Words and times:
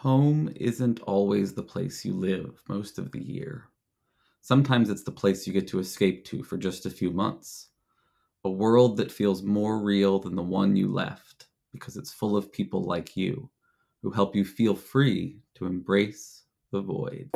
Home 0.00 0.50
isn't 0.56 1.00
always 1.00 1.52
the 1.52 1.62
place 1.62 2.06
you 2.06 2.14
live 2.14 2.62
most 2.70 2.98
of 2.98 3.12
the 3.12 3.22
year. 3.22 3.68
Sometimes 4.40 4.88
it's 4.88 5.02
the 5.02 5.12
place 5.12 5.46
you 5.46 5.52
get 5.52 5.68
to 5.68 5.78
escape 5.78 6.24
to 6.24 6.42
for 6.42 6.56
just 6.56 6.86
a 6.86 6.90
few 6.90 7.10
months. 7.10 7.68
A 8.44 8.50
world 8.50 8.96
that 8.96 9.12
feels 9.12 9.42
more 9.42 9.78
real 9.78 10.18
than 10.18 10.36
the 10.36 10.42
one 10.42 10.74
you 10.74 10.90
left 10.90 11.48
because 11.70 11.98
it's 11.98 12.14
full 12.14 12.34
of 12.34 12.50
people 12.50 12.82
like 12.82 13.14
you 13.14 13.50
who 14.00 14.10
help 14.10 14.34
you 14.34 14.42
feel 14.42 14.74
free 14.74 15.42
to 15.56 15.66
embrace 15.66 16.44
the 16.72 16.80
void. 16.80 17.28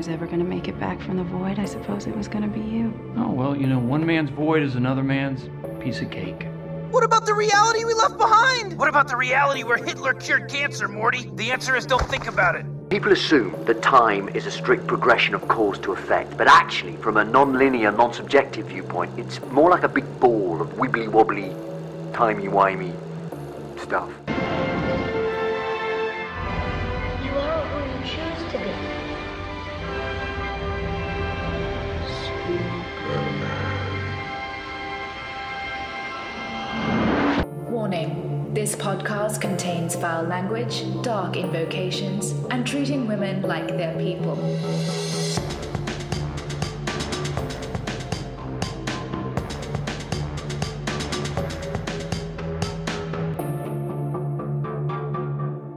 Was 0.00 0.08
ever 0.08 0.24
going 0.24 0.38
to 0.38 0.46
make 0.46 0.66
it 0.66 0.80
back 0.80 0.98
from 1.02 1.18
the 1.18 1.24
void, 1.24 1.58
I 1.58 1.66
suppose 1.66 2.06
it 2.06 2.16
was 2.16 2.26
going 2.26 2.40
to 2.40 2.48
be 2.48 2.66
you. 2.66 2.90
Oh, 3.18 3.30
well, 3.32 3.54
you 3.54 3.66
know, 3.66 3.78
one 3.78 4.06
man's 4.06 4.30
void 4.30 4.62
is 4.62 4.74
another 4.74 5.04
man's 5.04 5.50
piece 5.78 6.00
of 6.00 6.10
cake. 6.10 6.46
What 6.90 7.04
about 7.04 7.26
the 7.26 7.34
reality 7.34 7.84
we 7.84 7.92
left 7.92 8.16
behind? 8.16 8.78
What 8.78 8.88
about 8.88 9.08
the 9.08 9.16
reality 9.18 9.62
where 9.62 9.76
Hitler 9.76 10.14
cured 10.14 10.48
cancer, 10.48 10.88
Morty? 10.88 11.30
The 11.34 11.50
answer 11.50 11.76
is 11.76 11.84
don't 11.84 12.08
think 12.08 12.28
about 12.28 12.54
it. 12.54 12.64
People 12.88 13.12
assume 13.12 13.54
that 13.66 13.82
time 13.82 14.30
is 14.30 14.46
a 14.46 14.50
strict 14.50 14.86
progression 14.86 15.34
of 15.34 15.46
cause 15.48 15.78
to 15.80 15.92
effect, 15.92 16.34
but 16.38 16.46
actually, 16.46 16.96
from 16.96 17.18
a 17.18 17.24
non-linear, 17.24 17.92
non-subjective 17.92 18.68
viewpoint, 18.68 19.10
it's 19.18 19.38
more 19.52 19.68
like 19.68 19.82
a 19.82 19.88
big 19.88 20.06
ball 20.18 20.62
of 20.62 20.68
wibbly-wobbly, 20.78 21.54
timey-wimey 22.14 22.94
stuff. 23.78 24.10
Language, 40.22 40.84
dark 41.02 41.36
invocations, 41.36 42.32
and 42.50 42.66
treating 42.66 43.06
women 43.06 43.42
like 43.42 43.68
they're 43.68 43.96
people. 43.96 44.36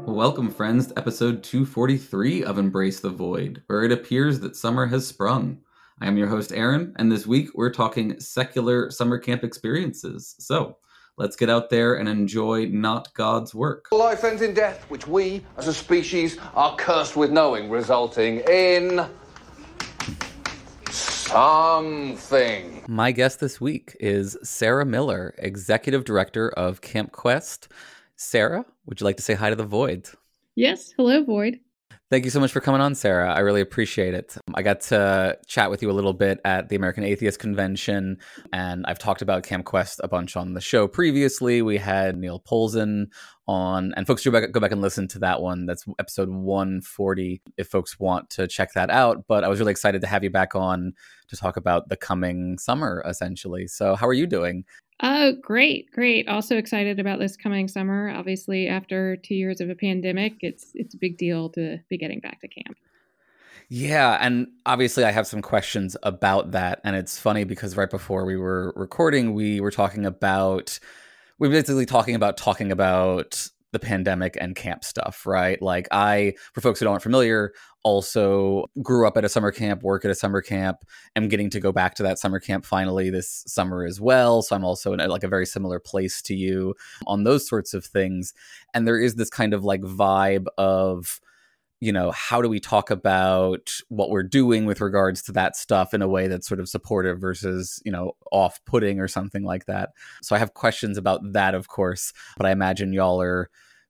Welcome, 0.06 0.52
friends, 0.52 0.88
to 0.88 0.98
episode 0.98 1.44
243 1.44 2.44
of 2.44 2.58
Embrace 2.58 3.00
the 3.00 3.10
Void, 3.10 3.62
where 3.68 3.84
it 3.84 3.92
appears 3.92 4.40
that 4.40 4.56
summer 4.56 4.86
has 4.86 5.06
sprung. 5.06 5.60
I 6.00 6.08
am 6.08 6.18
your 6.18 6.28
host, 6.28 6.52
Aaron, 6.54 6.94
and 6.98 7.12
this 7.12 7.28
week 7.28 7.50
we're 7.56 7.74
talking 7.74 8.20
secular 8.20 8.90
summer 8.90 9.18
camp 9.18 9.44
experiences. 9.44 10.36
So 10.40 10.78
let's 11.18 11.36
get 11.36 11.50
out 11.50 11.70
there 11.70 11.96
and 11.96 12.10
enjoy 12.10 12.66
not 12.68 13.14
God's 13.14 13.54
work. 13.54 13.88
Life 13.92 14.24
ends 14.24 14.42
in 14.42 14.54
death, 14.54 14.84
which 14.90 15.08
we, 15.08 15.42
as 15.58 15.68
a 15.68 15.74
species, 15.74 16.38
are 16.56 16.76
cursed 16.76 17.16
with 17.16 17.32
knowing, 17.32 17.70
resulting 17.70 18.40
in. 18.50 19.06
something. 20.90 22.84
My 22.88 23.12
guest 23.12 23.40
this 23.40 23.60
week 23.60 23.96
is 24.00 24.38
Sarah 24.44 24.86
Miller, 24.86 25.34
Executive 25.38 26.06
Director 26.06 26.50
of 26.50 26.82
Camp 26.82 27.12
Quest. 27.12 27.70
Sarah, 28.16 28.66
would 28.86 29.00
you 29.00 29.06
like 29.06 29.18
to 29.18 29.24
say 29.24 29.34
hi 29.34 29.50
to 29.50 29.56
the 29.56 29.64
Void? 29.64 30.10
Yes. 30.56 30.94
Hello, 30.98 31.24
Void. 31.24 31.60
Thank 32.14 32.26
you 32.26 32.30
so 32.30 32.40
much 32.40 32.52
for 32.52 32.62
coming 32.62 32.80
on, 32.80 32.94
Sarah. 32.94 33.34
I 33.34 33.40
really 33.40 33.62
appreciate 33.62 34.14
it. 34.14 34.38
I 34.54 34.62
got 34.62 34.82
to 34.82 35.36
chat 35.48 35.72
with 35.72 35.82
you 35.82 35.90
a 35.90 35.94
little 35.94 36.14
bit 36.14 36.40
at 36.46 36.70
the 36.70 36.76
American 36.76 37.04
Atheist 37.04 37.40
Convention, 37.40 38.20
and 38.52 38.86
I've 38.88 39.00
talked 39.00 39.24
about 39.24 39.42
Camp 39.42 39.66
Quest 39.66 40.00
a 40.04 40.08
bunch 40.08 40.38
on 40.38 40.54
the 40.54 40.62
show 40.62 40.88
previously. 40.88 41.64
We 41.64 41.78
had 41.78 42.16
Neil 42.16 42.40
Polzin 42.40 43.08
on, 43.48 43.96
and 43.98 44.06
folks 44.06 44.22
should 44.22 44.32
go 44.32 44.42
back, 44.42 44.52
go 44.52 44.60
back 44.60 44.72
and 44.72 44.80
listen 44.80 45.08
to 45.08 45.20
that 45.20 45.42
one. 45.42 45.66
That's 45.66 45.86
episode 45.98 46.30
140 46.30 47.42
if 47.58 47.68
folks 47.68 48.00
want 48.00 48.30
to 48.30 48.48
check 48.48 48.74
that 48.74 48.92
out. 48.92 49.26
But 49.28 49.44
I 49.44 49.48
was 49.48 49.58
really 49.58 49.72
excited 49.72 50.02
to 50.02 50.08
have 50.08 50.24
you 50.24 50.30
back 50.30 50.54
on 50.54 50.94
to 51.30 51.36
talk 51.36 51.58
about 51.58 51.90
the 51.90 51.98
coming 51.98 52.60
summer, 52.60 53.04
essentially. 53.08 53.66
So, 53.66 53.96
how 53.96 54.08
are 54.08 54.14
you 54.14 54.28
doing? 54.28 54.66
Oh, 55.02 55.34
great, 55.42 55.92
great. 55.92 56.28
Also 56.28 56.58
excited 56.58 57.00
about 57.00 57.20
this 57.20 57.36
coming 57.36 57.68
summer. 57.68 58.10
Obviously, 58.10 58.68
after 58.68 59.18
two 59.18 59.36
years 59.36 59.60
of 59.60 59.70
a 59.70 59.76
pandemic, 59.76 60.36
it's 60.42 60.72
it's 60.76 60.94
a 60.94 60.98
big 60.98 61.18
deal 61.18 61.50
to 61.50 61.80
be 61.90 61.98
getting 61.98 62.20
back 62.20 62.40
to 62.42 62.48
camp. 62.48 62.78
Yeah, 63.70 64.18
and 64.22 64.48
obviously 64.66 65.04
I 65.04 65.12
have 65.12 65.26
some 65.26 65.42
questions 65.42 65.98
about 66.04 66.52
that. 66.52 66.80
And 66.84 66.96
it's 66.96 67.18
funny 67.18 67.44
because 67.44 67.76
right 67.76 67.90
before 67.90 68.26
we 68.26 68.38
were 68.38 68.74
recording, 68.76 69.34
we 69.34 69.60
were 69.60 69.72
talking 69.72 70.06
about 70.06 70.80
we 71.40 71.48
were 71.48 71.54
basically 71.54 71.86
talking 71.86 72.16
about 72.16 72.38
talking 72.38 72.72
about 72.72 73.50
the 73.74 73.80
pandemic 73.80 74.38
and 74.40 74.56
camp 74.56 74.84
stuff, 74.86 75.26
right? 75.26 75.62
Like 75.62 75.88
I, 75.92 76.36
for 76.54 76.62
folks 76.62 76.80
who 76.80 76.88
aren't 76.88 77.04
familiar, 77.04 77.54
also 77.84 78.70
grew 78.82 79.06
up 79.06 79.18
at 79.18 79.26
a 79.26 79.30
summer 79.30 79.52
camp, 79.52 79.84
work 79.84 80.06
at 80.06 80.12
a 80.12 80.16
summer 80.16 80.42
camp. 80.42 80.86
am 81.18 81.28
getting 81.28 81.50
to 81.50 81.60
go 81.60 81.74
back 81.74 81.96
to 81.96 82.04
that 82.04 82.20
summer 82.20 82.40
camp 82.40 82.66
finally 82.66 83.10
this 83.10 83.44
summer 83.48 83.84
as 83.84 84.00
well. 84.00 84.42
So 84.42 84.56
I'm 84.56 84.64
also 84.64 84.94
in 84.94 85.02
a, 85.02 85.08
like 85.08 85.24
a 85.24 85.28
very 85.28 85.46
similar 85.46 85.80
place 85.80 86.22
to 86.24 86.36
you 86.36 86.76
on 87.06 87.26
those 87.26 87.46
sorts 87.46 87.74
of 87.74 87.84
things. 87.84 88.34
And 88.74 88.88
there 88.88 89.00
is 89.00 89.16
this 89.16 89.30
kind 89.30 89.54
of 89.54 89.66
like 89.66 89.82
vibe 89.82 90.46
of, 90.58 91.20
you 91.84 91.92
know, 91.92 92.12
how 92.12 92.42
do 92.42 92.48
we 92.48 92.62
talk 92.62 92.90
about 92.90 93.74
what 93.90 94.10
we're 94.10 94.24
doing 94.24 94.66
with 94.66 94.80
regards 94.80 95.22
to 95.24 95.34
that 95.34 95.58
stuff 95.58 95.94
in 95.94 96.02
a 96.02 96.08
way 96.08 96.30
that's 96.30 96.48
sort 96.48 96.62
of 96.62 96.70
supportive 96.70 97.20
versus, 97.20 97.82
you 97.84 97.92
know, 97.92 98.14
off 98.32 98.62
putting 98.66 99.02
or 99.02 99.08
something 99.10 99.44
like 99.44 99.66
that. 99.66 99.90
So 100.22 100.34
I 100.34 100.40
have 100.40 100.54
questions 100.54 100.98
about 100.98 101.20
that, 101.34 101.54
of 101.54 101.68
course, 101.68 102.14
but 102.38 102.46
I 102.46 102.52
imagine 102.52 102.94
y'all 102.94 103.22
are 103.22 103.50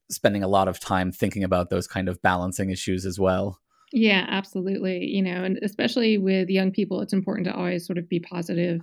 spending 0.10 0.42
a 0.42 0.48
lot 0.48 0.68
of 0.68 0.80
time 0.80 1.12
thinking 1.12 1.44
about 1.44 1.70
those 1.70 1.86
kind 1.86 2.10
of 2.10 2.20
balancing 2.24 2.72
issues 2.72 3.06
as 3.06 3.20
well. 3.20 3.60
Yeah, 3.92 4.26
absolutely. 4.28 5.06
You 5.06 5.22
know, 5.22 5.44
and 5.44 5.60
especially 5.62 6.18
with 6.18 6.50
young 6.50 6.72
people, 6.72 7.00
it's 7.02 7.14
important 7.14 7.46
to 7.46 7.54
always 7.54 7.86
sort 7.86 8.00
of 8.00 8.10
be 8.10 8.20
positive 8.20 8.82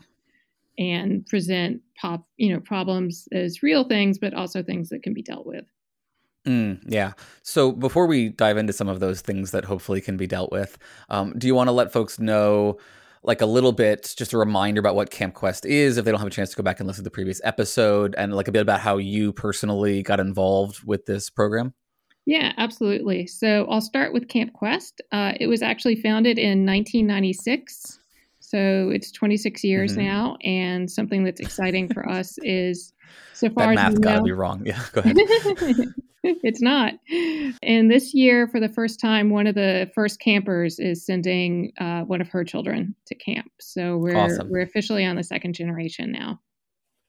and 0.78 1.27
present 1.27 1.82
pop, 2.00 2.25
you 2.37 2.54
know, 2.54 2.60
problems 2.60 3.27
as 3.32 3.60
real 3.60 3.82
things, 3.82 4.21
but 4.21 4.34
also 4.34 4.62
things 4.62 4.88
that 4.91 5.03
can 5.03 5.15
be 5.15 5.22
dealt 5.22 5.47
with. 5.47 5.65
Mm, 6.47 6.81
yeah. 6.87 7.12
So 7.43 7.73
before 7.73 8.06
we 8.06 8.31
dive 8.31 8.56
into 8.56 8.73
some 8.73 8.89
of 8.89 9.01
those 9.01 9.21
things 9.21 9.51
that 9.51 9.65
hopefully 9.65 10.01
can 10.01 10.17
be 10.17 10.27
dealt 10.27 10.51
with, 10.51 10.78
um, 11.09 11.34
do 11.37 11.47
you 11.47 11.55
want 11.55 11.69
to 11.69 11.73
let 11.73 11.93
folks 11.93 12.19
know, 12.19 12.78
like 13.23 13.43
a 13.43 13.47
little 13.47 13.73
bit, 13.73 14.15
just 14.17 14.33
a 14.33 14.39
reminder 14.39 14.81
about 14.81 14.95
what 14.95 15.11
Camp 15.11 15.34
Quest 15.34 15.67
is, 15.67 15.99
if 15.99 16.05
they 16.05 16.11
don't 16.11 16.21
have 16.21 16.27
a 16.27 16.31
chance 16.31 16.51
to 16.51 16.56
go 16.56 16.62
back 16.62 16.81
and 16.81 16.87
listen 16.87 17.05
to 17.05 17.05
the 17.05 17.11
previous 17.11 17.41
episode, 17.45 18.15
and 18.17 18.34
like 18.34 18.49
a 18.49 18.53
bit 18.53 18.62
about 18.62 18.81
how 18.81 18.97
you 18.97 19.33
personally 19.33 20.03
got 20.03 20.21
involved 20.21 20.83
with 20.84 21.05
this 21.05 21.28
program? 21.28 21.75
Yeah, 22.27 22.53
absolutely. 22.57 23.27
So 23.27 23.67
I'll 23.69 23.81
start 23.81 24.12
with 24.12 24.28
Camp 24.28 24.53
Quest. 24.53 25.01
Uh, 25.12 25.33
it 25.39 25.47
was 25.47 25.62
actually 25.62 25.97
founded 25.97 26.39
in 26.39 26.65
1996. 26.65 27.99
So 28.39 28.91
it's 28.91 29.11
26 29.11 29.65
years 29.65 29.93
mm-hmm. 29.93 30.03
now. 30.03 30.37
And 30.43 30.91
something 30.91 31.25
that's 31.25 31.41
exciting 31.41 31.93
for 31.93 32.09
us 32.09 32.39
is 32.43 32.93
so 33.34 33.51
far 33.51 33.75
that 33.75 33.75
math 33.75 34.01
got 34.01 34.17
to 34.17 34.22
be 34.22 34.33
wrong. 34.33 34.62
Yeah, 34.67 34.83
go 34.93 35.01
ahead. 35.01 35.17
it's 36.42 36.60
not. 36.60 36.94
And 37.62 37.91
this 37.91 38.12
year, 38.14 38.47
for 38.47 38.60
the 38.60 38.69
first 38.69 39.00
time, 39.00 39.31
one 39.31 39.47
of 39.47 39.54
the 39.54 39.91
first 39.94 40.20
campers 40.20 40.78
is 40.78 41.04
sending 41.04 41.72
uh, 41.81 42.03
one 42.03 42.20
of 42.20 42.28
her 42.28 42.44
children 42.44 42.94
to 43.06 43.14
camp. 43.14 43.50
So 43.60 43.97
we're 43.97 44.16
awesome. 44.16 44.50
we're 44.50 44.60
officially 44.60 45.04
on 45.04 45.16
the 45.16 45.25
second 45.25 45.54
generation 45.54 46.12
now. 46.12 46.41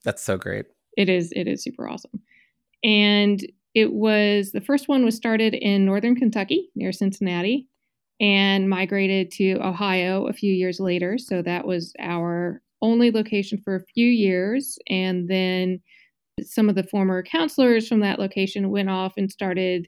That's 0.04 0.24
so 0.24 0.38
great. 0.38 0.66
It 0.98 1.10
is. 1.10 1.32
It 1.36 1.48
is 1.48 1.64
super 1.64 1.90
awesome. 1.90 2.22
And 2.84 3.46
it 3.76 3.94
was 3.94 4.52
the 4.52 4.62
first 4.62 4.88
one 4.88 5.06
was 5.06 5.16
started 5.16 5.54
in 5.54 5.86
northern 5.86 6.16
Kentucky 6.16 6.70
near 6.76 6.92
Cincinnati 6.92 7.68
and 8.20 8.70
migrated 8.70 9.32
to 9.32 9.56
Ohio 9.62 10.28
a 10.28 10.34
few 10.34 10.54
years 10.54 10.80
later. 10.80 11.18
So 11.18 11.42
that 11.42 11.66
was 11.66 11.94
our 12.00 12.62
only 12.82 13.12
location 13.12 13.62
for 13.64 13.76
a 13.76 13.86
few 13.94 14.08
years. 14.08 14.78
And 14.88 15.30
then 15.30 15.82
some 16.46 16.70
of 16.70 16.76
the 16.76 16.84
former 16.84 17.24
counselors 17.24 17.88
from 17.88 18.00
that 18.02 18.20
location 18.20 18.70
went 18.70 18.90
off 18.90 19.14
and 19.18 19.32
started 19.32 19.88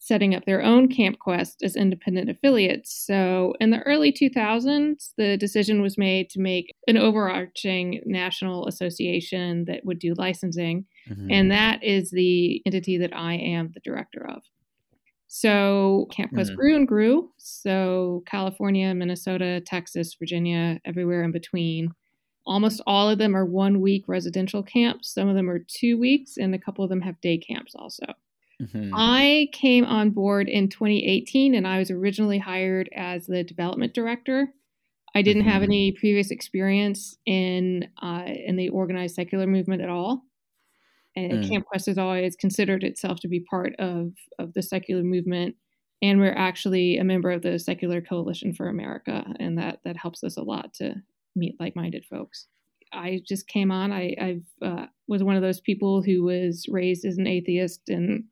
setting 0.00 0.34
up 0.34 0.46
their 0.46 0.62
own 0.62 0.88
Camp 0.88 1.18
Quest 1.18 1.62
as 1.62 1.76
independent 1.76 2.30
affiliates. 2.30 3.04
So 3.06 3.54
in 3.60 3.70
the 3.70 3.80
early 3.80 4.10
2000s, 4.10 5.10
the 5.18 5.36
decision 5.36 5.82
was 5.82 5.98
made 5.98 6.30
to 6.30 6.40
make 6.40 6.72
an 6.88 6.96
overarching 6.96 8.00
national 8.06 8.66
association 8.66 9.66
that 9.66 9.84
would 9.84 9.98
do 9.98 10.14
licensing. 10.16 10.86
Mm-hmm. 11.08 11.30
And 11.30 11.50
that 11.50 11.84
is 11.84 12.10
the 12.10 12.62
entity 12.64 12.96
that 12.96 13.14
I 13.14 13.34
am 13.34 13.72
the 13.74 13.80
director 13.80 14.26
of. 14.26 14.42
So 15.28 16.08
Camp 16.10 16.32
Quest 16.32 16.52
mm-hmm. 16.52 16.60
grew 16.60 16.76
and 16.76 16.88
grew. 16.88 17.30
So 17.36 18.22
California, 18.26 18.94
Minnesota, 18.94 19.60
Texas, 19.60 20.16
Virginia, 20.18 20.80
everywhere 20.86 21.22
in 21.22 21.30
between. 21.30 21.90
Almost 22.50 22.82
all 22.86 23.08
of 23.08 23.18
them 23.18 23.34
are 23.36 23.46
one 23.46 23.80
week 23.80 24.04
residential 24.08 24.62
camps. 24.62 25.14
Some 25.14 25.28
of 25.28 25.36
them 25.36 25.48
are 25.48 25.60
two 25.60 25.96
weeks, 25.98 26.36
and 26.36 26.54
a 26.54 26.58
couple 26.58 26.84
of 26.84 26.90
them 26.90 27.00
have 27.02 27.20
day 27.22 27.38
camps 27.38 27.74
also. 27.76 28.06
Mm-hmm. 28.60 28.90
I 28.94 29.48
came 29.52 29.84
on 29.86 30.10
board 30.10 30.48
in 30.48 30.68
2018 30.68 31.54
and 31.54 31.66
I 31.66 31.78
was 31.78 31.90
originally 31.90 32.38
hired 32.38 32.90
as 32.94 33.26
the 33.26 33.42
development 33.42 33.94
director. 33.94 34.52
I 35.14 35.22
didn't 35.22 35.44
have 35.44 35.62
Mhm. 35.62 35.64
any 35.64 35.92
previous 35.92 36.30
experience 36.30 37.16
in 37.26 37.88
uh, 38.02 38.24
in 38.26 38.56
the 38.56 38.68
organized 38.68 39.14
secular 39.14 39.46
movement 39.46 39.82
at 39.82 39.88
all. 39.88 40.24
And 41.16 41.42
Mm. 41.44 41.48
Camp 41.48 41.66
Quest 41.66 41.86
has 41.86 41.98
always 41.98 42.36
considered 42.36 42.84
itself 42.84 43.20
to 43.20 43.28
be 43.28 43.40
part 43.40 43.74
of 43.78 44.12
of 44.38 44.52
the 44.54 44.62
secular 44.62 45.02
movement, 45.02 45.56
and 46.02 46.20
we're 46.20 46.32
actually 46.34 46.98
a 46.98 47.04
member 47.04 47.30
of 47.30 47.42
the 47.42 47.58
Secular 47.58 48.00
Coalition 48.00 48.52
for 48.52 48.68
America, 48.68 49.34
and 49.40 49.58
that 49.58 49.80
that 49.84 49.96
helps 49.96 50.22
us 50.22 50.36
a 50.36 50.42
lot 50.42 50.74
to 50.74 51.02
meet 51.36 51.56
like 51.60 51.76
minded 51.76 52.04
folks. 52.04 52.46
I 52.92 53.20
just 53.26 53.46
came 53.48 53.70
on. 53.70 53.92
I 53.92 54.16
I've, 54.20 54.46
uh, 54.62 54.86
was 55.08 55.22
one 55.22 55.36
of 55.36 55.42
those 55.42 55.60
people 55.60 56.02
who 56.02 56.22
was 56.24 56.66
raised 56.68 57.04
as 57.04 57.18
an 57.18 57.26
atheist, 57.26 57.88
and 57.88 58.24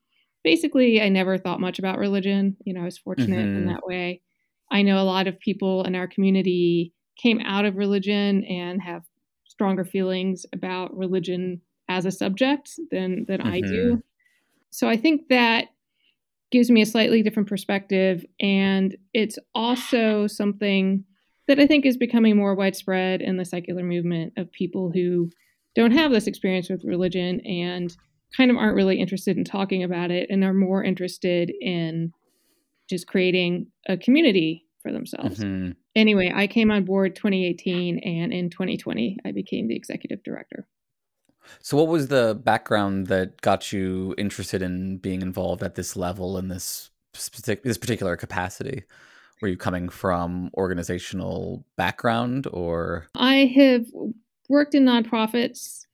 basically 0.44 1.00
I 1.00 1.08
never 1.08 1.38
thought 1.38 1.60
much 1.60 1.78
about 1.78 1.98
religion. 1.98 2.56
You 2.64 2.74
know, 2.74 2.82
I 2.82 2.84
was 2.84 2.98
fortunate 2.98 3.50
in 3.54 3.64
Mhm. 3.64 3.66
that 3.66 3.86
way. 3.86 4.22
I 4.70 4.82
know 4.82 5.00
a 5.00 5.04
lot 5.04 5.26
of 5.26 5.38
people 5.38 5.84
in 5.84 5.94
our 5.94 6.08
community 6.08 6.92
came 7.16 7.40
out 7.40 7.64
of 7.64 7.76
religion 7.76 8.44
and 8.44 8.80
have 8.82 9.04
stronger 9.44 9.84
feelings 9.84 10.44
about 10.52 10.96
religion 10.96 11.60
as 11.88 12.04
a 12.04 12.10
subject 12.10 12.78
than 12.90 13.24
than 13.26 13.40
I 13.40 13.60
do. 13.62 14.02
So 14.70 14.88
I 14.88 14.96
think 14.96 15.28
that 15.28 15.68
gives 16.50 16.70
me 16.70 16.82
a 16.82 16.86
slightly 16.86 17.22
different 17.22 17.48
perspective 17.48 18.24
and 18.40 18.96
it's 19.12 19.38
also 19.54 20.26
something 20.26 21.04
that 21.48 21.58
I 21.58 21.66
think 21.66 21.84
is 21.84 21.96
becoming 21.96 22.36
more 22.36 22.54
widespread 22.54 23.20
in 23.20 23.36
the 23.36 23.44
secular 23.44 23.82
movement 23.82 24.34
of 24.36 24.52
people 24.52 24.92
who 24.92 25.30
don't 25.74 25.92
have 25.92 26.12
this 26.12 26.26
experience 26.26 26.68
with 26.68 26.84
religion 26.84 27.40
and 27.40 27.96
kind 28.36 28.50
of 28.50 28.56
aren't 28.56 28.76
really 28.76 29.00
interested 29.00 29.36
in 29.36 29.44
talking 29.44 29.82
about 29.82 30.10
it 30.10 30.28
and 30.30 30.44
are 30.44 30.54
more 30.54 30.84
interested 30.84 31.50
in 31.60 32.12
just 32.88 33.06
creating 33.06 33.66
a 33.88 33.96
community 33.96 34.66
for 34.82 34.92
themselves. 34.92 35.40
Mhm. 35.40 35.74
Anyway, 35.96 36.30
I 36.34 36.46
came 36.46 36.70
on 36.70 36.84
board 36.84 37.16
2018 37.16 37.98
and 37.98 38.32
in 38.32 38.50
2020 38.50 39.18
I 39.24 39.32
became 39.32 39.68
the 39.68 39.76
executive 39.76 40.22
director. 40.22 40.66
So, 41.60 41.76
what 41.76 41.88
was 41.88 42.08
the 42.08 42.38
background 42.44 43.06
that 43.06 43.40
got 43.40 43.72
you 43.72 44.14
interested 44.18 44.60
in 44.60 44.98
being 44.98 45.22
involved 45.22 45.62
at 45.62 45.76
this 45.76 45.96
level 45.96 46.36
in 46.36 46.48
this 46.48 46.90
specific, 47.14 47.62
this 47.62 47.78
particular 47.78 48.16
capacity? 48.16 48.84
Were 49.40 49.48
you 49.48 49.56
coming 49.56 49.88
from 49.88 50.50
organizational 50.54 51.64
background, 51.76 52.46
or 52.52 53.06
I 53.14 53.52
have 53.56 53.86
worked 54.48 54.74
in 54.74 54.84
nonprofits 54.84 55.86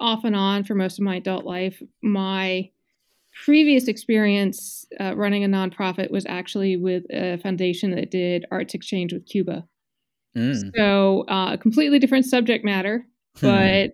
off 0.00 0.24
and 0.24 0.36
on 0.36 0.64
for 0.64 0.74
most 0.74 0.98
of 0.98 1.04
my 1.04 1.16
adult 1.16 1.44
life. 1.44 1.82
My 2.02 2.70
previous 3.44 3.88
experience 3.88 4.86
uh, 4.98 5.14
running 5.16 5.44
a 5.44 5.48
nonprofit 5.48 6.10
was 6.10 6.24
actually 6.26 6.76
with 6.76 7.04
a 7.10 7.38
foundation 7.38 7.90
that 7.92 8.10
did 8.10 8.46
arts 8.50 8.74
exchange 8.74 9.12
with 9.12 9.26
Cuba. 9.26 9.66
Mm. 10.36 10.72
So, 10.76 11.24
uh, 11.28 11.52
a 11.54 11.58
completely 11.58 11.98
different 11.98 12.26
subject 12.26 12.64
matter, 12.64 13.06
but 13.40 13.92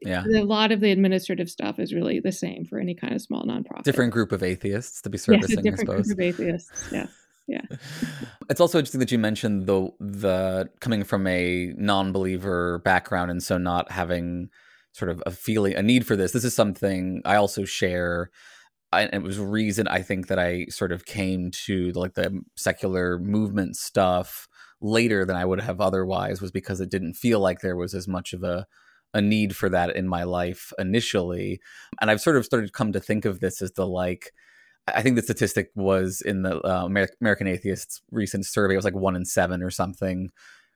yeah, 0.00 0.24
a 0.26 0.44
lot 0.44 0.72
of 0.72 0.80
the 0.80 0.90
administrative 0.90 1.48
stuff 1.48 1.78
is 1.78 1.94
really 1.94 2.20
the 2.20 2.32
same 2.32 2.64
for 2.64 2.78
any 2.78 2.94
kind 2.94 3.14
of 3.14 3.22
small 3.22 3.44
nonprofit. 3.44 3.84
different 3.84 4.12
group 4.12 4.32
of 4.32 4.42
atheists 4.42 5.00
to 5.02 5.10
be 5.10 5.16
yes, 5.16 5.24
servicing, 5.24 5.58
I 5.58 5.62
different 5.62 5.88
group 5.88 6.04
suppose. 6.04 6.10
of 6.10 6.20
atheists. 6.20 6.92
Yeah, 6.92 7.06
yeah. 7.46 7.62
It's 8.48 8.60
also 8.60 8.78
interesting 8.78 9.00
that 9.00 9.12
you 9.12 9.18
mentioned 9.18 9.66
the 9.66 9.90
the 10.00 10.68
coming 10.80 11.04
from 11.04 11.26
a 11.26 11.72
non-believer 11.76 12.78
background 12.80 13.30
and 13.30 13.42
so 13.42 13.58
not 13.58 13.90
having 13.90 14.48
sort 14.92 15.10
of 15.10 15.22
a 15.26 15.30
feeling 15.30 15.74
a 15.74 15.82
need 15.82 16.06
for 16.06 16.16
this. 16.16 16.32
This 16.32 16.44
is 16.44 16.54
something 16.54 17.20
I 17.24 17.36
also 17.36 17.64
share. 17.64 18.30
It 18.92 19.22
was 19.22 19.38
reason 19.40 19.88
I 19.88 20.02
think 20.02 20.28
that 20.28 20.38
I 20.38 20.66
sort 20.66 20.92
of 20.92 21.04
came 21.04 21.50
to 21.66 21.90
like 21.92 22.14
the 22.14 22.40
secular 22.54 23.18
movement 23.18 23.76
stuff 23.76 24.46
later 24.80 25.24
than 25.24 25.36
I 25.36 25.44
would 25.44 25.60
have 25.60 25.80
otherwise 25.80 26.40
was 26.40 26.52
because 26.52 26.80
it 26.80 26.90
didn't 26.90 27.14
feel 27.14 27.40
like 27.40 27.60
there 27.60 27.76
was 27.76 27.94
as 27.94 28.06
much 28.06 28.32
of 28.32 28.44
a 28.44 28.66
a 29.14 29.20
need 29.22 29.54
for 29.54 29.68
that 29.68 29.94
in 29.94 30.08
my 30.08 30.24
life 30.24 30.72
initially. 30.78 31.60
And 32.00 32.10
I've 32.10 32.20
sort 32.20 32.36
of 32.36 32.44
started 32.44 32.66
to 32.66 32.72
come 32.72 32.92
to 32.92 33.00
think 33.00 33.24
of 33.24 33.40
this 33.40 33.62
as 33.62 33.72
the 33.72 33.86
like 33.86 34.32
I 34.86 35.02
think 35.02 35.16
the 35.16 35.22
statistic 35.22 35.70
was 35.74 36.20
in 36.20 36.42
the 36.42 36.60
uh, 36.60 36.84
American 36.84 37.46
Atheists 37.46 38.02
recent 38.10 38.44
survey. 38.46 38.74
It 38.74 38.76
was 38.78 38.84
like 38.84 38.94
one 38.94 39.16
in 39.16 39.24
seven 39.24 39.62
or 39.62 39.70
something 39.70 40.30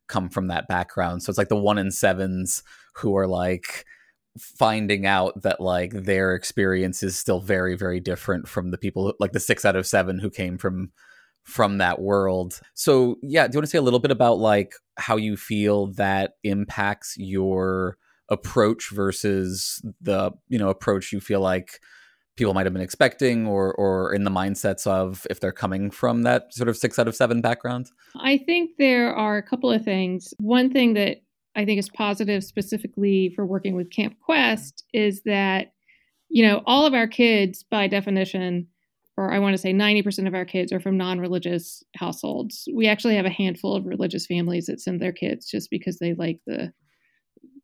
come 0.06 0.31
from 0.31 0.49
that 0.49 0.69
background. 0.69 1.22
So 1.22 1.31
it's 1.31 1.38
like 1.38 1.49
the 1.49 1.56
one 1.56 1.78
in 1.78 1.90
sevens 1.90 2.62
who 2.94 3.16
are 3.16 3.26
like 3.26 3.84
finding 4.38 5.05
out 5.05 5.43
that 5.43 5.60
like 5.60 5.93
their 5.93 6.34
experience 6.34 7.02
is 7.02 7.19
still 7.19 7.40
very 7.40 7.76
very 7.76 7.99
different 7.99 8.46
from 8.46 8.70
the 8.70 8.78
people 8.78 9.12
like 9.19 9.32
the 9.32 9.40
six 9.40 9.64
out 9.64 9.75
of 9.75 9.87
seven 9.87 10.20
who 10.20 10.31
came 10.31 10.56
from 10.56 10.93
from 11.43 11.78
that 11.78 12.00
world. 12.00 12.60
So 12.75 13.16
yeah, 13.22 13.46
do 13.46 13.55
you 13.55 13.58
want 13.58 13.64
to 13.64 13.70
say 13.70 13.78
a 13.78 13.82
little 13.82 14.00
bit 14.00 14.10
about 14.10 14.38
like 14.38 14.72
how 14.96 15.16
you 15.16 15.37
feel 15.37 15.88
that 15.94 16.32
impacts 16.44 17.14
your 17.16 17.96
approach 18.28 18.90
versus 18.90 19.82
the 20.00 20.31
you 20.49 20.58
know 20.58 20.69
approach 20.69 21.12
you 21.12 21.20
feel 21.20 21.40
like 21.40 21.81
people 22.38 22.55
might 22.55 22.64
have 22.64 22.73
been 22.73 22.81
expecting 22.81 23.46
or 23.46 23.75
or 23.75 24.14
in 24.14 24.25
the 24.25 24.31
mindsets 24.31 24.87
of 24.87 25.26
if 25.29 25.40
they're 25.40 25.52
coming 25.52 25.90
from 25.90 26.23
that 26.23 26.55
sort 26.55 26.69
of 26.69 26.76
six 26.76 26.99
out 26.99 27.08
of 27.08 27.14
seven 27.14 27.40
background? 27.40 27.90
I 28.17 28.38
think 28.38 28.70
there 28.79 29.14
are 29.14 29.37
a 29.37 29.43
couple 29.43 29.70
of 29.70 29.85
things. 29.85 30.32
One 30.38 30.70
thing 30.70 30.94
that 30.94 31.19
I 31.56 31.64
think 31.64 31.79
is 31.81 31.90
positive 31.90 32.44
specifically 32.44 33.32
for 33.35 33.44
working 33.44 33.75
with 33.75 33.90
Camp 33.90 34.17
Quest 34.20 34.85
is 34.94 35.23
that, 35.25 35.73
you 36.29 36.46
know, 36.46 36.62
all 36.67 36.87
of 36.87 36.94
our 36.94 37.08
kids, 37.08 37.64
by 37.69 37.88
definition, 37.88 38.69
or 39.17 39.32
I 39.32 39.41
want 39.41 39.55
to 39.55 39.58
say 39.58 39.73
90% 39.73 40.29
of 40.29 40.34
our 40.34 40.44
kids 40.44 40.73
are 40.73 40.79
from 40.79 40.96
non 40.96 41.19
religious 41.19 41.82
households. 41.96 42.69
We 42.73 42.87
actually 42.87 43.17
have 43.17 43.26
a 43.26 43.31
handful 43.31 43.75
of 43.75 43.87
religious 43.87 44.26
families 44.26 44.67
that 44.67 44.81
send 44.81 45.02
their 45.02 45.12
kids 45.12 45.50
just 45.50 45.69
because 45.70 45.99
they 45.99 46.14
like 46.14 46.38
the 46.46 46.73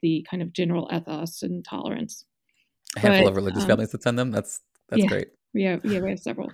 the 0.03 0.27
kind 0.29 0.43
of 0.43 0.53
general 0.53 0.91
ethos 0.93 1.43
and 1.43 1.65
tolerance. 1.65 2.27
A 2.97 3.01
handful 3.01 3.25
But, 3.25 3.31
of 3.31 3.37
religious 3.37 3.63
um, 3.63 3.69
families 3.69 3.91
that 3.91 4.03
send 4.03 4.19
them. 4.19 4.31
That's 4.31 4.61
that's 4.89 5.03
yeah. 5.03 5.09
great. 5.09 5.29
Yeah, 5.53 5.79
yeah, 5.85 6.01
we 6.01 6.11
have 6.11 6.21
several. 6.21 6.51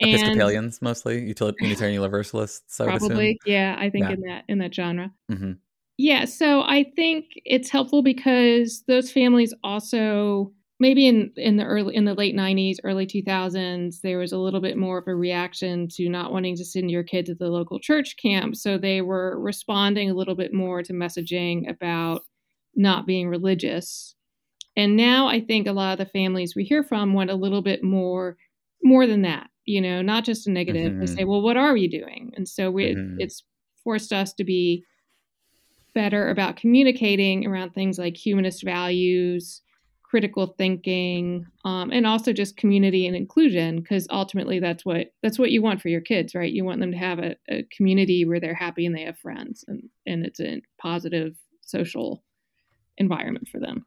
And- 0.00 0.10
Episcopalians 0.10 0.82
mostly, 0.82 1.20
Unitarian 1.60 1.94
Universalists. 1.94 2.80
I 2.80 2.84
would 2.84 2.98
Probably, 2.98 3.38
yeah. 3.46 3.76
I 3.78 3.88
think 3.90 4.04
Yeah. 4.04 4.12
in 4.12 4.20
that 4.22 4.44
in 4.48 4.58
that 4.58 4.74
genre. 4.74 5.10
assume. 5.30 5.38
hmm 5.46 5.52
Yeah, 5.96 6.24
so 6.26 6.60
I 6.62 6.84
think 6.96 7.26
it's 7.44 7.70
helpful 7.70 8.02
because 8.02 8.84
those 8.86 9.10
families 9.10 9.54
also 9.64 10.52
maybe 10.78 11.06
in 11.06 11.32
in 11.36 11.56
the 11.56 11.64
early 11.64 11.94
in 11.96 12.04
the 12.04 12.12
late 12.12 12.34
90s, 12.36 12.76
early 12.84 13.06
2000s, 13.06 14.02
there 14.02 14.18
was 14.18 14.32
a 14.32 14.38
little 14.38 14.60
bit 14.60 14.76
more 14.76 14.98
of 14.98 15.08
a 15.08 15.14
reaction 15.14 15.88
to 15.92 16.08
not 16.10 16.30
wanting 16.32 16.54
to 16.56 16.64
send 16.66 16.90
your 16.90 17.02
kid 17.02 17.24
to 17.26 17.34
the 17.34 17.48
local 17.48 17.80
church 17.80 18.16
camp, 18.18 18.54
so 18.56 18.76
they 18.76 19.00
were 19.00 19.40
responding 19.40 20.10
a 20.10 20.14
little 20.14 20.34
bit 20.34 20.52
more 20.52 20.82
to 20.82 20.92
messaging 20.92 21.70
about 21.70 22.20
not 22.74 23.06
being 23.06 23.28
religious. 23.28 24.14
And 24.76 24.96
now 24.96 25.26
I 25.28 25.40
think 25.40 25.66
a 25.66 25.72
lot 25.72 25.92
of 25.92 25.98
the 26.06 26.10
families 26.10 26.54
we 26.56 26.64
hear 26.64 26.82
from 26.82 27.14
want 27.14 27.30
a 27.30 27.34
little 27.36 27.62
bit 27.62 27.82
more 27.84 28.36
more 28.84 29.06
than 29.06 29.22
that, 29.22 29.50
you 29.64 29.80
know, 29.80 30.02
not 30.02 30.24
just 30.24 30.46
a 30.46 30.50
negative. 30.52 30.92
They 31.00 31.06
Mhm. 31.06 31.06
say, 31.06 31.24
"Well, 31.24 31.42
what 31.42 31.56
are 31.56 31.76
you 31.76 31.88
doing?" 31.90 32.32
And 32.36 32.48
so 32.48 32.70
we 32.70 32.96
Mhm. 32.96 33.16
it's 33.16 33.44
forced 33.84 34.12
us 34.12 34.32
to 34.34 34.44
be 34.44 34.84
better 35.94 36.28
about 36.28 36.56
communicating 36.56 37.46
around 37.46 37.70
things 37.72 37.98
like 37.98 38.16
humanist 38.16 38.62
values, 38.64 39.62
critical 40.02 40.54
thinking, 40.58 41.46
um, 41.64 41.90
and 41.90 42.06
also 42.06 42.32
just 42.32 42.56
community 42.56 43.06
and 43.06 43.16
inclusion. 43.16 43.80
Because 43.80 44.06
ultimately, 44.10 44.60
that's 44.60 44.84
what 44.84 45.08
that's 45.22 45.38
what 45.38 45.50
you 45.50 45.62
want 45.62 45.80
for 45.80 45.88
your 45.88 46.00
kids, 46.02 46.34
right? 46.34 46.52
You 46.52 46.64
want 46.64 46.80
them 46.80 46.92
to 46.92 46.98
have 46.98 47.18
a, 47.18 47.36
a 47.48 47.64
community 47.76 48.24
where 48.24 48.40
they're 48.40 48.54
happy 48.54 48.84
and 48.86 48.94
they 48.94 49.02
have 49.02 49.18
friends, 49.18 49.64
and 49.68 49.82
and 50.06 50.24
it's 50.24 50.40
a 50.40 50.60
positive 50.80 51.34
social 51.62 52.22
environment 52.98 53.48
for 53.48 53.60
them. 53.60 53.86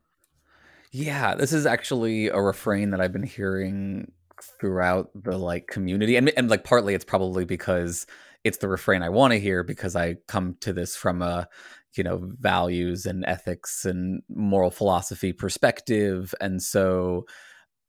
Yeah, 0.91 1.35
this 1.35 1.53
is 1.53 1.65
actually 1.65 2.29
a 2.29 2.41
refrain 2.41 2.89
that 2.91 3.01
I've 3.01 3.13
been 3.13 3.23
hearing 3.23 4.11
throughout 4.59 5.09
the 5.13 5.37
like 5.37 5.67
community, 5.67 6.15
and 6.15 6.29
and 6.35 6.49
like 6.49 6.63
partly 6.63 6.95
it's 6.95 7.05
probably 7.05 7.45
because 7.45 8.07
it's 8.43 8.57
the 8.57 8.67
refrain 8.69 9.03
I 9.03 9.09
want 9.09 9.33
to 9.33 9.39
hear 9.39 9.63
because 9.63 9.95
I 9.95 10.15
come 10.27 10.55
to 10.61 10.73
this 10.73 10.95
from 10.95 11.21
a 11.21 11.47
you 11.95 12.03
know 12.03 12.19
values 12.39 13.05
and 13.05 13.23
ethics 13.25 13.85
and 13.85 14.21
moral 14.29 14.71
philosophy 14.71 15.31
perspective, 15.33 16.33
and 16.41 16.61
so 16.61 17.25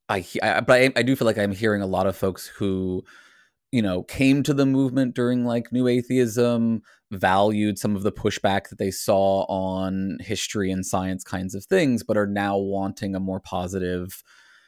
I, 0.09 0.25
I 0.43 0.61
but 0.61 0.81
I, 0.83 0.93
I 0.97 1.03
do 1.03 1.17
feel 1.17 1.27
like 1.27 1.39
I'm 1.39 1.53
hearing 1.53 1.83
a 1.83 1.87
lot 1.87 2.07
of 2.07 2.17
folks 2.17 2.47
who 2.49 3.05
you 3.73 3.83
know 3.83 4.03
came 4.05 4.43
to 4.45 4.55
the 4.55 4.67
movement 4.67 5.15
during 5.15 5.45
like 5.45 5.73
new 5.73 5.87
atheism 5.89 6.83
valued 7.11 7.79
some 7.79 7.97
of 7.97 8.03
the 8.03 8.13
pushback 8.13 8.69
that 8.69 8.79
they 8.79 8.91
saw 8.91 9.45
on 9.45 10.19
history 10.21 10.71
and 10.71 10.87
science 10.87 11.25
kinds 11.25 11.55
of 11.55 11.65
things 11.65 12.03
but 12.03 12.17
are 12.17 12.27
now 12.27 12.57
wanting 12.57 13.15
a 13.15 13.21
more 13.21 13.41
positive 13.41 14.23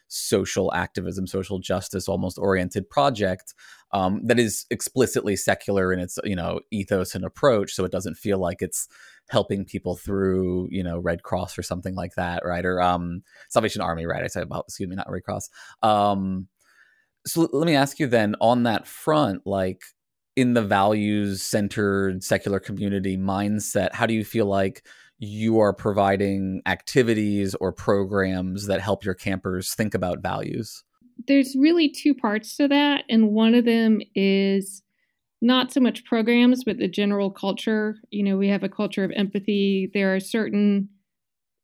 social 0.09 0.73
activism 0.75 1.27
social 1.27 1.59
justice 1.59 2.09
almost 2.09 2.39
oriented 2.39 2.89
project 2.91 3.55
um, 3.93 4.21
that 4.25 4.39
is 4.39 4.67
explicitly 4.71 5.37
secular 5.37 5.93
in 5.93 6.01
its 6.01 6.19
you 6.25 6.37
know 6.37 6.61
ethos 6.71 7.15
and 7.15 7.25
approach 7.25 7.73
so 7.73 7.85
it 7.85 7.93
doesn't 7.93 8.17
feel 8.17 8.39
like 8.39 8.61
it's 8.61 8.89
helping 9.29 9.65
people 9.65 9.97
through 9.97 10.69
you 10.71 10.83
know 10.83 10.99
red 10.99 11.23
cross 11.23 11.57
or 11.57 11.63
something 11.63 11.95
like 11.95 12.15
that 12.17 12.45
right? 12.45 12.65
Or 12.65 12.81
um 12.81 13.23
salvation 13.49 13.81
army 13.81 14.07
right? 14.07 14.23
I 14.23 14.27
said 14.27 14.43
about 14.43 14.67
excuse 14.69 14.89
me 14.89 14.97
not 14.97 15.11
red 15.11 15.25
cross. 15.25 15.49
Um 15.83 16.49
so 17.27 17.49
let 17.53 17.67
me 17.67 17.75
ask 17.75 17.99
you 18.01 18.07
then 18.07 18.35
on 18.41 18.65
that 18.65 18.87
front 18.87 19.47
like 19.47 19.83
in 20.37 20.55
the 20.55 20.63
values 20.63 21.43
centered 21.43 22.23
secular 22.25 22.61
community 22.61 23.17
mindset, 23.17 23.93
how 23.93 24.07
do 24.07 24.15
you 24.15 24.25
feel 24.25 24.47
like 24.47 24.87
you 25.19 25.61
are 25.61 25.73
providing 25.73 26.63
activities 26.67 27.55
or 27.57 27.73
programs 27.73 28.67
that 28.67 28.81
help 28.81 29.05
your 29.05 29.15
campers 29.15 29.75
think 29.75 29.95
about 29.95 30.23
values? 30.23 30.83
There's 31.29 31.55
really 31.57 31.89
two 31.89 32.15
parts 32.15 32.57
to 32.57 32.67
that. 32.69 33.05
And 33.09 33.31
one 33.31 33.55
of 33.55 33.65
them 33.65 34.01
is 34.15 34.83
not 35.41 35.73
so 35.73 35.81
much 35.81 36.05
programs, 36.05 36.65
but 36.65 36.79
the 36.79 36.89
general 36.89 37.31
culture. 37.31 37.97
You 38.11 38.25
know, 38.25 38.37
we 38.37 38.49
have 38.49 38.63
a 38.63 38.69
culture 38.69 39.05
of 39.05 39.13
empathy. 39.15 39.91
There 39.93 40.15
are 40.15 40.21
certain 40.21 40.89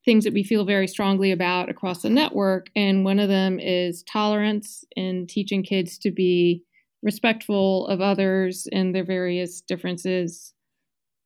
things 0.05 0.25
that 0.25 0.35
we 0.35 0.45
feel 0.45 0.65
very 0.65 0.87
strongly 0.87 1.33
about 1.33 1.69
across 1.69 2.03
the 2.03 2.11
network. 2.11 2.69
And 2.77 3.05
one 3.05 3.19
of 3.19 3.29
them 3.29 3.59
is 3.59 4.03
tolerance 4.05 4.85
and 4.97 5.29
teaching 5.29 5.63
kids 5.63 5.99
to 5.99 6.11
be 6.11 6.63
respectful 7.03 7.87
of 7.87 8.01
others 8.01 8.67
and 8.73 8.95
their 8.95 9.05
various 9.05 9.61
differences. 9.61 10.55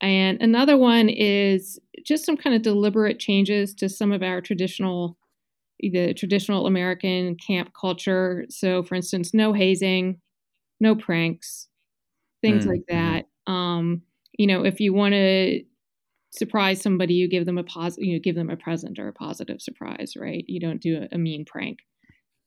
And 0.01 0.41
another 0.43 0.77
one 0.77 1.09
is 1.09 1.79
just 2.05 2.27
some 2.27 2.37
kind 2.37 2.57
of 2.57 2.63
deliberate 2.63 3.19
changes 3.19 3.75
to 3.77 3.89
some 3.89 4.13
of 4.13 4.23
our 4.23 4.41
traditional, 4.41 5.17
the 5.81 6.13
traditional 6.15 6.67
American 6.67 7.37
camp 7.37 7.73
culture. 7.79 8.45
So, 8.51 8.83
for 8.83 8.97
instance, 8.97 9.33
no 9.33 9.53
hazing, 9.53 10.21
no 10.81 10.97
pranks, 10.97 11.69
things 12.43 12.63
mm-hmm. 12.63 12.71
like 12.71 12.85
that. 12.89 13.51
Um, 13.51 14.03
you 14.39 14.47
know, 14.47 14.65
if 14.65 14.81
you 14.81 14.93
want 14.93 15.13
to 15.13 15.63
surprise 16.31 16.81
somebody, 16.81 17.15
you 17.15 17.29
give 17.29 17.47
them 17.47 17.59
a 17.59 17.65
positive, 17.65 18.05
you 18.05 18.19
give 18.19 18.35
them 18.35 18.51
a 18.51 18.57
present 18.57 18.99
or 18.99 19.09
a 19.09 19.13
positive 19.13 19.61
surprise, 19.61 20.15
right? 20.17 20.45
You 20.49 20.59
don't 20.59 20.81
do 20.81 21.03
a, 21.03 21.15
a 21.15 21.19
mean 21.19 21.45
prank. 21.45 21.79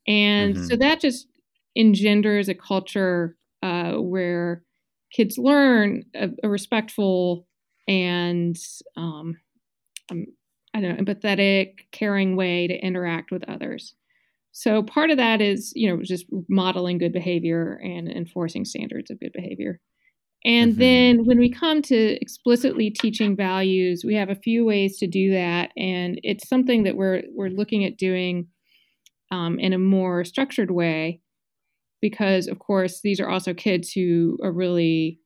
And 0.07 0.55
mm-hmm. 0.55 0.65
so 0.65 0.75
that 0.75 0.99
just 0.99 1.27
engenders 1.75 2.49
a 2.49 2.55
culture 2.55 3.35
uh, 3.63 3.93
where 3.93 4.63
kids 5.11 5.37
learn 5.37 6.03
a, 6.15 6.29
a 6.43 6.49
respectful 6.49 7.47
and 7.87 8.57
um, 8.97 9.37
um, 10.11 10.25
I 10.73 10.81
don't 10.81 10.97
know, 10.97 11.03
empathetic, 11.03 11.73
caring 11.91 12.35
way 12.35 12.67
to 12.67 12.73
interact 12.73 13.31
with 13.31 13.47
others. 13.47 13.95
So 14.51 14.83
part 14.83 15.09
of 15.09 15.17
that 15.17 15.41
is, 15.41 15.73
you 15.75 15.89
know, 15.89 16.01
just 16.03 16.25
modeling 16.49 16.97
good 16.97 17.13
behavior 17.13 17.79
and 17.83 18.09
enforcing 18.09 18.65
standards 18.65 19.11
of 19.11 19.19
good 19.19 19.33
behavior. 19.33 19.79
And 20.45 20.71
mm-hmm. 20.71 20.79
then 20.79 21.25
when 21.25 21.39
we 21.39 21.51
come 21.51 21.81
to 21.83 22.17
explicitly 22.21 22.91
teaching 22.91 23.35
values, 23.35 24.03
we 24.05 24.15
have 24.15 24.29
a 24.29 24.35
few 24.35 24.63
ways 24.63 24.97
to 24.99 25.07
do 25.07 25.31
that, 25.31 25.71
and 25.75 26.19
it's 26.23 26.47
something 26.47 26.83
that 26.83 26.95
we're 26.95 27.23
we're 27.33 27.49
looking 27.49 27.83
at 27.83 27.97
doing 27.97 28.47
um, 29.31 29.59
in 29.59 29.73
a 29.73 29.79
more 29.79 30.23
structured 30.23 30.71
way, 30.71 31.19
because 32.09 32.47
of 32.47 32.59
course 32.59 33.01
these 33.01 33.19
are 33.19 33.29
also 33.29 33.51
kids 33.53 33.91
who 33.91 34.37
are 34.43 34.51
really, 34.51 35.19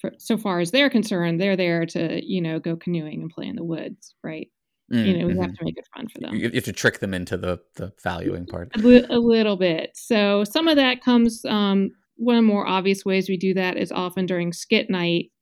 for, 0.00 0.12
so 0.18 0.36
far 0.38 0.60
as 0.60 0.70
they're 0.70 0.90
concerned, 0.90 1.40
they're 1.40 1.56
there 1.56 1.84
to 1.86 2.24
you 2.24 2.40
know 2.40 2.60
go 2.60 2.76
canoeing 2.76 3.22
and 3.22 3.30
play 3.30 3.46
in 3.46 3.56
the 3.56 3.64
woods, 3.64 4.14
right? 4.22 4.48
Mm-hmm. 4.92 5.04
You 5.04 5.18
know, 5.18 5.26
we 5.26 5.32
have 5.32 5.46
mm-hmm. 5.46 5.54
to 5.54 5.64
make 5.64 5.78
it 5.78 5.88
fun 5.96 6.06
for 6.08 6.20
them. 6.20 6.34
You 6.34 6.50
have 6.50 6.64
to 6.64 6.72
trick 6.72 7.00
them 7.00 7.14
into 7.14 7.36
the 7.36 7.58
the 7.74 7.92
valuing 8.02 8.46
part 8.46 8.70
a, 8.76 8.78
li- 8.78 9.06
a 9.10 9.18
little 9.18 9.56
bit. 9.56 9.90
So 9.94 10.44
some 10.44 10.68
of 10.68 10.76
that 10.76 11.02
comes 11.02 11.44
um, 11.46 11.90
one 12.16 12.36
of 12.36 12.42
the 12.42 12.46
more 12.48 12.66
obvious 12.66 13.04
ways 13.04 13.28
we 13.28 13.36
do 13.36 13.52
that 13.54 13.76
is 13.76 13.90
often 13.90 14.26
during 14.26 14.52
skit 14.52 14.88
night. 14.88 15.32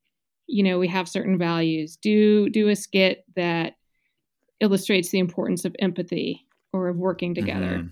You 0.46 0.62
know, 0.62 0.78
we 0.78 0.88
have 0.88 1.08
certain 1.08 1.36
values. 1.36 1.98
Do 2.00 2.48
do 2.48 2.68
a 2.68 2.76
skit 2.76 3.24
that 3.36 3.74
illustrates 4.60 5.10
the 5.10 5.18
importance 5.18 5.64
of 5.64 5.76
empathy 5.78 6.46
or 6.72 6.88
of 6.88 6.96
working 6.96 7.34
together. 7.34 7.78
Mm-hmm. 7.78 7.88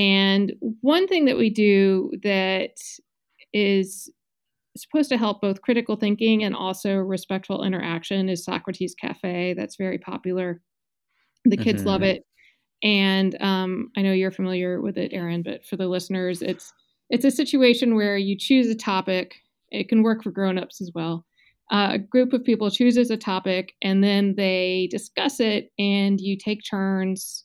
And 0.00 0.54
one 0.80 1.06
thing 1.06 1.26
that 1.26 1.36
we 1.36 1.50
do 1.50 2.10
that 2.22 2.70
is 3.52 4.10
supposed 4.74 5.10
to 5.10 5.18
help 5.18 5.42
both 5.42 5.60
critical 5.60 5.96
thinking 5.96 6.42
and 6.42 6.56
also 6.56 6.94
respectful 6.94 7.64
interaction 7.64 8.30
is 8.30 8.42
Socrates 8.42 8.94
Cafe. 8.98 9.52
That's 9.58 9.76
very 9.76 9.98
popular. 9.98 10.62
The 11.44 11.58
kids 11.58 11.80
mm-hmm. 11.80 11.88
love 11.88 12.02
it. 12.02 12.24
And 12.82 13.36
um, 13.42 13.90
I 13.94 14.00
know 14.00 14.12
you're 14.12 14.30
familiar 14.30 14.80
with 14.80 14.96
it, 14.96 15.12
Aaron, 15.12 15.42
but 15.42 15.66
for 15.66 15.76
the 15.76 15.86
listeners, 15.86 16.40
it's 16.40 16.72
it's 17.10 17.26
a 17.26 17.30
situation 17.30 17.94
where 17.94 18.16
you 18.16 18.38
choose 18.38 18.68
a 18.68 18.74
topic. 18.74 19.34
It 19.70 19.90
can 19.90 20.02
work 20.02 20.22
for 20.22 20.30
grown-ups 20.30 20.80
as 20.80 20.90
well. 20.94 21.26
Uh, 21.70 21.90
a 21.92 21.98
group 21.98 22.32
of 22.32 22.42
people 22.42 22.70
chooses 22.70 23.10
a 23.10 23.18
topic 23.18 23.74
and 23.82 24.02
then 24.02 24.34
they 24.36 24.88
discuss 24.90 25.40
it, 25.40 25.72
and 25.78 26.18
you 26.22 26.38
take 26.38 26.62
turns. 26.64 27.44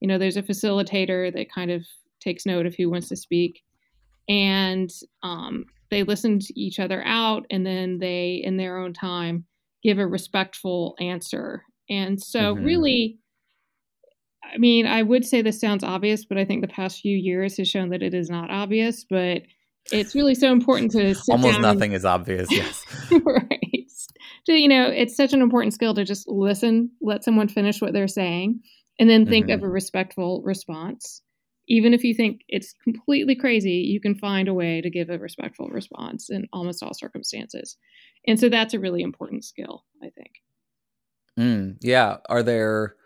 You 0.00 0.08
know, 0.08 0.18
there's 0.18 0.36
a 0.36 0.42
facilitator 0.42 1.32
that 1.32 1.52
kind 1.52 1.70
of 1.70 1.84
takes 2.20 2.46
note 2.46 2.66
of 2.66 2.74
who 2.74 2.90
wants 2.90 3.08
to 3.08 3.16
speak, 3.16 3.62
and 4.28 4.90
um, 5.22 5.66
they 5.90 6.02
listen 6.02 6.38
to 6.38 6.60
each 6.60 6.78
other 6.78 7.02
out, 7.04 7.46
and 7.50 7.66
then 7.66 7.98
they, 7.98 8.40
in 8.44 8.56
their 8.56 8.78
own 8.78 8.92
time, 8.92 9.44
give 9.82 9.98
a 9.98 10.06
respectful 10.06 10.96
answer. 11.00 11.64
And 11.88 12.22
so, 12.22 12.54
mm-hmm. 12.54 12.64
really, 12.64 13.18
I 14.42 14.58
mean, 14.58 14.86
I 14.86 15.02
would 15.02 15.24
say 15.24 15.42
this 15.42 15.60
sounds 15.60 15.84
obvious, 15.84 16.24
but 16.24 16.38
I 16.38 16.44
think 16.44 16.62
the 16.62 16.68
past 16.68 17.00
few 17.00 17.16
years 17.16 17.56
has 17.56 17.68
shown 17.68 17.90
that 17.90 18.02
it 18.02 18.14
is 18.14 18.30
not 18.30 18.50
obvious. 18.50 19.04
But 19.08 19.42
it's 19.92 20.14
really 20.14 20.34
so 20.34 20.52
important 20.52 20.92
to 20.92 21.14
almost 21.28 21.60
nothing 21.60 21.90
and... 21.90 21.94
is 21.94 22.04
obvious. 22.04 22.50
Yes, 22.50 22.84
right. 23.24 23.60
So 24.46 24.52
you 24.52 24.68
know, 24.68 24.86
it's 24.86 25.16
such 25.16 25.32
an 25.32 25.42
important 25.42 25.74
skill 25.74 25.94
to 25.94 26.04
just 26.04 26.28
listen, 26.28 26.90
let 27.00 27.24
someone 27.24 27.48
finish 27.48 27.80
what 27.80 27.92
they're 27.92 28.08
saying, 28.08 28.60
and 29.00 29.08
then 29.08 29.26
think 29.26 29.46
mm-hmm. 29.46 29.54
of 29.54 29.62
a 29.62 29.68
respectful 29.68 30.42
response. 30.44 31.22
Even 31.66 31.94
if 31.94 32.04
you 32.04 32.14
think 32.14 32.42
it's 32.48 32.74
completely 32.84 33.34
crazy, 33.34 33.76
you 33.76 34.00
can 34.00 34.14
find 34.14 34.46
a 34.46 34.54
way 34.54 34.80
to 34.82 34.90
give 34.90 35.08
a 35.08 35.18
respectful 35.18 35.68
response 35.68 36.28
in 36.28 36.46
almost 36.52 36.82
all 36.82 36.92
circumstances. 36.92 37.76
And 38.26 38.38
so 38.38 38.48
that's 38.50 38.74
a 38.74 38.78
really 38.78 39.02
important 39.02 39.44
skill, 39.44 39.84
I 40.02 40.10
think. 40.10 40.32
Mm, 41.38 41.76
yeah. 41.80 42.18
Are 42.28 42.42
there 42.42 42.96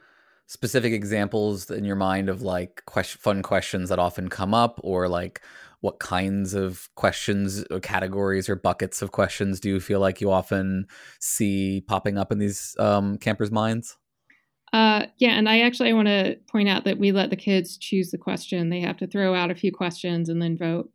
specific 0.47 0.93
examples 0.93 1.71
in 1.71 1.85
your 1.85 1.97
mind 1.97 2.29
of 2.29 2.43
like 2.43 2.83
question, 2.87 3.21
fun 3.23 3.43
questions 3.43 3.89
that 3.91 3.99
often 3.99 4.29
come 4.29 4.53
up 4.53 4.81
or 4.83 5.09
like 5.09 5.43
what 5.81 6.01
kinds 6.01 6.55
of 6.55 6.89
questions 6.97 7.65
or 7.71 7.79
categories 7.79 8.49
or 8.49 8.57
buckets 8.57 9.01
of 9.01 9.13
questions 9.13 9.61
do 9.61 9.69
you 9.69 9.81
feel 9.81 10.01
like 10.01 10.21
you 10.21 10.31
often 10.31 10.87
see 11.21 11.83
popping 11.87 12.19
up 12.19 12.33
in 12.33 12.39
these 12.39 12.75
um, 12.81 13.17
campers' 13.19 13.53
minds? 13.53 13.97
Uh, 14.75 15.07
yeah, 15.19 15.31
and 15.31 15.49
I 15.49 15.61
actually 15.61 15.91
I 15.91 15.93
want 15.93 16.09
to 16.09 16.37
point 16.51 16.69
out 16.69 16.85
that 16.85 16.99
we 16.99 17.13
let 17.13 17.31
the 17.31 17.37
kids 17.37 17.79
choose 17.79 18.11
the 18.11 18.19
question. 18.19 18.71
They 18.71 18.81
have 18.81 18.97
to 18.97 19.07
throw 19.07 19.33
out 19.33 19.53
a 19.53 19.55
few 19.55 19.71
questions 19.71 20.29
and 20.29 20.43
then 20.43 20.59
vote. 20.59 20.91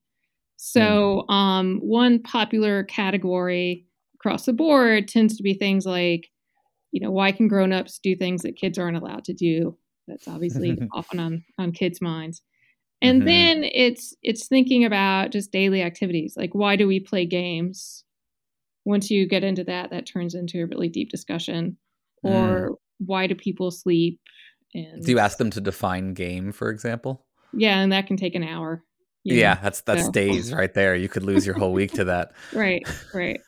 So, 0.58 1.26
mm. 1.30 1.34
um, 1.34 1.80
one 1.82 2.22
popular 2.22 2.84
category 2.84 3.86
across 4.16 4.46
the 4.46 4.52
board 4.52 5.08
tends 5.08 5.38
to 5.38 5.44
be 5.44 5.54
things 5.54 5.86
like 5.86 6.28
you 6.92 7.00
know, 7.00 7.12
why 7.12 7.32
can 7.32 7.48
grown-ups 7.48 8.00
do 8.02 8.16
things 8.16 8.42
that 8.42 8.58
kids 8.58 8.78
aren't 8.78 8.98
allowed 8.98 9.24
to 9.26 9.34
do? 9.34 9.78
That's 10.08 10.28
obviously 10.28 10.78
often 10.94 11.20
on 11.20 11.46
on 11.58 11.72
kids' 11.72 12.02
minds. 12.02 12.42
And 13.02 13.20
mm-hmm. 13.20 13.28
then 13.28 13.64
it's 13.64 14.14
it's 14.24 14.50
thinking 14.50 14.84
about 14.84 15.32
just 15.32 15.54
daily 15.54 15.84
activities. 15.84 16.34
Like 16.36 16.54
why 16.54 16.76
do 16.76 16.86
we 16.86 17.00
play 17.00 17.26
games? 17.26 18.04
Once 18.84 19.10
you 19.10 19.26
get 19.26 19.46
into 19.46 19.64
that, 19.64 19.92
that 19.92 20.06
turns 20.06 20.36
into 20.36 20.64
a 20.64 20.66
really 20.66 20.90
deep 20.90 21.12
discussion. 21.12 21.78
Or 22.24 22.72
mm. 22.72 22.76
Why 23.00 23.28
do 23.28 23.36
people 23.36 23.72
sleep? 23.72 24.20
And 24.74 25.04
do 25.04 25.12
you 25.12 25.20
ask 25.20 25.38
them 25.38 25.50
to 25.52 25.62
define 25.62 26.14
game, 26.14 26.52
for 26.52 26.70
example? 26.70 27.26
Yeah, 27.54 27.80
and 27.80 27.92
that 27.92 28.08
can 28.08 28.18
take 28.18 28.36
an 28.36 28.44
hour. 28.44 28.84
Yeah, 29.24 29.56
that's 29.62 29.82
that's 29.82 30.06
so. 30.06 30.12
days 30.12 30.54
right 30.54 30.74
there. 30.74 30.96
You 30.96 31.10
could 31.10 31.24
lose 31.24 31.46
your 31.46 31.58
whole 31.58 31.74
week 31.74 31.94
to 31.94 32.06
that. 32.06 32.32
right, 32.54 32.88
right. 33.14 33.42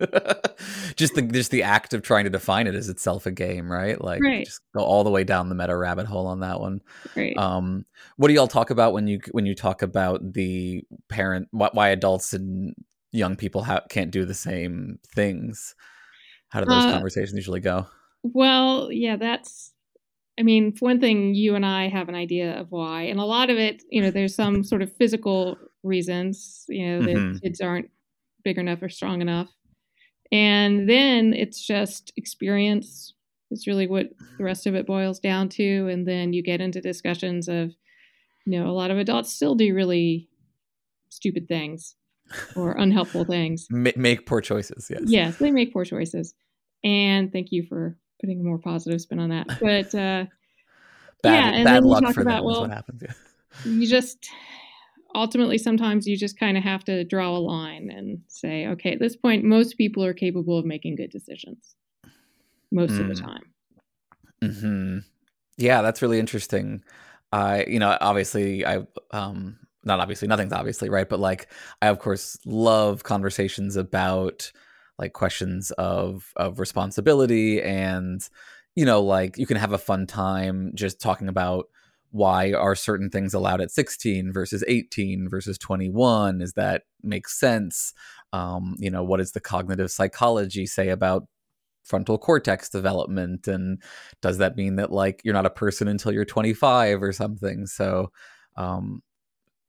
just 0.96 1.14
the 1.14 1.22
just 1.22 1.50
the 1.50 1.64
act 1.64 1.92
of 1.92 2.02
trying 2.02 2.24
to 2.24 2.30
define 2.30 2.66
it 2.66 2.74
is 2.74 2.88
itself 2.88 3.26
a 3.26 3.32
game, 3.32 3.70
right? 3.70 4.00
Like 4.00 4.22
right. 4.22 4.44
just 4.44 4.60
go 4.74 4.82
all 4.82 5.02
the 5.02 5.10
way 5.10 5.24
down 5.24 5.48
the 5.48 5.54
meta 5.54 5.76
rabbit 5.76 6.06
hole 6.06 6.26
on 6.26 6.40
that 6.40 6.60
one. 6.60 6.82
Right. 7.16 7.36
Um, 7.36 7.84
what 8.16 8.28
do 8.28 8.34
y'all 8.34 8.46
talk 8.46 8.70
about 8.70 8.92
when 8.92 9.08
you 9.08 9.20
when 9.32 9.44
you 9.44 9.54
talk 9.54 9.82
about 9.82 10.34
the 10.34 10.84
parent 11.08 11.48
why, 11.50 11.70
why 11.72 11.88
adults 11.88 12.32
and 12.32 12.74
young 13.10 13.34
people 13.34 13.64
ha- 13.64 13.82
can't 13.88 14.12
do 14.12 14.24
the 14.24 14.34
same 14.34 14.98
things? 15.14 15.74
How 16.50 16.60
do 16.60 16.66
those 16.66 16.84
uh, 16.84 16.92
conversations 16.92 17.34
usually 17.34 17.60
go? 17.60 17.86
Well, 18.22 18.90
yeah, 18.92 19.16
that's 19.16 19.72
I 20.38 20.42
mean, 20.42 20.72
for 20.72 20.84
one 20.84 21.00
thing, 21.00 21.34
you 21.34 21.56
and 21.56 21.66
I 21.66 21.88
have 21.88 22.08
an 22.08 22.14
idea 22.14 22.58
of 22.60 22.70
why, 22.70 23.02
and 23.02 23.18
a 23.18 23.24
lot 23.24 23.50
of 23.50 23.58
it, 23.58 23.82
you 23.90 24.00
know, 24.00 24.10
there's 24.10 24.34
some 24.34 24.62
sort 24.62 24.82
of 24.82 24.92
physical 24.96 25.58
reasons, 25.82 26.64
you 26.68 26.86
know, 26.86 27.00
that 27.00 27.16
mm-hmm. 27.16 27.38
kids 27.38 27.60
aren't 27.60 27.90
big 28.44 28.56
enough 28.56 28.80
or 28.82 28.88
strong 28.88 29.20
enough 29.20 29.48
and 30.30 30.88
then 30.88 31.32
it's 31.32 31.64
just 31.64 32.12
experience 32.16 33.14
is 33.50 33.66
really 33.66 33.86
what 33.86 34.10
the 34.36 34.44
rest 34.44 34.66
of 34.66 34.74
it 34.74 34.86
boils 34.86 35.18
down 35.18 35.48
to. 35.48 35.88
And 35.88 36.06
then 36.06 36.32
you 36.34 36.42
get 36.42 36.60
into 36.60 36.80
discussions 36.80 37.48
of, 37.48 37.72
you 38.44 38.58
know, 38.58 38.68
a 38.68 38.72
lot 38.72 38.90
of 38.90 38.98
adults 38.98 39.32
still 39.32 39.54
do 39.54 39.74
really 39.74 40.28
stupid 41.08 41.48
things 41.48 41.94
or 42.56 42.72
unhelpful 42.72 43.24
things. 43.24 43.66
make 43.70 44.26
poor 44.26 44.42
choices. 44.42 44.88
Yes. 44.90 45.02
Yes, 45.06 45.36
they 45.38 45.50
make 45.50 45.72
poor 45.72 45.86
choices. 45.86 46.34
And 46.84 47.32
thank 47.32 47.52
you 47.52 47.64
for 47.66 47.96
putting 48.20 48.40
a 48.40 48.44
more 48.44 48.58
positive 48.58 49.00
spin 49.00 49.18
on 49.18 49.30
that. 49.30 49.46
But 49.60 49.94
uh, 49.94 50.26
bad, 51.22 51.24
yeah, 51.24 51.48
and 51.54 51.64
bad 51.64 51.74
then 51.76 51.84
luck 51.84 52.02
talk 52.04 52.14
for 52.14 52.22
about, 52.22 52.44
well, 52.44 52.62
what 52.62 52.70
happens. 52.70 53.02
Yeah. 53.02 53.12
You 53.64 53.86
just 53.88 54.28
ultimately, 55.14 55.58
sometimes 55.58 56.06
you 56.06 56.16
just 56.16 56.38
kind 56.38 56.56
of 56.56 56.62
have 56.64 56.84
to 56.84 57.04
draw 57.04 57.36
a 57.36 57.38
line 57.38 57.90
and 57.90 58.20
say, 58.28 58.66
okay, 58.68 58.92
at 58.92 59.00
this 59.00 59.16
point, 59.16 59.44
most 59.44 59.76
people 59.76 60.04
are 60.04 60.14
capable 60.14 60.58
of 60.58 60.64
making 60.64 60.96
good 60.96 61.10
decisions 61.10 61.74
most 62.70 62.92
mm. 62.92 63.00
of 63.00 63.08
the 63.08 63.14
Mm. 63.14 63.24
time. 63.24 63.42
hmm 64.42 64.98
Yeah, 65.56 65.82
that's 65.82 66.02
really 66.02 66.18
interesting. 66.20 66.82
I, 67.32 67.64
you 67.64 67.78
know, 67.78 67.96
obviously, 68.00 68.64
I, 68.64 68.86
um, 69.10 69.58
not 69.84 70.00
obviously, 70.00 70.28
nothing's 70.28 70.52
obviously 70.52 70.88
right, 70.88 71.08
but 71.08 71.18
like, 71.18 71.48
I 71.82 71.88
of 71.88 71.98
course 71.98 72.38
love 72.46 73.02
conversations 73.02 73.76
about 73.76 74.52
like 74.98 75.12
questions 75.12 75.70
of 75.72 76.32
of 76.36 76.58
responsibility 76.58 77.62
and, 77.62 78.28
you 78.74 78.84
know, 78.84 79.02
like 79.02 79.38
you 79.38 79.46
can 79.46 79.56
have 79.56 79.72
a 79.72 79.78
fun 79.78 80.06
time 80.06 80.72
just 80.74 81.00
talking 81.00 81.28
about 81.28 81.66
why 82.10 82.52
are 82.52 82.74
certain 82.74 83.10
things 83.10 83.34
allowed 83.34 83.60
at 83.60 83.70
16 83.70 84.32
versus 84.32 84.64
18 84.66 85.28
versus 85.28 85.58
21 85.58 86.40
is 86.40 86.54
that 86.54 86.82
makes 87.02 87.38
sense? 87.38 87.92
Um 88.32 88.76
you 88.78 88.90
know 88.90 89.04
what 89.04 89.18
does 89.18 89.32
the 89.32 89.40
cognitive 89.40 89.90
psychology 89.90 90.66
say 90.66 90.88
about 90.88 91.26
frontal 91.84 92.18
cortex 92.18 92.68
development? 92.68 93.48
And 93.48 93.82
does 94.22 94.38
that 94.38 94.56
mean 94.56 94.76
that 94.76 94.92
like 94.92 95.20
you're 95.24 95.34
not 95.34 95.46
a 95.46 95.50
person 95.50 95.88
until 95.88 96.12
you're 96.12 96.24
25 96.24 97.02
or 97.02 97.12
something? 97.12 97.66
So 97.66 98.10
um 98.56 99.02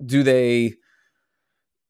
do 0.06 0.24
they 0.24 0.76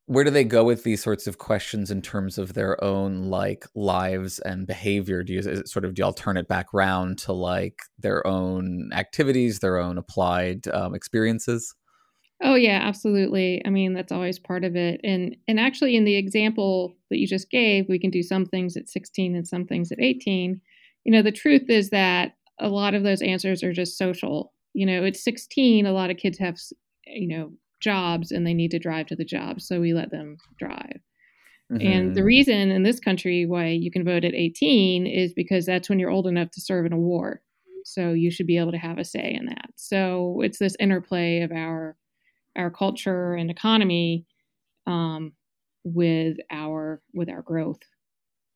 where 0.09 0.23
do 0.23 0.31
they 0.31 0.43
go 0.43 0.63
with 0.63 0.83
these 0.83 1.03
sorts 1.03 1.27
of 1.27 1.37
questions 1.37 1.91
in 1.91 2.01
terms 2.01 2.39
of 2.39 2.55
their 2.55 2.83
own 2.83 3.25
like 3.25 3.63
lives 3.75 4.39
and 4.39 4.65
behavior 4.65 5.23
do 5.23 5.33
you 5.33 5.65
sort 5.65 5.85
of 5.85 5.93
do 5.93 6.01
y'all 6.01 6.13
turn 6.13 6.35
it 6.35 6.47
back 6.47 6.73
round 6.73 7.17
to 7.19 7.31
like 7.31 7.79
their 7.99 8.25
own 8.25 8.89
activities 8.93 9.59
their 9.59 9.77
own 9.77 9.97
applied 9.97 10.67
um, 10.69 10.95
experiences 10.95 11.75
Oh 12.41 12.55
yeah, 12.55 12.79
absolutely. 12.81 13.61
I 13.65 13.69
mean, 13.69 13.93
that's 13.93 14.13
always 14.13 14.39
part 14.39 14.63
of 14.63 14.75
it. 14.75 15.01
And 15.03 15.35
and 15.47 15.59
actually 15.59 15.97
in 15.97 16.05
the 16.05 16.15
example 16.15 16.95
that 17.09 17.17
you 17.17 17.27
just 17.27 17.49
gave, 17.49 17.89
we 17.89 17.99
can 17.99 18.11
do 18.11 18.23
some 18.23 18.45
things 18.45 18.77
at 18.77 18.87
16 18.87 19.35
and 19.35 19.45
some 19.45 19.65
things 19.65 19.91
at 19.91 19.99
18. 19.99 20.61
You 21.03 21.11
know, 21.11 21.21
the 21.21 21.33
truth 21.33 21.69
is 21.69 21.89
that 21.89 22.35
a 22.57 22.69
lot 22.69 22.93
of 22.93 23.03
those 23.03 23.21
answers 23.21 23.61
are 23.61 23.73
just 23.73 23.97
social. 23.97 24.53
You 24.73 24.85
know, 24.85 25.03
at 25.03 25.17
16, 25.17 25.85
a 25.85 25.91
lot 25.91 26.11
of 26.11 26.17
kids 26.17 26.37
have, 26.37 26.57
you 27.07 27.27
know, 27.27 27.51
jobs 27.79 28.31
and 28.31 28.45
they 28.45 28.53
need 28.53 28.71
to 28.71 28.79
drive 28.79 29.07
to 29.07 29.15
the 29.15 29.25
job, 29.25 29.61
so 29.61 29.79
we 29.79 29.93
let 29.93 30.11
them 30.11 30.37
drive. 30.57 30.99
And 31.71 32.15
the 32.15 32.21
Mhm. 32.21 32.25
reason 32.25 32.71
in 32.71 32.83
this 32.83 32.99
country 32.99 33.45
why 33.45 33.67
you 33.67 33.91
can 33.91 34.03
vote 34.03 34.25
at 34.25 34.33
18 34.33 35.05
is 35.05 35.33
because 35.33 35.65
that's 35.67 35.87
when 35.87 35.99
you're 35.99 36.09
old 36.09 36.25
enough 36.27 36.49
to 36.51 36.61
serve 36.61 36.85
in 36.87 36.93
a 36.93 36.97
war. 36.97 37.41
So 37.85 38.11
you 38.11 38.31
should 38.31 38.47
be 38.47 38.57
able 38.57 38.71
to 38.71 38.77
have 38.77 38.97
a 38.97 39.05
say 39.05 39.33
in 39.39 39.45
that. 39.45 39.69
So 39.75 40.41
it's 40.41 40.57
this 40.57 40.75
interplay 40.79 41.41
of 41.41 41.51
our 41.51 41.95
our 42.55 42.71
culture 42.71 43.35
and 43.35 43.51
economy 43.51 44.25
um, 44.87 45.33
with 45.83 46.37
our 46.51 47.01
with 47.13 47.29
our 47.29 47.43
growth. 47.43 47.79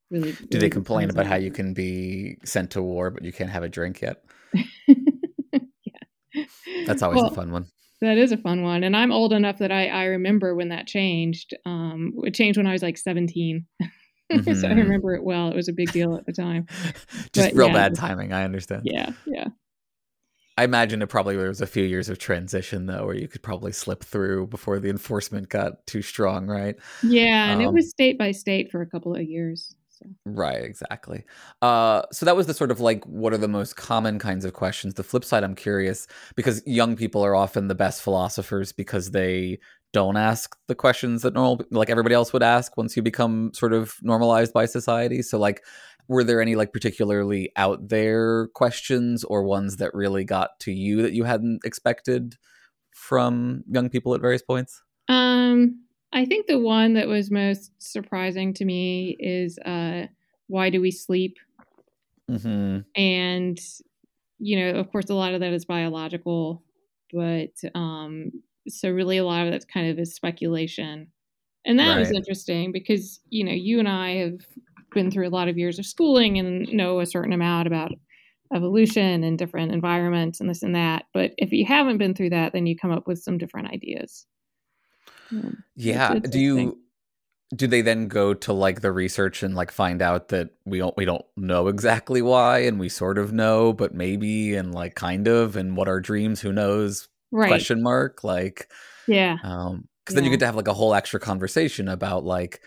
Really, 0.09 0.33
do 0.49 0.57
they 0.59 0.69
complain 0.69 1.09
about 1.09 1.25
how 1.27 1.35
you 1.35 1.51
can 1.51 1.73
be 1.73 2.37
sent 2.43 2.71
to 2.71 2.81
war 2.81 3.09
but 3.09 3.23
you 3.23 3.31
can't 3.31 3.49
have 3.49 3.63
a 3.63 3.69
drink 3.69 4.01
yet 4.01 4.23
yeah. 4.87 6.43
that's 6.85 7.01
always 7.01 7.19
Well, 7.21 7.31
a 7.31 7.33
fun 7.33 7.51
one 7.51 7.65
That 8.03 8.17
is 8.17 8.33
a 8.33 8.37
fun 8.37 8.63
one, 8.63 8.83
and 8.83 8.97
I'm 8.97 9.13
old 9.13 9.31
enough 9.31 9.59
that 9.59 9.71
I 9.71 9.87
I 9.87 10.03
remember 10.05 10.55
when 10.55 10.67
that 10.69 10.87
changed. 10.87 11.53
Um, 11.65 12.13
it 12.25 12.33
changed 12.33 12.57
when 12.57 12.67
I 12.67 12.73
was 12.73 12.83
like 12.83 12.97
17, 12.97 13.65
so 14.53 14.67
I 14.67 14.73
Mhm. 14.73 14.77
remember 14.77 15.15
it 15.15 15.23
well. 15.23 15.47
It 15.49 15.55
was 15.55 15.69
a 15.69 15.73
big 15.73 15.93
deal 15.93 16.15
at 16.17 16.25
the 16.25 16.33
time. 16.33 16.67
just 17.33 17.51
But 17.51 17.55
real 17.55 17.67
yeah, 17.67 17.73
bad 17.73 17.95
timing 17.95 18.33
i 18.33 18.43
understand 18.43 18.83
Yeah, 18.83 19.11
yeah. 19.25 19.47
I 20.57 20.63
imagine 20.65 21.01
it 21.01 21.09
probably 21.09 21.35
there 21.35 21.47
was 21.47 21.61
a 21.61 21.67
few 21.67 21.83
years 21.83 22.09
of 22.09 22.19
transition 22.19 22.85
though, 22.85 23.05
where 23.07 23.15
you 23.15 23.27
could 23.27 23.41
probably 23.41 23.71
slip 23.71 24.03
through 24.03 24.47
before 24.47 24.79
the 24.79 24.89
enforcement 24.89 25.49
got 25.49 25.85
too 25.87 26.01
strong, 26.03 26.47
right? 26.47 26.75
Yeah, 27.01 27.49
and 27.49 27.61
it 27.61 27.67
Um, 27.67 27.73
was 27.73 27.89
state 27.89 28.17
by 28.17 28.31
state 28.31 28.71
for 28.71 28.81
a 28.81 28.87
couple 28.89 29.15
of 29.15 29.23
years. 29.23 29.75
So. 30.03 30.09
Right, 30.25 30.63
exactly. 30.63 31.23
Uh, 31.61 32.03
so 32.11 32.25
that 32.25 32.35
was 32.35 32.47
the 32.47 32.53
sort 32.53 32.71
of 32.71 32.79
like, 32.79 33.03
what 33.05 33.33
are 33.33 33.37
the 33.37 33.47
most 33.47 33.75
common 33.75 34.19
kinds 34.19 34.45
of 34.45 34.53
questions? 34.53 34.93
The 34.95 35.03
flip 35.03 35.23
side, 35.23 35.43
I'm 35.43 35.55
curious 35.55 36.07
because 36.35 36.61
young 36.65 36.95
people 36.95 37.23
are 37.23 37.35
often 37.35 37.67
the 37.67 37.75
best 37.75 38.01
philosophers 38.01 38.71
because 38.71 39.11
they 39.11 39.59
don't 39.93 40.17
ask 40.17 40.55
the 40.67 40.75
questions 40.75 41.21
that 41.21 41.33
normal, 41.33 41.61
like 41.71 41.89
everybody 41.89 42.15
else 42.15 42.33
would 42.33 42.43
ask 42.43 42.75
once 42.77 42.95
you 42.97 43.03
become 43.03 43.51
sort 43.53 43.73
of 43.73 43.95
normalized 44.01 44.51
by 44.53 44.65
society. 44.65 45.21
So, 45.21 45.37
like, 45.37 45.63
were 46.07 46.23
there 46.23 46.41
any 46.41 46.55
like 46.55 46.73
particularly 46.73 47.51
out 47.55 47.89
there 47.89 48.47
questions 48.47 49.23
or 49.23 49.43
ones 49.43 49.77
that 49.77 49.93
really 49.93 50.23
got 50.23 50.59
to 50.61 50.71
you 50.71 51.01
that 51.03 51.13
you 51.13 51.23
hadn't 51.23 51.61
expected 51.63 52.35
from 52.91 53.63
young 53.69 53.89
people 53.89 54.13
at 54.15 54.21
various 54.21 54.41
points? 54.41 54.81
Um, 55.07 55.82
I 56.13 56.25
think 56.25 56.47
the 56.47 56.59
one 56.59 56.93
that 56.93 57.07
was 57.07 57.31
most 57.31 57.71
surprising 57.81 58.53
to 58.55 58.65
me 58.65 59.17
is 59.19 59.57
uh, 59.59 60.07
why 60.47 60.69
do 60.69 60.79
we 60.81 60.91
sleep? 60.91 61.37
hmm 62.27 62.85
And 62.95 63.59
you 64.39 64.59
know, 64.59 64.79
of 64.79 64.91
course, 64.91 65.09
a 65.09 65.15
lot 65.15 65.33
of 65.33 65.39
that 65.41 65.53
is 65.53 65.65
biological, 65.65 66.63
but 67.13 67.51
um, 67.75 68.31
so 68.67 68.89
really 68.91 69.17
a 69.17 69.25
lot 69.25 69.45
of 69.45 69.51
that's 69.51 69.65
kind 69.65 69.89
of 69.89 69.99
is 69.99 70.15
speculation, 70.15 71.11
and 71.65 71.79
that 71.79 71.97
was 71.97 72.11
interesting 72.11 72.71
because 72.71 73.21
you 73.29 73.43
know 73.45 73.53
you 73.53 73.79
and 73.79 73.89
I 73.89 74.11
have 74.17 74.39
been 74.93 75.11
through 75.11 75.27
a 75.27 75.31
lot 75.31 75.49
of 75.49 75.57
years 75.57 75.79
of 75.79 75.85
schooling 75.87 76.39
and 76.39 76.67
know 76.73 76.99
a 77.01 77.05
certain 77.07 77.33
amount 77.33 77.67
about 77.67 77.91
evolution 78.55 79.23
and 79.23 79.39
different 79.39 79.73
environments 79.73 80.39
and 80.41 80.49
this 80.49 80.63
and 80.63 80.75
that. 80.75 81.05
But 81.13 81.33
if 81.37 81.51
you 81.53 81.65
haven't 81.65 81.99
been 81.99 82.15
through 82.15 82.31
that, 82.31 82.53
then 82.53 82.67
you 82.67 82.77
come 82.77 82.91
up 82.91 83.07
with 83.07 83.19
some 83.19 83.37
different 83.39 83.69
ideas. 83.69 84.27
Yeah. 85.75 86.19
Do 86.19 86.39
you 86.39 86.79
do 87.55 87.67
they 87.67 87.81
then 87.81 88.07
go 88.07 88.33
to 88.33 88.51
like 88.53 88.81
the 88.81 88.91
research 88.91 89.43
and 89.43 89.53
like 89.53 89.69
find 89.71 90.01
out 90.01 90.29
that 90.29 90.49
we 90.65 90.79
don't 90.79 90.95
we 90.97 91.05
don't 91.05 91.23
know 91.37 91.67
exactly 91.67 92.21
why 92.21 92.59
and 92.59 92.79
we 92.79 92.89
sort 92.89 93.19
of 93.19 93.31
know 93.31 93.71
but 93.73 93.93
maybe 93.93 94.55
and 94.55 94.73
like 94.73 94.95
kind 94.95 95.27
of 95.27 95.55
and 95.55 95.77
what 95.77 95.87
are 95.87 95.99
dreams 95.99 96.41
who 96.41 96.51
knows 96.51 97.07
Right. 97.31 97.47
question 97.49 97.81
mark 97.83 98.23
like 98.23 98.71
Yeah. 99.07 99.37
um 99.43 99.87
because 100.03 100.15
then 100.15 100.23
you 100.23 100.31
get 100.31 100.39
to 100.39 100.45
have 100.47 100.55
like 100.55 100.67
a 100.67 100.73
whole 100.73 100.93
extra 100.95 101.19
conversation 101.19 101.87
about 101.87 102.23
like 102.23 102.59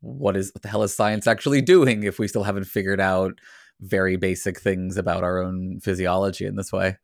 what 0.00 0.36
is 0.36 0.50
what 0.54 0.60
the 0.62 0.68
hell 0.68 0.82
is 0.82 0.94
science 0.94 1.26
actually 1.26 1.62
doing 1.62 2.02
if 2.02 2.18
we 2.18 2.28
still 2.28 2.42
haven't 2.44 2.64
figured 2.64 3.00
out 3.00 3.38
very 3.80 4.16
basic 4.16 4.60
things 4.60 4.96
about 4.98 5.24
our 5.24 5.42
own 5.42 5.80
physiology 5.80 6.44
in 6.44 6.56
this 6.56 6.70
way 6.72 6.96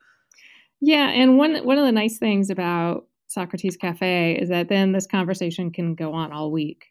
Yeah, 0.80 1.08
and 1.08 1.38
one 1.38 1.56
one 1.64 1.78
of 1.78 1.84
the 1.86 1.92
nice 1.92 2.18
things 2.18 2.50
about 2.50 3.06
Socrates 3.30 3.76
Cafe 3.76 4.36
is 4.40 4.48
that 4.48 4.68
then 4.68 4.90
this 4.90 5.06
conversation 5.06 5.70
can 5.70 5.94
go 5.94 6.12
on 6.12 6.32
all 6.32 6.50
week, 6.50 6.86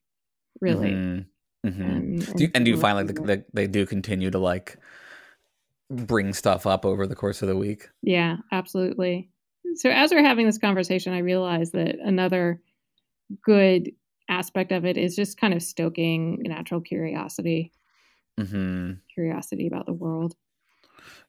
really. 0.61 0.93
Mhm. 0.93 1.25
Mhm. 1.65 1.81
And, 1.83 2.37
Do 2.37 2.43
you, 2.45 2.51
and 2.55 2.63
do 2.63 2.71
you 2.71 2.77
find 2.77 2.95
like 2.95 3.07
the, 3.07 3.21
the, 3.21 3.45
they 3.51 3.67
do 3.67 3.85
continue 3.85 4.31
to 4.31 4.39
like 4.39 4.77
bring 5.89 6.33
stuff 6.33 6.65
up 6.65 6.85
over 6.85 7.05
the 7.05 7.15
course 7.15 7.41
of 7.41 7.49
the 7.49 7.57
week 7.57 7.89
Yeah, 8.03 8.37
absolutely. 8.53 9.29
So 9.75 9.89
as 9.89 10.11
we're 10.11 10.23
having 10.23 10.45
this 10.45 10.57
conversation, 10.57 11.13
I 11.13 11.19
realize 11.19 11.71
that 11.71 11.99
another 11.99 12.61
good 13.43 13.91
aspect 14.29 14.71
of 14.71 14.85
it 14.85 14.97
is 14.97 15.15
just 15.15 15.37
kind 15.37 15.53
of 15.53 15.61
stoking 15.61 16.41
natural 16.43 16.79
curiosity, 16.79 17.73
hmm 18.39 18.93
curiosity 19.13 19.67
about 19.67 19.85
the 19.87 19.93
world. 19.93 20.35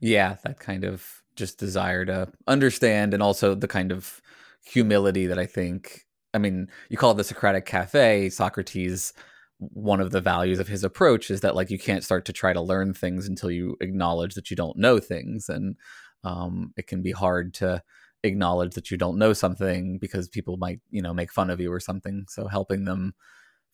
Yeah, 0.01 0.37
that 0.45 0.61
kind 0.61 0.85
of 0.85 1.23
just 1.37 1.59
desire 1.59 2.05
to 2.07 2.31
understand 2.47 3.15
and 3.15 3.23
also 3.23 3.55
the 3.55 3.69
kind 3.69 3.93
of 3.93 4.21
humility 4.65 5.27
that 5.27 5.39
I 5.39 5.47
think 5.47 6.03
I 6.33 6.39
mean, 6.39 6.69
you 6.89 6.97
call 6.97 7.11
it 7.11 7.17
the 7.17 7.25
Socratic 7.25 7.67
Cafe, 7.67 8.31
Socrates 8.31 9.13
one 9.59 10.01
of 10.01 10.11
the 10.11 10.23
values 10.23 10.59
of 10.59 10.69
his 10.69 10.85
approach 10.85 11.31
is 11.31 11.43
that 11.43 11.55
like 11.55 11.69
you 11.69 11.79
can't 11.79 12.03
start 12.03 12.25
to 12.25 12.33
try 12.33 12.51
to 12.53 12.63
learn 12.63 12.95
things 12.95 13.29
until 13.29 13.51
you 13.51 13.77
acknowledge 13.83 14.35
that 14.35 14.51
you 14.51 14.57
don't 14.57 14.79
know 14.79 14.99
things 14.99 15.51
and 15.51 15.77
um 16.25 16.73
it 16.79 16.87
can 16.87 17.03
be 17.03 17.13
hard 17.13 17.53
to 17.53 17.83
acknowledge 18.25 18.75
that 18.75 18.91
you 18.91 18.97
don't 18.97 19.19
know 19.19 19.33
something 19.33 19.99
because 19.99 20.29
people 20.29 20.57
might, 20.57 20.81
you 20.91 21.03
know, 21.03 21.15
make 21.15 21.33
fun 21.33 21.51
of 21.51 21.61
you 21.61 21.73
or 21.73 21.81
something. 21.81 22.25
So 22.29 22.47
helping 22.49 22.85
them 22.85 23.15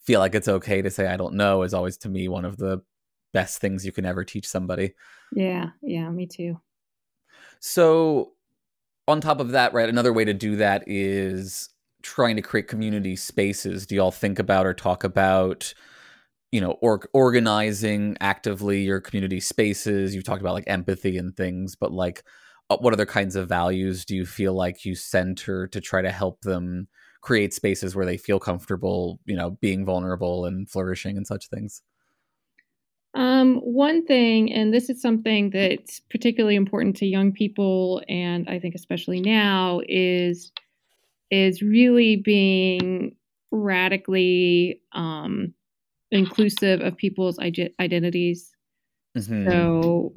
feel 0.03 0.20
like 0.20 0.35
it's 0.35 0.49
okay 0.49 0.83
to 0.83 0.90
say 0.90 1.07
I 1.07 1.16
don't 1.16 1.35
know 1.35 1.62
is 1.62 1.75
always 1.75 1.96
to 1.99 2.09
me 2.09 2.29
one 2.29 2.44
of 2.44 2.57
the 2.57 2.83
best 3.33 3.61
things 3.61 3.85
you 3.85 3.92
can 3.92 4.05
ever 4.05 4.25
teach 4.25 4.46
somebody. 4.46 4.94
Yeah, 5.35 5.70
yeah, 5.83 6.09
me 6.11 6.27
too. 6.27 6.61
So, 7.59 8.33
on 9.09 9.21
top 9.21 9.40
of 9.40 9.51
that, 9.51 9.73
right, 9.73 9.88
another 9.88 10.12
way 10.12 10.25
to 10.25 10.35
do 10.35 10.57
that 10.57 10.85
is 10.87 11.69
trying 12.03 12.37
to 12.37 12.42
create 12.42 12.69
community 12.69 13.16
spaces. 13.16 13.87
Do 13.87 13.95
y'all 13.97 14.11
think 14.11 14.38
about 14.38 14.66
or 14.66 14.75
talk 14.75 15.05
about, 15.05 15.73
you 16.53 16.61
know, 16.61 16.73
or 16.83 17.09
organizing 17.12 18.16
actively 18.21 18.83
your 18.83 19.01
community 19.01 19.40
spaces? 19.40 20.14
You've 20.14 20.25
talked 20.25 20.40
about 20.42 20.55
like 20.55 20.64
empathy 20.69 21.19
and 21.19 21.37
things, 21.37 21.77
but 21.77 21.92
like, 21.92 22.25
uh, 22.71 22.77
what 22.79 22.92
other 22.95 23.07
kinds 23.07 23.37
of 23.37 23.49
values 23.49 24.05
do 24.05 24.16
you 24.16 24.27
feel 24.27 24.55
like 24.55 24.85
you 24.85 24.95
center 24.95 25.69
to 25.69 25.81
try 25.81 26.03
to 26.03 26.11
help 26.11 26.40
them 26.42 26.88
create 27.23 27.55
spaces 27.55 27.95
where 27.97 28.07
they 28.07 28.16
feel 28.16 28.40
comfortable, 28.40 29.21
you 29.27 29.37
know, 29.37 29.53
being 29.61 29.85
vulnerable 29.85 30.47
and 30.47 30.71
flourishing 30.71 31.16
and 31.16 31.27
such 31.27 31.49
things? 31.49 31.83
Um, 33.16 33.57
one 33.61 34.05
thing, 34.05 34.52
and 34.52 34.74
this 34.74 34.90
is 34.90 35.00
something 35.00 35.48
that's 35.48 36.00
particularly 36.11 36.55
important 36.55 36.96
to 36.96 37.07
young 37.07 37.33
people, 37.33 38.02
and 38.11 38.46
I 38.46 38.59
think 38.59 38.74
especially 38.74 39.20
now, 39.20 39.81
is 39.88 40.52
is 41.31 41.62
really 41.62 42.16
being 42.16 43.16
radically 43.50 44.83
um, 44.92 45.55
inclusive 46.11 46.83
of 46.83 46.98
people's 46.98 47.38
identities. 47.38 48.55
Mm-hmm. 49.16 49.50
So, 49.50 50.12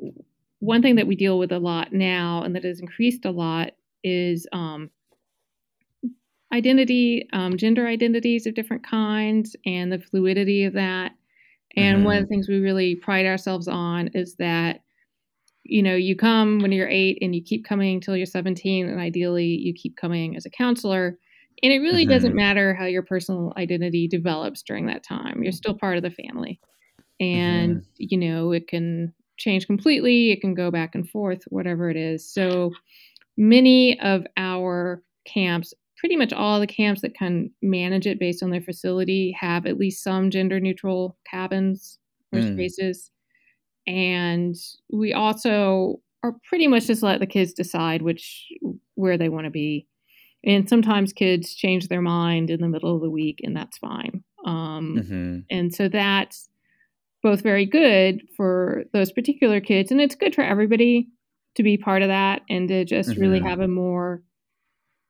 one 0.59 0.81
thing 0.81 0.97
that 0.97 1.07
we 1.07 1.15
deal 1.15 1.39
with 1.39 1.53
a 1.53 1.59
lot 1.59 1.93
now 1.93 2.43
and 2.43 2.53
that 2.53 2.65
has 2.65 2.81
increased 2.81 3.23
a 3.23 3.31
lot 3.31 3.71
is 4.03 4.45
um, 4.51 4.89
identity, 6.53 7.29
um, 7.31 7.55
gender 7.55 7.87
identities 7.87 8.45
of 8.45 8.55
different 8.55 8.83
kinds, 8.83 9.55
and 9.65 9.89
the 9.89 9.99
fluidity 9.99 10.65
of 10.65 10.73
that. 10.73 11.13
And 11.75 11.97
mm-hmm. 11.97 12.05
one 12.05 12.17
of 12.17 12.23
the 12.23 12.27
things 12.27 12.47
we 12.47 12.59
really 12.59 12.95
pride 12.95 13.25
ourselves 13.25 13.67
on 13.67 14.09
is 14.13 14.35
that, 14.35 14.81
you 15.63 15.83
know, 15.83 15.95
you 15.95 16.15
come 16.15 16.59
when 16.59 16.71
you're 16.71 16.89
eight 16.89 17.19
and 17.21 17.35
you 17.35 17.43
keep 17.43 17.65
coming 17.65 17.95
until 17.95 18.15
you're 18.15 18.25
17, 18.25 18.89
and 18.89 18.99
ideally 18.99 19.45
you 19.45 19.73
keep 19.73 19.95
coming 19.97 20.35
as 20.35 20.45
a 20.45 20.49
counselor. 20.49 21.17
And 21.61 21.71
it 21.73 21.79
really 21.79 22.03
mm-hmm. 22.03 22.11
doesn't 22.11 22.35
matter 22.35 22.73
how 22.73 22.85
your 22.85 23.03
personal 23.03 23.53
identity 23.57 24.07
develops 24.07 24.63
during 24.63 24.85
that 24.87 25.03
time. 25.03 25.43
You're 25.43 25.51
still 25.51 25.73
part 25.73 25.97
of 25.97 26.03
the 26.03 26.11
family. 26.11 26.59
And, 27.19 27.77
mm-hmm. 27.77 27.81
you 27.97 28.17
know, 28.17 28.51
it 28.51 28.67
can 28.67 29.13
change 29.37 29.67
completely, 29.67 30.31
it 30.31 30.41
can 30.41 30.53
go 30.53 30.71
back 30.71 30.95
and 30.95 31.09
forth, 31.09 31.43
whatever 31.47 31.89
it 31.89 31.97
is. 31.97 32.29
So 32.29 32.71
many 33.37 33.99
of 33.99 34.25
our 34.37 35.01
camps 35.25 35.73
pretty 35.99 36.15
much 36.15 36.31
all 36.31 36.59
the 36.59 36.67
camps 36.67 37.01
that 37.01 37.13
can 37.13 37.51
manage 37.61 38.07
it 38.07 38.19
based 38.19 38.41
on 38.41 38.49
their 38.49 38.61
facility 38.61 39.35
have 39.39 39.65
at 39.65 39.77
least 39.77 40.03
some 40.03 40.31
gender 40.31 40.59
neutral 40.59 41.17
cabins 41.29 41.99
or 42.33 42.39
mm. 42.39 42.53
spaces. 42.53 43.11
And 43.85 44.55
we 44.91 45.13
also 45.13 46.01
are 46.23 46.35
pretty 46.47 46.67
much 46.67 46.87
just 46.87 47.03
let 47.03 47.19
the 47.19 47.25
kids 47.25 47.53
decide 47.53 48.01
which 48.01 48.47
where 48.95 49.17
they 49.17 49.29
want 49.29 49.45
to 49.45 49.51
be. 49.51 49.87
And 50.43 50.69
sometimes 50.69 51.11
kids 51.11 51.53
change 51.53 51.87
their 51.87 52.01
mind 52.01 52.49
in 52.49 52.61
the 52.61 52.69
middle 52.69 52.95
of 52.95 53.01
the 53.01 53.09
week, 53.09 53.41
and 53.43 53.55
that's 53.55 53.77
fine. 53.77 54.23
Um, 54.45 54.95
mm-hmm. 54.97 55.39
And 55.49 55.73
so 55.73 55.89
that's 55.89 56.49
both 57.21 57.41
very 57.41 57.65
good 57.65 58.21
for 58.37 58.85
those 58.93 59.11
particular 59.11 59.59
kids, 59.59 59.91
and 59.91 59.99
it's 59.99 60.15
good 60.15 60.33
for 60.33 60.43
everybody 60.43 61.09
to 61.55 61.63
be 61.63 61.77
part 61.77 62.03
of 62.03 62.07
that 62.07 62.43
and 62.49 62.69
to 62.69 62.85
just 62.85 63.09
mm-hmm. 63.09 63.21
really 63.21 63.39
have 63.41 63.59
a 63.59 63.67
more 63.67 64.23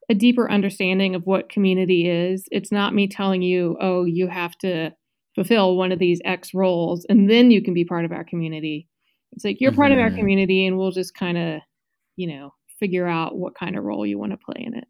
a 0.10 0.16
deeper 0.16 0.50
understanding 0.50 1.16
of 1.16 1.26
what 1.26 1.50
community 1.50 2.10
is. 2.10 2.46
It's 2.52 2.72
not 2.72 2.96
me 2.96 3.08
telling 3.08 3.42
you, 3.42 3.78
oh, 3.80 4.06
you 4.06 4.28
have 4.28 4.58
to 4.60 4.92
fulfill 5.36 5.78
one 5.78 5.92
of 5.92 6.00
these 6.00 6.20
X 6.26 6.54
roles 6.54 7.06
and 7.06 7.30
then 7.30 7.52
you 7.52 7.62
can 7.62 7.74
be 7.74 7.86
part 7.86 8.06
of 8.06 8.12
our 8.12 8.24
community. 8.24 8.88
It's 9.32 9.46
like 9.46 9.62
you're 9.62 9.72
mm-hmm. 9.72 9.80
part 9.80 9.92
of 9.92 10.00
our 10.00 10.08
mm-hmm. 10.08 10.18
community 10.18 10.66
and 10.66 10.78
we'll 10.78 10.92
just 10.92 11.14
kind 11.14 11.38
of, 11.38 11.62
you 12.16 12.28
know, 12.28 12.54
figure 12.80 13.08
out 13.08 13.38
what 13.38 13.56
kind 13.56 13.78
of 13.78 13.84
role 13.84 14.06
you 14.06 14.18
want 14.18 14.32
to 14.32 14.38
play 14.38 14.64
in 14.66 14.74
it. 14.74 14.88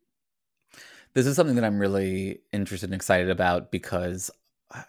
This 1.13 1.25
is 1.25 1.35
something 1.35 1.55
that 1.55 1.65
I'm 1.65 1.79
really 1.79 2.39
interested 2.53 2.87
and 2.87 2.95
excited 2.95 3.29
about 3.29 3.71
because, 3.71 4.29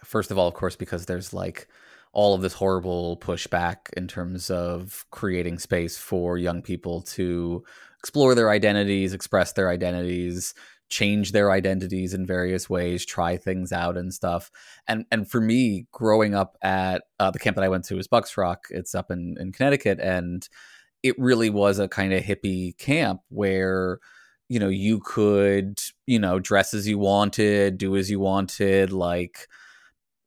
first 0.05 0.31
of 0.31 0.37
all, 0.37 0.47
of 0.47 0.53
course, 0.53 0.75
because 0.75 1.07
there's 1.07 1.33
like 1.33 1.67
all 2.13 2.35
of 2.35 2.41
this 2.41 2.53
horrible 2.53 3.17
pushback 3.17 3.91
in 3.97 4.07
terms 4.07 4.49
of 4.49 5.05
creating 5.11 5.57
space 5.57 5.97
for 5.97 6.37
young 6.37 6.61
people 6.61 7.01
to 7.01 7.63
explore 8.01 8.33
their 8.33 8.49
identities, 8.49 9.13
express 9.13 9.53
their 9.53 9.69
identities, 9.69 10.55
change 10.89 11.31
their 11.31 11.51
identities 11.51 12.15
in 12.15 12.25
various 12.25 12.67
ways, 12.67 13.05
try 13.05 13.37
things 13.37 13.71
out 13.71 13.95
and 13.95 14.11
stuff. 14.11 14.49
And 14.87 15.05
and 15.11 15.29
for 15.29 15.39
me, 15.39 15.85
growing 15.91 16.33
up 16.33 16.57
at 16.63 17.03
uh, 17.19 17.29
the 17.29 17.37
camp 17.37 17.55
that 17.55 17.63
I 17.63 17.69
went 17.69 17.85
to 17.85 17.95
was 17.95 18.07
Bucks 18.07 18.37
Rock. 18.37 18.65
It's 18.71 18.95
up 18.95 19.11
in 19.11 19.35
in 19.39 19.51
Connecticut, 19.51 19.99
and 19.99 20.47
it 21.03 21.17
really 21.19 21.51
was 21.51 21.77
a 21.77 21.87
kind 21.87 22.11
of 22.11 22.23
hippie 22.23 22.75
camp 22.79 23.21
where 23.29 23.99
you 24.49 24.59
know 24.59 24.69
you 24.69 24.99
could 24.99 25.79
you 26.07 26.17
know 26.17 26.39
dress 26.39 26.73
as 26.73 26.87
you 26.87 26.97
wanted, 26.97 27.77
do 27.77 27.95
as 27.97 28.09
you 28.09 28.19
wanted, 28.19 28.91
like 28.91 29.47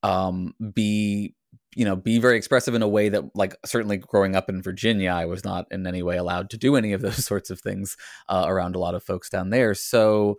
um 0.04 0.54
be 0.74 1.34
you 1.76 1.84
know 1.84 1.96
be 1.96 2.18
very 2.18 2.36
expressive 2.36 2.74
in 2.74 2.82
a 2.82 2.88
way 2.88 3.08
that 3.08 3.24
like 3.34 3.56
certainly 3.64 3.96
growing 3.96 4.36
up 4.36 4.48
in 4.48 4.62
virginia 4.62 5.10
i 5.10 5.24
was 5.24 5.44
not 5.44 5.66
in 5.70 5.86
any 5.86 6.02
way 6.02 6.16
allowed 6.16 6.50
to 6.50 6.56
do 6.56 6.76
any 6.76 6.92
of 6.92 7.00
those 7.00 7.24
sorts 7.24 7.50
of 7.50 7.60
things 7.60 7.96
uh, 8.28 8.44
around 8.46 8.74
a 8.74 8.78
lot 8.78 8.94
of 8.94 9.02
folks 9.02 9.28
down 9.28 9.50
there. 9.50 9.74
So 9.74 10.36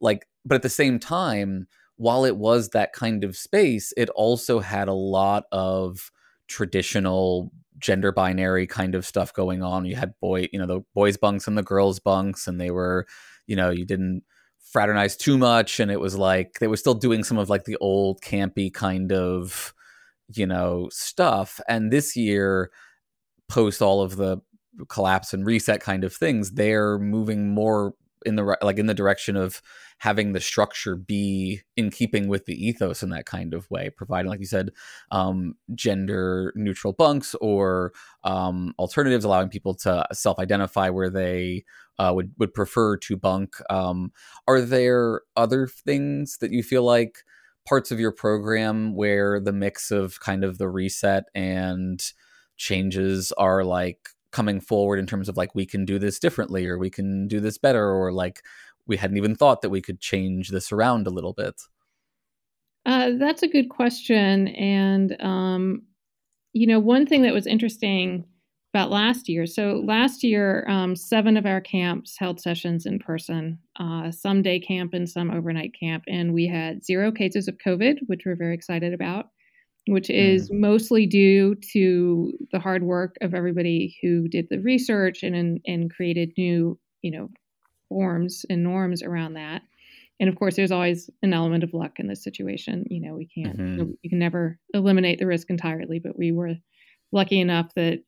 like 0.00 0.26
but 0.44 0.56
at 0.56 0.62
the 0.62 0.68
same 0.68 0.98
time 0.98 1.66
while 1.96 2.24
it 2.24 2.36
was 2.36 2.70
that 2.70 2.92
kind 2.92 3.24
of 3.24 3.36
space 3.36 3.92
it 3.96 4.08
also 4.10 4.60
had 4.60 4.88
a 4.88 4.94
lot 4.94 5.44
of 5.52 6.10
traditional 6.48 7.52
gender 7.78 8.12
binary 8.12 8.66
kind 8.66 8.94
of 8.94 9.06
stuff 9.06 9.32
going 9.32 9.62
on. 9.62 9.84
You 9.84 9.96
had 9.96 10.14
boy 10.20 10.48
you 10.52 10.58
know 10.58 10.66
the 10.66 10.80
boys 10.94 11.16
bunks 11.16 11.46
and 11.46 11.58
the 11.58 11.62
girls 11.62 12.00
bunks 12.00 12.46
and 12.46 12.60
they 12.60 12.70
were 12.70 13.06
you 13.46 13.56
know 13.56 13.70
you 13.70 13.84
didn't 13.84 14.22
fraternize 14.72 15.16
too 15.16 15.38
much 15.38 15.78
and 15.78 15.90
it 15.90 16.00
was 16.00 16.16
like 16.16 16.58
they 16.58 16.66
were 16.66 16.76
still 16.76 16.94
doing 16.94 17.22
some 17.22 17.38
of 17.38 17.48
like 17.48 17.64
the 17.64 17.76
old 17.76 18.20
campy 18.20 18.72
kind 18.72 19.12
of 19.12 19.73
you 20.28 20.46
know 20.46 20.88
stuff 20.90 21.60
and 21.68 21.90
this 21.92 22.16
year 22.16 22.70
post 23.48 23.82
all 23.82 24.00
of 24.00 24.16
the 24.16 24.38
collapse 24.88 25.32
and 25.32 25.46
reset 25.46 25.80
kind 25.80 26.04
of 26.04 26.12
things 26.12 26.52
they're 26.52 26.98
moving 26.98 27.50
more 27.50 27.94
in 28.26 28.36
the 28.36 28.56
like 28.62 28.78
in 28.78 28.86
the 28.86 28.94
direction 28.94 29.36
of 29.36 29.60
having 29.98 30.32
the 30.32 30.40
structure 30.40 30.96
be 30.96 31.60
in 31.76 31.90
keeping 31.90 32.26
with 32.26 32.46
the 32.46 32.66
ethos 32.66 33.02
in 33.02 33.10
that 33.10 33.26
kind 33.26 33.54
of 33.54 33.70
way 33.70 33.90
providing 33.90 34.30
like 34.30 34.40
you 34.40 34.46
said 34.46 34.70
um, 35.10 35.54
gender 35.74 36.52
neutral 36.56 36.92
bunks 36.92 37.34
or 37.40 37.92
um, 38.24 38.74
alternatives 38.78 39.24
allowing 39.24 39.48
people 39.48 39.74
to 39.74 40.04
self-identify 40.12 40.88
where 40.88 41.10
they 41.10 41.64
uh, 41.98 42.12
would 42.14 42.32
would 42.38 42.52
prefer 42.54 42.96
to 42.96 43.16
bunk. 43.16 43.56
Um, 43.70 44.12
are 44.46 44.60
there 44.60 45.22
other 45.36 45.66
things 45.66 46.38
that 46.38 46.50
you 46.50 46.62
feel 46.62 46.82
like 46.82 47.18
parts 47.64 47.90
of 47.90 47.98
your 48.00 48.12
program 48.12 48.94
where 48.94 49.40
the 49.40 49.52
mix 49.52 49.90
of 49.90 50.20
kind 50.20 50.44
of 50.44 50.58
the 50.58 50.68
reset 50.68 51.24
and 51.34 52.12
changes 52.56 53.32
are 53.32 53.64
like 53.64 54.10
coming 54.30 54.60
forward 54.60 54.98
in 54.98 55.06
terms 55.06 55.28
of 55.28 55.36
like 55.36 55.54
we 55.54 55.64
can 55.64 55.84
do 55.84 55.98
this 55.98 56.18
differently 56.18 56.66
or 56.66 56.78
we 56.78 56.90
can 56.90 57.28
do 57.28 57.40
this 57.40 57.56
better 57.56 57.90
or 57.90 58.12
like 58.12 58.42
we 58.86 58.96
hadn't 58.96 59.16
even 59.16 59.34
thought 59.34 59.62
that 59.62 59.70
we 59.70 59.80
could 59.80 60.00
change 60.00 60.50
this 60.50 60.72
around 60.72 61.06
a 61.06 61.10
little 61.10 61.32
bit? 61.32 61.60
Uh, 62.84 63.12
that's 63.18 63.42
a 63.42 63.48
good 63.48 63.70
question 63.70 64.48
and 64.48 65.16
um, 65.22 65.82
you 66.52 66.66
know 66.66 66.78
one 66.78 67.06
thing 67.06 67.22
that 67.22 67.32
was 67.32 67.46
interesting 67.46 68.24
about 68.74 68.90
last 68.90 69.28
year. 69.28 69.46
So 69.46 69.82
last 69.84 70.24
year, 70.24 70.66
um, 70.68 70.96
seven 70.96 71.36
of 71.36 71.46
our 71.46 71.60
camps 71.60 72.16
held 72.18 72.40
sessions 72.40 72.86
in 72.86 72.98
person, 72.98 73.58
uh, 73.78 74.10
some 74.10 74.42
day 74.42 74.58
camp 74.58 74.94
and 74.94 75.08
some 75.08 75.30
overnight 75.30 75.74
camp, 75.78 76.02
and 76.08 76.34
we 76.34 76.48
had 76.48 76.84
zero 76.84 77.12
cases 77.12 77.46
of 77.46 77.56
COVID, 77.64 77.98
which 78.06 78.22
we're 78.26 78.34
very 78.36 78.54
excited 78.54 78.92
about. 78.92 79.26
Which 79.86 80.08
is 80.08 80.50
mm. 80.50 80.60
mostly 80.60 81.04
due 81.04 81.56
to 81.72 82.32
the 82.52 82.58
hard 82.58 82.82
work 82.82 83.16
of 83.20 83.34
everybody 83.34 83.94
who 84.00 84.28
did 84.28 84.46
the 84.48 84.58
research 84.60 85.22
and 85.22 85.36
and, 85.36 85.60
and 85.66 85.94
created 85.94 86.32
new, 86.38 86.78
you 87.02 87.10
know, 87.10 87.28
forms 87.90 88.46
and 88.48 88.62
norms 88.62 89.02
around 89.02 89.34
that. 89.34 89.60
And 90.20 90.30
of 90.30 90.36
course, 90.36 90.56
there's 90.56 90.72
always 90.72 91.10
an 91.22 91.34
element 91.34 91.64
of 91.64 91.74
luck 91.74 91.98
in 91.98 92.06
this 92.06 92.24
situation. 92.24 92.86
You 92.88 93.02
know, 93.02 93.14
we 93.14 93.26
can't, 93.26 93.58
mm-hmm. 93.58 93.90
you 94.00 94.08
can 94.08 94.18
never 94.18 94.58
eliminate 94.72 95.18
the 95.18 95.26
risk 95.26 95.50
entirely, 95.50 95.98
but 95.98 96.16
we 96.18 96.32
were 96.32 96.54
lucky 97.12 97.38
enough 97.38 97.70
that 97.76 98.02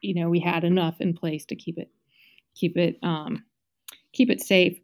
you 0.00 0.14
know 0.14 0.28
we 0.28 0.40
had 0.40 0.64
enough 0.64 1.00
in 1.00 1.14
place 1.14 1.44
to 1.46 1.56
keep 1.56 1.78
it 1.78 1.90
keep 2.54 2.76
it 2.76 2.98
um, 3.02 3.44
keep 4.12 4.30
it 4.30 4.40
safe. 4.40 4.78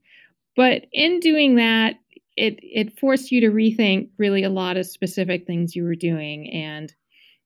But 0.57 0.87
in 0.93 1.21
doing 1.21 1.57
that, 1.57 1.97
it 2.37 2.59
it 2.63 2.99
forced 2.99 3.33
you 3.33 3.41
to 3.43 3.51
rethink 3.51 4.11
really 4.19 4.45
a 4.45 4.51
lot 4.51 4.77
of 4.77 4.87
specific 4.87 5.47
things 5.47 5.75
you 5.75 5.85
were 5.85 5.95
doing 5.95 6.51
and 6.53 6.95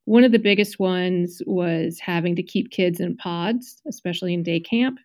one 0.08 0.24
of 0.24 0.32
the 0.32 0.38
biggest 0.38 0.78
ones 0.78 1.42
was 1.46 2.00
having 2.00 2.34
to 2.34 2.42
keep 2.42 2.70
kids 2.70 2.98
in 2.98 3.14
pods, 3.14 3.82
especially 3.86 4.32
in 4.32 4.42
day 4.42 4.58
camp. 4.58 4.98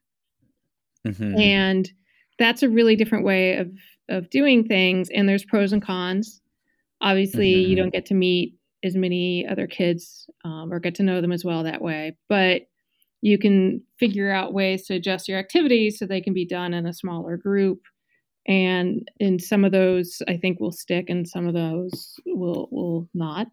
Mm-hmm. 1.05 1.37
And 1.37 1.91
that's 2.39 2.63
a 2.63 2.69
really 2.69 2.95
different 2.95 3.25
way 3.25 3.57
of 3.57 3.69
of 4.07 4.29
doing 4.29 4.65
things 4.65 5.09
and 5.09 5.27
there's 5.27 5.43
pros 5.43 5.73
and 5.73 5.81
cons. 5.81 6.41
Obviously, 7.01 7.51
mm-hmm. 7.51 7.69
you 7.69 7.75
don't 7.75 7.91
get 7.91 8.05
to 8.07 8.13
meet 8.13 8.55
as 8.83 8.95
many 8.95 9.47
other 9.49 9.67
kids 9.67 10.27
um, 10.43 10.71
or 10.71 10.79
get 10.79 10.95
to 10.95 11.03
know 11.03 11.21
them 11.21 11.31
as 11.31 11.45
well 11.45 11.63
that 11.63 11.81
way. 11.81 12.17
But 12.29 12.63
you 13.21 13.37
can 13.37 13.81
figure 13.99 14.31
out 14.31 14.53
ways 14.53 14.85
to 14.85 14.95
adjust 14.95 15.29
your 15.29 15.39
activities 15.39 15.97
so 15.97 16.05
they 16.05 16.21
can 16.21 16.33
be 16.33 16.45
done 16.45 16.73
in 16.73 16.85
a 16.85 16.93
smaller 16.93 17.37
group. 17.37 17.79
And 18.45 19.07
in 19.19 19.39
some 19.39 19.63
of 19.63 19.71
those, 19.71 20.21
I 20.27 20.35
think 20.35 20.59
will 20.59 20.73
stick, 20.73 21.05
and 21.09 21.27
some 21.27 21.47
of 21.47 21.53
those 21.53 22.15
will 22.25 22.67
will 22.71 23.09
not. 23.13 23.47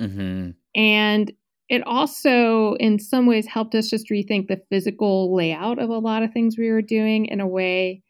Mm-hmm. 0.00 0.50
And 0.74 1.32
it 1.68 1.86
also, 1.86 2.74
in 2.74 2.98
some 2.98 3.26
ways, 3.26 3.46
helped 3.46 3.76
us 3.76 3.88
just 3.88 4.10
rethink 4.10 4.48
the 4.48 4.60
physical 4.68 5.34
layout 5.34 5.78
of 5.78 5.90
a 5.90 5.98
lot 5.98 6.24
of 6.24 6.32
things 6.32 6.56
we 6.58 6.70
were 6.70 6.82
doing 6.82 7.26
in 7.26 7.40
a 7.40 7.46
way 7.46 8.02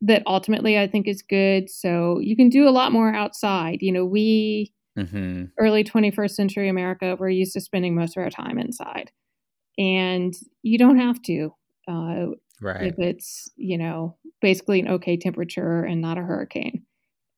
that 0.00 0.22
ultimately 0.26 0.78
I 0.78 0.86
think 0.86 1.08
is 1.08 1.22
good. 1.22 1.68
So 1.68 2.20
you 2.20 2.36
can 2.36 2.48
do 2.48 2.68
a 2.68 2.70
lot 2.70 2.92
more 2.92 3.12
outside. 3.12 3.78
You 3.80 3.92
know, 3.92 4.04
we 4.04 4.72
mm-hmm. 4.98 5.44
early 5.58 5.84
21st 5.84 6.30
century 6.30 6.68
America, 6.68 7.16
we're 7.18 7.28
used 7.28 7.52
to 7.54 7.60
spending 7.60 7.94
most 7.94 8.16
of 8.16 8.22
our 8.22 8.30
time 8.30 8.58
inside. 8.58 9.10
And 9.78 10.34
you 10.62 10.78
don't 10.78 10.98
have 10.98 11.22
to. 11.22 11.54
Uh, 11.86 12.26
right. 12.60 12.88
If 12.88 12.98
it's, 12.98 13.48
you 13.56 13.78
know, 13.78 14.16
basically 14.40 14.80
an 14.80 14.88
okay 14.88 15.16
temperature 15.16 15.82
and 15.82 16.00
not 16.00 16.18
a 16.18 16.22
hurricane. 16.22 16.84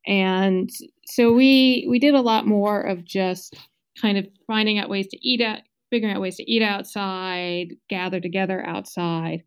And 0.06 0.70
so 1.06 1.32
we 1.32 1.86
we 1.88 1.98
did 1.98 2.14
a 2.14 2.20
lot 2.20 2.46
more 2.46 2.80
of 2.80 3.04
just 3.04 3.54
kind 4.00 4.16
of 4.16 4.26
finding 4.46 4.78
out 4.78 4.88
ways 4.88 5.08
to 5.08 5.18
eat 5.20 5.40
out, 5.40 5.60
figuring 5.90 6.14
out 6.14 6.20
ways 6.20 6.36
to 6.36 6.50
eat 6.50 6.62
outside, 6.62 7.74
gather 7.88 8.20
together 8.20 8.64
outside. 8.66 9.42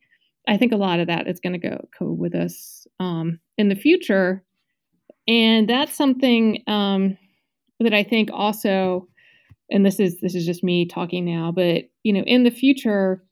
I 0.48 0.58
think 0.58 0.72
a 0.72 0.78
lot 0.78 1.00
of 1.00 1.08
that 1.08 1.28
is 1.28 1.40
going 1.40 1.54
to 1.54 1.70
go 1.70 1.88
go 2.00 2.12
with 2.12 2.36
us 2.36 2.86
um, 3.00 3.40
in 3.58 3.70
the 3.70 3.76
future, 3.76 4.44
and 5.28 5.68
that's 5.68 5.96
something 5.96 6.62
um, 6.68 7.18
that 7.84 7.94
I 7.94 8.04
think 8.04 8.30
also, 8.32 9.08
and 9.70 9.86
this 9.86 10.00
is 10.00 10.20
this 10.20 10.36
is 10.36 10.46
just 10.46 10.64
me 10.64 10.86
talking 10.86 11.26
now, 11.26 11.52
but 11.52 11.86
you 12.04 12.14
know, 12.14 12.24
in 12.24 12.44
the 12.44 12.52
future, 12.52 13.24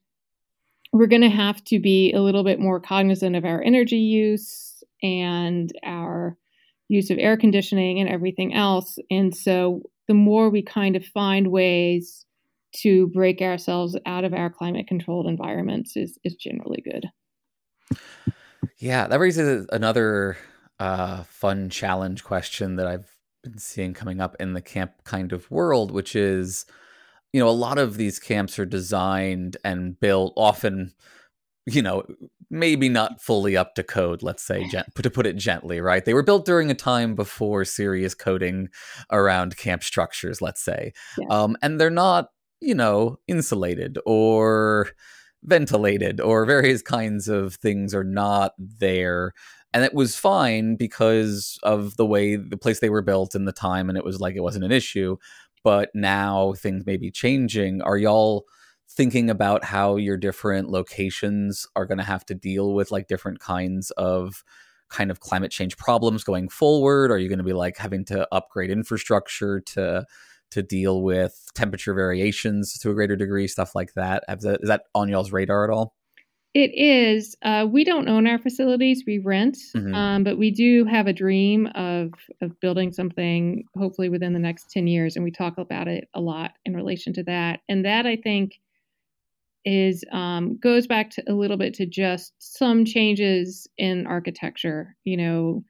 we're 0.92 1.06
going 1.06 1.22
to 1.22 1.28
have 1.28 1.62
to 1.64 1.78
be 1.78 2.12
a 2.12 2.20
little 2.20 2.44
bit 2.44 2.60
more 2.60 2.80
cognizant 2.80 3.36
of 3.36 3.44
our 3.44 3.62
energy 3.62 3.98
use 3.98 4.82
and 5.02 5.72
our 5.84 6.36
use 6.88 7.10
of 7.10 7.18
air 7.18 7.36
conditioning 7.36 7.98
and 7.98 8.08
everything 8.08 8.54
else. 8.54 8.98
And 9.10 9.34
so 9.34 9.82
the 10.08 10.14
more 10.14 10.50
we 10.50 10.62
kind 10.62 10.94
of 10.96 11.04
find 11.04 11.48
ways 11.48 12.26
to 12.74 13.08
break 13.08 13.40
ourselves 13.40 13.96
out 14.06 14.24
of 14.24 14.34
our 14.34 14.50
climate 14.50 14.86
controlled 14.86 15.26
environments 15.26 15.96
is, 15.96 16.18
is 16.24 16.34
generally 16.34 16.82
good. 16.82 17.98
Yeah, 18.78 19.06
that 19.06 19.18
raises 19.18 19.66
another 19.72 20.36
uh, 20.78 21.22
fun 21.24 21.70
challenge 21.70 22.24
question 22.24 22.76
that 22.76 22.86
I've 22.86 23.11
been 23.42 23.58
seeing 23.58 23.94
coming 23.94 24.20
up 24.20 24.36
in 24.40 24.54
the 24.54 24.62
camp 24.62 24.92
kind 25.04 25.32
of 25.32 25.50
world, 25.50 25.90
which 25.90 26.14
is, 26.16 26.64
you 27.32 27.40
know, 27.40 27.48
a 27.48 27.50
lot 27.50 27.78
of 27.78 27.96
these 27.96 28.18
camps 28.18 28.58
are 28.58 28.66
designed 28.66 29.56
and 29.64 29.98
built 29.98 30.32
often 30.36 30.92
you 31.66 31.82
know, 31.82 32.02
maybe 32.50 32.88
not 32.88 33.22
fully 33.22 33.56
up 33.56 33.74
to 33.74 33.82
code, 33.82 34.22
let's 34.22 34.42
say, 34.42 34.66
gent- 34.68 34.94
to 34.94 35.10
put 35.10 35.26
it 35.26 35.36
gently, 35.36 35.80
right? 35.80 36.04
They 36.04 36.14
were 36.14 36.22
built 36.22 36.44
during 36.44 36.70
a 36.70 36.74
time 36.74 37.14
before 37.14 37.64
serious 37.64 38.14
coding 38.14 38.68
around 39.10 39.56
camp 39.56 39.82
structures, 39.82 40.42
let's 40.42 40.62
say. 40.62 40.92
Yeah. 41.18 41.26
Um, 41.28 41.56
and 41.62 41.80
they're 41.80 41.90
not, 41.90 42.28
you 42.60 42.74
know, 42.74 43.18
insulated 43.28 43.98
or 44.04 44.90
ventilated 45.44 46.20
or 46.20 46.44
various 46.46 46.82
kinds 46.82 47.28
of 47.28 47.54
things 47.54 47.94
are 47.94 48.04
not 48.04 48.52
there. 48.58 49.32
And 49.74 49.84
it 49.84 49.94
was 49.94 50.16
fine 50.16 50.76
because 50.76 51.58
of 51.62 51.96
the 51.96 52.06
way 52.06 52.36
the 52.36 52.58
place 52.58 52.80
they 52.80 52.90
were 52.90 53.02
built 53.02 53.34
in 53.34 53.46
the 53.46 53.52
time, 53.52 53.88
and 53.88 53.96
it 53.96 54.04
was 54.04 54.20
like 54.20 54.36
it 54.36 54.42
wasn't 54.42 54.64
an 54.64 54.72
issue. 54.72 55.16
But 55.64 55.90
now 55.94 56.54
things 56.54 56.84
may 56.84 56.96
be 56.96 57.10
changing. 57.10 57.82
Are 57.82 57.96
y'all 57.96 58.44
thinking 58.88 59.30
about 59.30 59.64
how 59.64 59.96
your 59.96 60.16
different 60.16 60.68
locations 60.68 61.66
are 61.74 61.86
going 61.86 61.98
to 61.98 62.04
have 62.04 62.26
to 62.26 62.34
deal 62.34 62.74
with 62.74 62.90
like 62.90 63.08
different 63.08 63.40
kinds 63.40 63.90
of 63.92 64.44
kind 64.90 65.10
of 65.10 65.20
climate 65.20 65.50
change 65.50 65.78
problems 65.78 66.22
going 66.22 66.50
forward 66.50 67.10
are 67.10 67.16
you 67.16 67.26
going 67.26 67.38
to 67.38 67.44
be 67.44 67.54
like 67.54 67.78
having 67.78 68.04
to 68.04 68.28
upgrade 68.30 68.68
infrastructure 68.68 69.58
to 69.60 70.04
to 70.50 70.62
deal 70.62 71.02
with 71.02 71.48
temperature 71.54 71.94
variations 71.94 72.78
to 72.78 72.90
a 72.90 72.94
greater 72.94 73.16
degree 73.16 73.48
stuff 73.48 73.74
like 73.74 73.94
that, 73.94 74.22
is 74.28 74.42
that 74.42 74.82
on 74.94 75.08
y'all's 75.08 75.32
radar 75.32 75.64
at 75.64 75.70
all 75.70 75.94
it 76.54 76.70
is 76.74 77.34
uh, 77.42 77.66
we 77.70 77.84
don't 77.84 78.08
own 78.08 78.26
our 78.26 78.38
facilities 78.38 79.04
we 79.06 79.18
rent 79.18 79.56
mm-hmm. 79.74 79.94
um, 79.94 80.24
but 80.24 80.38
we 80.38 80.50
do 80.50 80.84
have 80.84 81.06
a 81.06 81.12
dream 81.12 81.66
of 81.74 82.12
of 82.40 82.58
building 82.60 82.92
something 82.92 83.64
hopefully 83.76 84.08
within 84.08 84.32
the 84.32 84.38
next 84.38 84.70
10 84.70 84.86
years 84.86 85.16
and 85.16 85.24
we 85.24 85.30
talk 85.30 85.58
about 85.58 85.88
it 85.88 86.08
a 86.14 86.20
lot 86.20 86.52
in 86.64 86.74
relation 86.74 87.12
to 87.12 87.22
that 87.22 87.60
and 87.68 87.84
that 87.84 88.06
i 88.06 88.16
think 88.16 88.60
is 89.64 90.04
um, 90.12 90.58
goes 90.58 90.86
back 90.86 91.10
to 91.10 91.22
a 91.28 91.34
little 91.34 91.56
bit 91.56 91.74
to 91.74 91.86
just 91.86 92.34
some 92.38 92.84
changes 92.84 93.68
in 93.78 94.06
architecture. 94.06 94.96
You 95.04 95.16
know, 95.16 95.64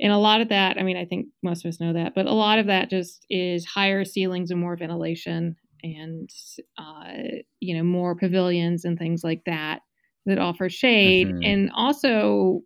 and 0.00 0.12
a 0.12 0.18
lot 0.18 0.40
of 0.40 0.48
that, 0.48 0.78
I 0.78 0.82
mean, 0.82 0.96
I 0.96 1.04
think 1.04 1.26
most 1.42 1.64
of 1.64 1.68
us 1.68 1.80
know 1.80 1.92
that, 1.92 2.14
but 2.14 2.26
a 2.26 2.32
lot 2.32 2.58
of 2.58 2.66
that 2.66 2.90
just 2.90 3.26
is 3.30 3.64
higher 3.64 4.04
ceilings 4.04 4.50
and 4.50 4.60
more 4.60 4.76
ventilation, 4.76 5.56
and 5.82 6.30
uh, 6.78 7.12
you 7.60 7.76
know, 7.76 7.84
more 7.84 8.14
pavilions 8.14 8.84
and 8.84 8.98
things 8.98 9.24
like 9.24 9.42
that 9.46 9.80
that 10.26 10.38
offer 10.38 10.68
shade, 10.68 11.28
mm-hmm. 11.28 11.42
and 11.42 11.70
also 11.74 12.62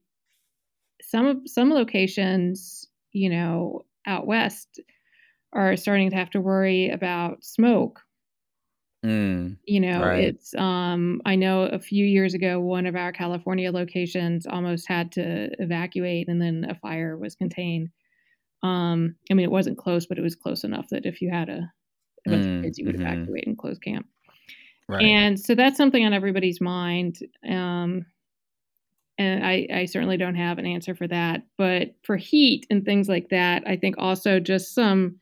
some 1.03 1.47
some 1.47 1.71
locations, 1.71 2.89
you 3.13 3.31
know, 3.31 3.85
out 4.07 4.27
west 4.27 4.81
are 5.53 5.77
starting 5.77 6.11
to 6.11 6.17
have 6.17 6.31
to 6.31 6.41
worry 6.41 6.91
about 6.91 7.43
smoke 7.43 8.01
Mm, 9.05 9.57
you 9.65 9.79
know, 9.79 10.01
right. 10.01 10.25
it's 10.25 10.55
um 10.55 11.23
I 11.25 11.37
know 11.37 11.63
a 11.63 11.79
few 11.79 12.05
years 12.05 12.35
ago 12.35 12.59
one 12.59 12.85
of 12.85 12.97
our 12.97 13.13
California 13.13 13.71
locations 13.71 14.45
almost 14.45 14.89
had 14.89 15.13
to 15.13 15.51
evacuate 15.63 16.29
and 16.29 16.43
then 16.43 16.67
a 16.69 16.75
fire 16.75 17.17
was 17.17 17.37
contained. 17.37 17.91
Um 18.65 19.15
I 19.31 19.35
mean 19.35 19.45
it 19.45 19.53
wasn't 19.53 19.79
close 19.79 20.07
but 20.07 20.19
it 20.19 20.23
was 20.23 20.35
close 20.35 20.65
enough 20.65 20.89
that 20.91 21.07
if 21.07 21.23
you 21.23 21.31
had 21.31 21.49
a, 21.49 21.73
a 22.27 22.31
bunch 22.31 22.45
mm, 22.45 22.59
of 22.59 22.65
kids 22.65 22.79
you 22.79 22.87
would 22.87 22.97
mm-hmm. 22.97 23.07
evacuate 23.07 23.47
and 23.47 23.57
close 23.57 23.79
camp. 23.79 24.07
Right. 24.89 25.03
And 25.03 25.39
so 25.39 25.55
that's 25.55 25.77
something 25.77 26.05
on 26.05 26.15
everybody's 26.15 26.61
mind. 26.61 27.19
Um 27.49 28.07
and 29.21 29.45
I, 29.45 29.67
I 29.75 29.85
certainly 29.87 30.17
don't 30.17 30.37
have 30.37 30.59
an 30.59 30.67
answer 30.67 30.95
for 30.95 31.09
that. 31.09 31.43
But 31.57 31.97
for 32.05 32.17
heat 32.17 32.67
and 32.71 32.85
things 32.85 33.09
like 33.09 33.31
that, 33.31 33.65
I 33.67 33.77
think 33.77 33.97
also 33.99 34.39
just 34.39 34.75
some 34.75 35.17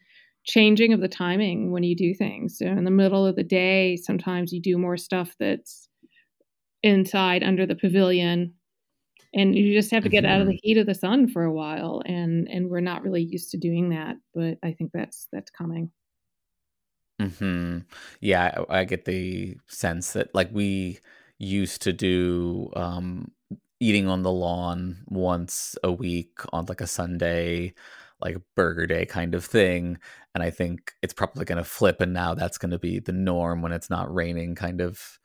changing 0.44 0.92
of 0.92 1.00
the 1.00 1.08
timing 1.08 1.72
when 1.72 1.82
you 1.82 1.96
do 1.96 2.12
things. 2.12 2.58
So 2.58 2.66
in 2.66 2.84
the 2.84 2.90
middle 2.90 3.24
of 3.24 3.36
the 3.36 3.42
day, 3.42 3.96
sometimes 3.96 4.52
you 4.52 4.60
do 4.60 4.76
more 4.76 4.98
stuff 4.98 5.34
that's 5.40 5.88
inside 6.82 7.42
under 7.42 7.64
the 7.64 7.74
pavilion 7.74 8.52
and 9.34 9.54
you 9.54 9.74
just 9.74 9.90
have 9.90 10.02
to 10.02 10.08
get 10.08 10.24
out 10.24 10.40
of 10.40 10.46
the 10.46 10.52
mm-hmm. 10.52 10.58
heat 10.62 10.78
of 10.78 10.86
the 10.86 10.94
sun 10.94 11.28
for 11.28 11.44
a 11.44 11.52
while 11.52 12.02
and 12.06 12.48
and 12.48 12.68
we're 12.68 12.80
not 12.80 13.02
really 13.02 13.22
used 13.22 13.50
to 13.50 13.56
doing 13.56 13.90
that 13.90 14.16
but 14.34 14.56
i 14.62 14.72
think 14.72 14.90
that's 14.92 15.26
that's 15.32 15.50
coming 15.50 15.90
hmm 17.20 17.78
yeah 18.20 18.62
I, 18.68 18.80
I 18.80 18.84
get 18.84 19.04
the 19.06 19.56
sense 19.68 20.12
that 20.12 20.34
like 20.34 20.50
we 20.52 20.98
used 21.38 21.82
to 21.82 21.92
do 21.92 22.70
um 22.76 23.30
eating 23.80 24.06
on 24.08 24.22
the 24.22 24.30
lawn 24.32 24.98
once 25.08 25.76
a 25.82 25.90
week 25.92 26.38
on 26.52 26.66
like 26.66 26.80
a 26.82 26.86
sunday 26.86 27.72
like 28.20 28.36
burger 28.54 28.86
day 28.86 29.06
kind 29.06 29.34
of 29.34 29.44
thing 29.44 29.98
and 30.34 30.42
i 30.44 30.50
think 30.50 30.92
it's 31.02 31.14
probably 31.14 31.44
going 31.46 31.58
to 31.58 31.64
flip 31.64 32.00
and 32.02 32.12
now 32.12 32.34
that's 32.34 32.58
going 32.58 32.70
to 32.70 32.78
be 32.78 32.98
the 32.98 33.12
norm 33.12 33.62
when 33.62 33.72
it's 33.72 33.88
not 33.90 34.12
raining 34.14 34.54
kind 34.54 34.80
of 34.82 35.18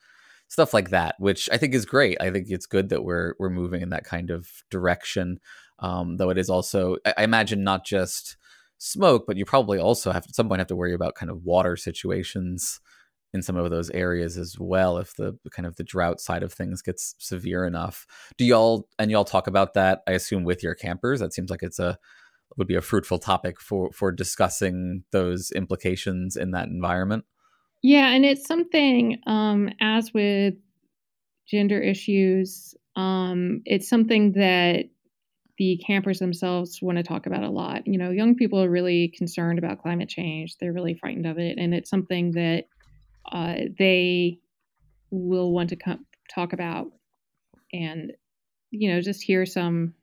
stuff 0.47 0.73
like 0.73 0.89
that 0.89 1.15
which 1.19 1.49
i 1.51 1.57
think 1.57 1.73
is 1.73 1.85
great. 1.85 2.17
I 2.21 2.29
think 2.31 2.47
it's 2.49 2.65
good 2.65 2.89
that 2.89 3.03
we're 3.03 3.35
we're 3.39 3.49
moving 3.49 3.81
in 3.81 3.89
that 3.89 4.03
kind 4.05 4.29
of 4.29 4.49
direction 4.69 5.39
um, 5.79 6.17
though 6.17 6.29
it 6.29 6.37
is 6.37 6.49
also 6.49 6.97
i 7.17 7.23
imagine 7.23 7.63
not 7.63 7.85
just 7.85 8.37
smoke 8.81 9.25
but 9.27 9.37
you 9.37 9.45
probably 9.45 9.79
also 9.79 10.11
have 10.11 10.25
at 10.25 10.35
some 10.35 10.47
point 10.47 10.59
have 10.59 10.67
to 10.67 10.75
worry 10.75 10.93
about 10.93 11.15
kind 11.15 11.29
of 11.29 11.43
water 11.43 11.75
situations 11.75 12.79
in 13.33 13.41
some 13.41 13.55
of 13.55 13.69
those 13.69 13.89
areas 13.91 14.37
as 14.37 14.57
well 14.59 14.97
if 14.97 15.15
the 15.15 15.37
kind 15.51 15.65
of 15.65 15.75
the 15.77 15.83
drought 15.83 16.19
side 16.19 16.43
of 16.43 16.51
things 16.51 16.81
gets 16.81 17.15
severe 17.19 17.65
enough 17.65 18.05
do 18.37 18.45
y'all 18.45 18.87
and 18.99 19.11
y'all 19.11 19.23
talk 19.23 19.47
about 19.47 19.73
that 19.73 20.01
i 20.07 20.11
assume 20.11 20.43
with 20.43 20.63
your 20.63 20.75
campers 20.75 21.19
that 21.19 21.33
seems 21.33 21.49
like 21.49 21.63
it's 21.63 21.79
a 21.79 21.97
would 22.57 22.67
be 22.67 22.75
a 22.75 22.81
fruitful 22.81 23.19
topic 23.19 23.59
for 23.59 23.91
for 23.91 24.11
discussing 24.11 25.03
those 25.11 25.51
implications 25.51 26.35
in 26.35 26.51
that 26.51 26.67
environment. 26.67 27.25
Yeah, 27.81 28.09
and 28.09 28.25
it's 28.25 28.45
something 28.45 29.19
um, 29.25 29.69
as 29.79 30.13
with 30.13 30.53
gender 31.47 31.79
issues, 31.79 32.75
um, 32.95 33.61
it's 33.65 33.89
something 33.89 34.33
that 34.33 34.85
the 35.57 35.81
campers 35.85 36.19
themselves 36.19 36.81
want 36.81 36.97
to 36.97 37.03
talk 37.03 37.25
about 37.25 37.43
a 37.43 37.49
lot. 37.49 37.85
You 37.85 37.97
know, 37.97 38.11
young 38.11 38.35
people 38.35 38.61
are 38.61 38.69
really 38.69 39.09
concerned 39.09 39.59
about 39.59 39.81
climate 39.81 40.09
change; 40.09 40.57
they're 40.57 40.73
really 40.73 40.95
frightened 40.95 41.25
of 41.25 41.37
it, 41.37 41.57
and 41.57 41.73
it's 41.73 41.89
something 41.89 42.31
that 42.33 42.65
uh, 43.31 43.55
they 43.77 44.39
will 45.11 45.51
want 45.51 45.69
to 45.69 45.75
come 45.75 46.05
talk 46.33 46.53
about 46.53 46.87
and 47.73 48.13
you 48.71 48.89
know 48.89 49.01
just 49.01 49.21
hear 49.21 49.45
some 49.45 49.93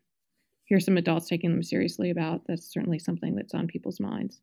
hear 0.69 0.79
some 0.79 0.99
adults 0.99 1.29
taking 1.29 1.51
them 1.51 1.63
seriously 1.63 2.11
about, 2.11 2.43
that's 2.47 2.71
certainly 2.71 2.99
something 2.99 3.35
that's 3.35 3.55
on 3.55 3.67
people's 3.67 3.99
minds. 3.99 4.41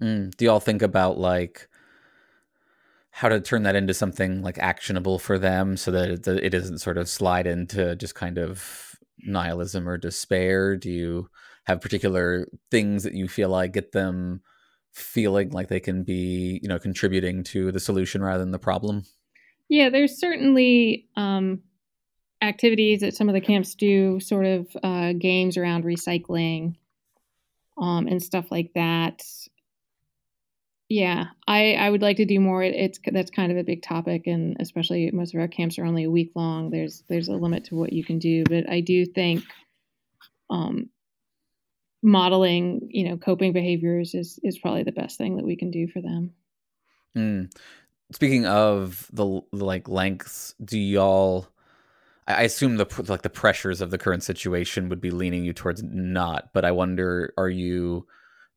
Mm. 0.00 0.34
Do 0.36 0.44
y'all 0.44 0.60
think 0.60 0.80
about 0.80 1.18
like 1.18 1.68
how 3.10 3.28
to 3.28 3.40
turn 3.40 3.64
that 3.64 3.74
into 3.74 3.92
something 3.92 4.42
like 4.42 4.58
actionable 4.58 5.18
for 5.18 5.38
them 5.38 5.76
so 5.76 5.90
that 5.90 6.08
it, 6.08 6.26
it 6.28 6.50
doesn't 6.50 6.78
sort 6.78 6.96
of 6.96 7.08
slide 7.08 7.48
into 7.48 7.96
just 7.96 8.14
kind 8.14 8.38
of 8.38 8.89
nihilism 9.24 9.88
or 9.88 9.96
despair? 9.96 10.76
Do 10.76 10.90
you 10.90 11.28
have 11.64 11.80
particular 11.80 12.46
things 12.70 13.02
that 13.04 13.14
you 13.14 13.28
feel 13.28 13.48
like 13.48 13.72
get 13.72 13.92
them 13.92 14.42
feeling 14.92 15.50
like 15.50 15.68
they 15.68 15.80
can 15.80 16.02
be, 16.02 16.60
you 16.62 16.68
know, 16.68 16.78
contributing 16.78 17.44
to 17.44 17.70
the 17.72 17.80
solution 17.80 18.22
rather 18.22 18.42
than 18.42 18.50
the 18.50 18.58
problem? 18.58 19.04
Yeah, 19.68 19.88
there's 19.88 20.18
certainly 20.18 21.06
um, 21.16 21.62
activities 22.42 23.00
that 23.00 23.14
some 23.14 23.28
of 23.28 23.34
the 23.34 23.40
camps 23.40 23.74
do, 23.74 24.18
sort 24.20 24.46
of 24.46 24.66
uh, 24.82 25.12
games 25.12 25.56
around 25.56 25.84
recycling 25.84 26.74
um, 27.78 28.06
and 28.06 28.22
stuff 28.22 28.50
like 28.50 28.72
that. 28.74 29.22
Yeah, 30.90 31.26
I, 31.46 31.74
I 31.74 31.88
would 31.88 32.02
like 32.02 32.16
to 32.16 32.24
do 32.24 32.40
more. 32.40 32.64
It's 32.64 32.98
that's 33.12 33.30
kind 33.30 33.52
of 33.52 33.56
a 33.56 33.62
big 33.62 33.80
topic, 33.80 34.26
and 34.26 34.56
especially 34.58 35.08
most 35.12 35.32
of 35.32 35.40
our 35.40 35.46
camps 35.46 35.78
are 35.78 35.84
only 35.84 36.02
a 36.02 36.10
week 36.10 36.32
long. 36.34 36.70
There's 36.70 37.04
there's 37.08 37.28
a 37.28 37.36
limit 37.36 37.64
to 37.66 37.76
what 37.76 37.92
you 37.92 38.04
can 38.04 38.18
do, 38.18 38.42
but 38.42 38.68
I 38.68 38.80
do 38.80 39.06
think 39.06 39.44
um, 40.50 40.90
modeling, 42.02 42.88
you 42.90 43.08
know, 43.08 43.16
coping 43.16 43.52
behaviors 43.52 44.14
is 44.14 44.40
is 44.42 44.58
probably 44.58 44.82
the 44.82 44.90
best 44.90 45.16
thing 45.16 45.36
that 45.36 45.46
we 45.46 45.54
can 45.54 45.70
do 45.70 45.86
for 45.86 46.02
them. 46.02 46.32
Mm. 47.16 47.52
Speaking 48.10 48.46
of 48.46 49.08
the, 49.12 49.42
the 49.52 49.64
like 49.64 49.88
lengths, 49.88 50.56
do 50.64 50.76
y'all? 50.76 51.46
I 52.26 52.42
assume 52.42 52.78
the 52.78 53.04
like 53.06 53.22
the 53.22 53.30
pressures 53.30 53.80
of 53.80 53.92
the 53.92 53.98
current 53.98 54.24
situation 54.24 54.88
would 54.88 55.00
be 55.00 55.12
leaning 55.12 55.44
you 55.44 55.52
towards 55.52 55.84
not, 55.84 56.52
but 56.52 56.64
I 56.64 56.72
wonder, 56.72 57.32
are 57.38 57.48
you? 57.48 58.08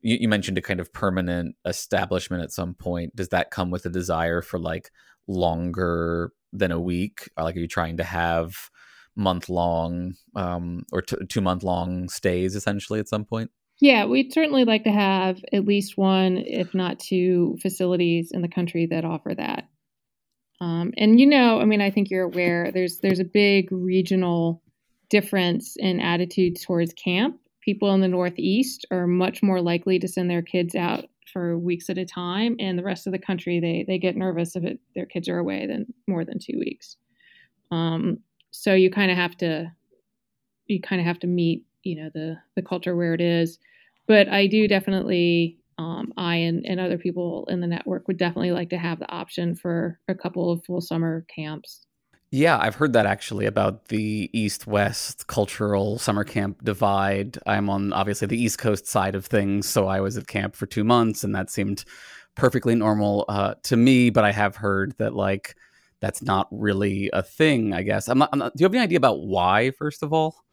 You, 0.04 0.18
you 0.20 0.28
mentioned 0.28 0.56
a 0.58 0.62
kind 0.62 0.78
of 0.78 0.92
permanent 0.92 1.56
establishment 1.64 2.44
at 2.44 2.52
some 2.52 2.74
point. 2.74 3.16
Does 3.16 3.30
that 3.30 3.50
come 3.50 3.72
with 3.72 3.84
a 3.86 3.90
desire 3.90 4.42
for 4.42 4.60
like 4.60 4.92
longer 5.26 6.32
than 6.52 6.70
a 6.70 6.80
week? 6.80 7.28
Or 7.36 7.42
like, 7.42 7.56
are 7.56 7.60
you 7.60 7.66
trying 7.66 7.96
to 7.96 8.04
have 8.04 8.70
month 9.16 9.48
long 9.48 10.14
um, 10.36 10.84
or 10.92 11.02
t- 11.02 11.16
two 11.28 11.40
month 11.40 11.62
long 11.62 12.08
stays 12.08 12.54
essentially 12.54 13.00
at 13.00 13.08
some 13.08 13.24
point? 13.24 13.50
Yeah, 13.80 14.06
we'd 14.06 14.32
certainly 14.32 14.64
like 14.64 14.84
to 14.84 14.92
have 14.92 15.44
at 15.52 15.64
least 15.64 15.98
one, 15.98 16.36
if 16.38 16.74
not 16.74 17.00
two, 17.00 17.56
facilities 17.60 18.30
in 18.32 18.40
the 18.42 18.48
country 18.48 18.86
that 18.86 19.04
offer 19.04 19.34
that. 19.34 19.68
Um, 20.60 20.92
and 20.96 21.18
you 21.18 21.26
know, 21.26 21.60
I 21.60 21.64
mean, 21.64 21.80
I 21.80 21.90
think 21.90 22.10
you're 22.10 22.22
aware 22.22 22.70
there's 22.70 23.00
there's 23.00 23.18
a 23.18 23.24
big 23.24 23.72
regional 23.72 24.62
difference 25.10 25.76
in 25.76 26.00
attitude 26.00 26.60
towards 26.60 26.92
camp. 26.94 27.38
People 27.64 27.94
in 27.94 28.00
the 28.00 28.08
Northeast 28.08 28.84
are 28.90 29.06
much 29.06 29.42
more 29.42 29.60
likely 29.60 29.98
to 29.98 30.08
send 30.08 30.30
their 30.30 30.42
kids 30.42 30.74
out 30.74 31.06
for 31.32 31.58
weeks 31.58 31.88
at 31.88 31.98
a 31.98 32.04
time, 32.04 32.56
and 32.58 32.78
the 32.78 32.84
rest 32.84 33.06
of 33.06 33.12
the 33.12 33.18
country 33.18 33.60
they 33.60 33.84
they 33.86 33.98
get 33.98 34.16
nervous 34.16 34.56
if 34.56 34.64
it, 34.64 34.78
their 34.94 35.06
kids 35.06 35.28
are 35.28 35.38
away 35.38 35.66
than 35.66 35.86
more 36.06 36.24
than 36.24 36.38
two 36.38 36.58
weeks. 36.58 36.96
Um, 37.70 38.18
so 38.50 38.74
you 38.74 38.90
kind 38.90 39.10
of 39.10 39.16
have 39.16 39.36
to 39.38 39.72
you 40.66 40.80
kind 40.80 41.00
of 41.00 41.06
have 41.06 41.18
to 41.20 41.26
meet 41.26 41.64
you 41.82 41.96
know 41.96 42.10
the 42.14 42.36
the 42.56 42.62
culture 42.62 42.96
where 42.96 43.14
it 43.14 43.20
is 43.20 43.58
but 44.06 44.28
i 44.28 44.46
do 44.46 44.66
definitely 44.68 45.58
um, 45.78 46.12
i 46.16 46.36
and, 46.36 46.64
and 46.64 46.80
other 46.80 46.98
people 46.98 47.46
in 47.50 47.60
the 47.60 47.66
network 47.66 48.06
would 48.06 48.16
definitely 48.16 48.52
like 48.52 48.70
to 48.70 48.78
have 48.78 48.98
the 48.98 49.10
option 49.10 49.54
for 49.54 49.98
a 50.08 50.14
couple 50.14 50.50
of 50.50 50.64
full 50.64 50.80
summer 50.80 51.26
camps 51.34 51.86
yeah 52.34 52.58
i've 52.60 52.74
heard 52.74 52.92
that 52.92 53.06
actually 53.06 53.46
about 53.46 53.86
the 53.86 54.28
east 54.32 54.66
west 54.66 55.26
cultural 55.26 55.98
summer 55.98 56.24
camp 56.24 56.62
divide 56.64 57.38
i'm 57.46 57.70
on 57.70 57.92
obviously 57.92 58.26
the 58.26 58.40
east 58.40 58.58
coast 58.58 58.86
side 58.86 59.14
of 59.14 59.24
things 59.26 59.68
so 59.68 59.86
i 59.86 60.00
was 60.00 60.16
at 60.16 60.26
camp 60.26 60.56
for 60.56 60.66
two 60.66 60.84
months 60.84 61.22
and 61.24 61.34
that 61.34 61.50
seemed 61.50 61.84
perfectly 62.34 62.74
normal 62.74 63.24
uh, 63.28 63.54
to 63.62 63.76
me 63.76 64.10
but 64.10 64.24
i 64.24 64.32
have 64.32 64.56
heard 64.56 64.94
that 64.98 65.14
like 65.14 65.54
that's 66.04 66.22
not 66.22 66.48
really 66.50 67.08
a 67.14 67.22
thing, 67.22 67.72
I 67.72 67.82
guess. 67.82 68.08
I'm 68.08 68.18
not, 68.18 68.28
I'm 68.30 68.38
not, 68.38 68.54
do 68.54 68.62
you 68.62 68.66
have 68.66 68.74
any 68.74 68.82
idea 68.82 68.98
about 68.98 69.20
why, 69.20 69.70
first 69.70 70.02
of 70.02 70.12
all? 70.12 70.44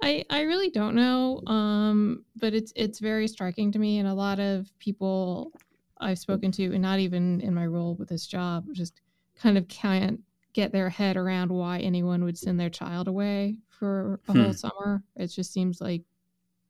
I, 0.00 0.24
I 0.30 0.42
really 0.42 0.70
don't 0.70 0.94
know, 0.94 1.42
um, 1.48 2.24
but 2.36 2.54
it's 2.54 2.72
it's 2.76 3.00
very 3.00 3.26
striking 3.26 3.72
to 3.72 3.78
me, 3.78 3.98
and 3.98 4.06
a 4.06 4.14
lot 4.14 4.38
of 4.38 4.70
people 4.78 5.50
I've 5.98 6.18
spoken 6.18 6.52
to, 6.52 6.64
and 6.66 6.82
not 6.82 7.00
even 7.00 7.40
in 7.40 7.52
my 7.52 7.66
role 7.66 7.96
with 7.96 8.10
this 8.10 8.26
job, 8.26 8.66
just 8.72 9.00
kind 9.40 9.58
of 9.58 9.66
can't 9.68 10.20
get 10.56 10.72
their 10.72 10.88
head 10.88 11.18
around 11.18 11.52
why 11.52 11.78
anyone 11.80 12.24
would 12.24 12.38
send 12.38 12.58
their 12.58 12.70
child 12.70 13.08
away 13.08 13.58
for 13.68 14.20
a 14.26 14.32
hmm. 14.32 14.40
whole 14.40 14.52
summer. 14.54 15.02
It 15.14 15.26
just 15.26 15.52
seems 15.52 15.82
like 15.82 16.02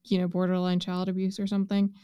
you 0.05 0.19
know 0.19 0.27
borderline 0.27 0.81
child 0.81 1.09
abuse 1.09 1.39
or 1.39 1.47
something. 1.47 1.95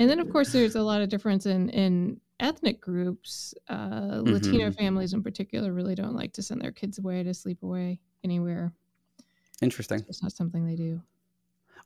And 0.00 0.10
then 0.10 0.18
of 0.18 0.30
course 0.30 0.52
there's 0.52 0.74
a 0.74 0.82
lot 0.82 1.00
of 1.00 1.08
difference 1.08 1.46
in 1.46 1.70
in 1.70 2.20
ethnic 2.40 2.80
groups, 2.80 3.54
uh, 3.68 3.76
mm-hmm. 3.76 4.32
Latino 4.32 4.72
families 4.72 5.12
in 5.12 5.22
particular, 5.22 5.72
really 5.72 5.94
don't 5.94 6.14
like 6.14 6.32
to 6.32 6.42
send 6.42 6.60
their 6.60 6.72
kids 6.72 6.98
away 6.98 7.22
to 7.22 7.32
sleep 7.32 7.62
away 7.62 8.00
anywhere. 8.24 8.72
Interesting. 9.62 10.04
It's 10.08 10.22
not 10.22 10.32
something 10.32 10.66
they 10.66 10.76
do. 10.76 11.00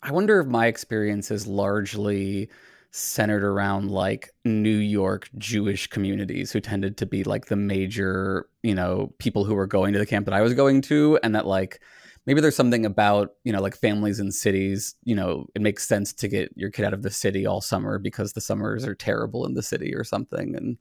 I 0.03 0.13
wonder 0.13 0.41
if 0.41 0.47
my 0.47 0.67
experience 0.67 1.31
is 1.31 1.47
largely 1.47 2.49
centered 2.93 3.43
around 3.43 3.91
like 3.91 4.31
New 4.45 4.77
York 4.77 5.29
Jewish 5.39 5.89
communities 5.89 6.53
who 6.53 6.61
tended 6.61 6.99
to 6.99 7.07
be 7.07 7.25
like 7.25 7.47
the 7.47 7.57
major, 7.57 8.47
you 8.63 8.75
know, 8.75 9.13
people 9.19 9.45
who 9.45 9.55
were 9.55 9.67
going 9.67 9.93
to 9.95 9.99
the 9.99 10.07
camp 10.07 10.27
that 10.27 10.35
I 10.35 10.43
was 10.43 10.55
going 10.55 10.83
to, 10.83 11.19
and 11.23 11.35
that 11.35 11.47
like 11.47 11.81
maybe 12.27 12.41
there's 12.41 12.57
something 12.57 12.87
about 12.87 13.33
you 13.45 13.53
know 13.53 13.61
like 13.61 13.77
families 13.77 14.21
in 14.21 14.31
cities 14.31 14.95
you 15.05 15.15
know 15.15 15.47
it 15.55 15.63
makes 15.63 15.87
sense 15.87 16.13
to 16.13 16.29
get 16.29 16.53
your 16.57 16.71
kid 16.71 16.85
out 16.85 16.95
of 16.95 17.03
the 17.03 17.11
city 17.11 17.47
all 17.47 17.61
summer 17.61 17.99
because 17.99 18.33
the 18.33 18.41
summers 18.41 18.87
are 18.87 18.95
terrible 18.95 19.45
in 19.47 19.55
the 19.55 19.63
city 19.63 19.95
or 19.95 20.05
something 20.05 20.55
and 20.55 20.79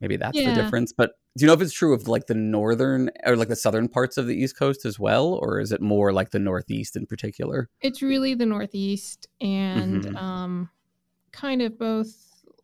maybe 0.00 0.16
that's 0.16 0.36
yeah. 0.36 0.52
the 0.52 0.60
difference 0.60 0.92
but 0.92 1.12
do 1.36 1.44
you 1.44 1.46
know 1.46 1.52
if 1.52 1.60
it's 1.60 1.72
true 1.72 1.94
of 1.94 2.08
like 2.08 2.26
the 2.26 2.34
northern 2.34 3.10
or 3.24 3.36
like 3.36 3.48
the 3.48 3.56
southern 3.56 3.88
parts 3.88 4.16
of 4.16 4.26
the 4.26 4.34
east 4.34 4.58
coast 4.58 4.84
as 4.84 4.98
well 4.98 5.34
or 5.34 5.60
is 5.60 5.72
it 5.72 5.80
more 5.80 6.12
like 6.12 6.30
the 6.30 6.38
northeast 6.38 6.96
in 6.96 7.06
particular 7.06 7.68
it's 7.80 8.02
really 8.02 8.34
the 8.34 8.46
northeast 8.46 9.28
and 9.40 10.04
mm-hmm. 10.04 10.16
um 10.16 10.70
kind 11.34 11.60
of 11.62 11.78
both 11.78 12.14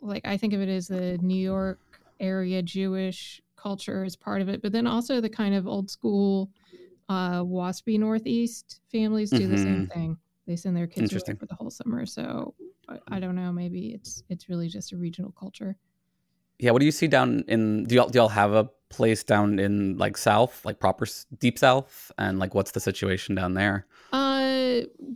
like 0.00 0.26
i 0.26 0.36
think 0.36 0.52
of 0.52 0.60
it 0.60 0.68
as 0.68 0.88
the 0.88 1.18
new 1.18 1.34
york 1.34 1.80
area 2.20 2.62
jewish 2.62 3.40
culture 3.56 4.04
is 4.04 4.16
part 4.16 4.40
of 4.40 4.48
it 4.48 4.62
but 4.62 4.72
then 4.72 4.86
also 4.86 5.20
the 5.20 5.28
kind 5.28 5.54
of 5.54 5.66
old 5.66 5.90
school 5.90 6.50
uh, 7.10 7.42
Waspy 7.42 7.98
Northeast 7.98 8.80
families 8.92 9.30
do 9.30 9.40
mm-hmm. 9.40 9.50
the 9.50 9.58
same 9.58 9.74
mm-hmm. 9.74 10.00
thing. 10.00 10.16
They 10.46 10.54
send 10.54 10.76
their 10.76 10.86
kids 10.86 11.12
away 11.12 11.36
for 11.36 11.46
the 11.46 11.56
whole 11.56 11.70
summer. 11.70 12.06
So 12.06 12.54
I, 12.88 12.98
I, 13.08 13.20
don't 13.20 13.34
know. 13.34 13.52
Maybe 13.52 13.88
it's 13.88 14.22
it's 14.28 14.48
really 14.48 14.68
just 14.68 14.92
a 14.92 14.96
regional 14.96 15.32
culture. 15.32 15.76
Yeah. 16.60 16.70
What 16.70 16.78
do 16.78 16.86
you 16.86 16.92
see 16.92 17.08
down 17.08 17.44
in? 17.48 17.84
Do 17.84 17.96
y'all 17.96 18.08
do 18.08 18.20
y'all 18.20 18.28
have 18.28 18.52
a 18.52 18.70
place 18.90 19.24
down 19.24 19.58
in 19.58 19.98
like 19.98 20.16
South, 20.16 20.64
like 20.64 20.78
proper 20.78 21.06
deep 21.40 21.58
South, 21.58 22.12
and 22.16 22.38
like 22.38 22.54
what's 22.54 22.70
the 22.70 22.80
situation 22.80 23.34
down 23.34 23.54
there? 23.54 23.86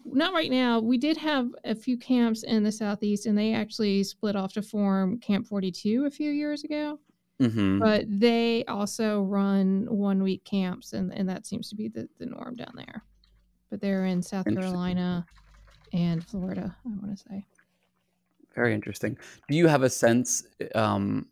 Not 0.05 0.33
right 0.33 0.51
now. 0.51 0.81
We 0.81 0.99
did 0.99 1.17
have 1.17 1.49
a 1.64 1.75
few 1.75 1.97
camps 1.99 2.43
in 2.43 2.62
the 2.62 2.73
Southeast, 2.73 3.27
and 3.27 3.37
they 3.37 3.55
actually 3.55 4.05
split 4.05 4.37
off 4.37 4.53
to 4.55 4.62
form 4.62 5.19
Camp 5.19 5.47
Forty 5.47 5.71
Two 5.71 6.05
a 6.07 6.11
few 6.11 6.31
years 6.31 6.64
ago. 6.64 6.99
Mm-hmm. 7.40 7.81
But 7.81 8.05
they 8.07 8.64
also 8.67 9.23
run 9.23 9.87
one 9.90 10.23
week 10.23 10.45
camps, 10.45 10.93
and, 10.93 11.12
and 11.12 11.29
that 11.29 11.47
seems 11.47 11.69
to 11.71 11.75
be 11.75 11.88
the, 11.88 12.09
the 12.19 12.27
norm 12.27 12.55
down 12.55 12.73
there. 12.77 13.03
But 13.71 13.81
they're 13.81 14.07
in 14.07 14.23
South 14.23 14.47
Carolina 14.47 15.27
and 15.93 16.25
Florida, 16.25 16.77
I 16.87 16.88
want 16.88 17.19
to 17.19 17.25
say. 17.29 17.45
Very 18.55 18.73
interesting. 18.73 19.19
Do 19.49 19.57
you 19.57 19.67
have 19.67 19.83
a 19.83 19.90
sense 19.90 20.45
um, 20.77 21.27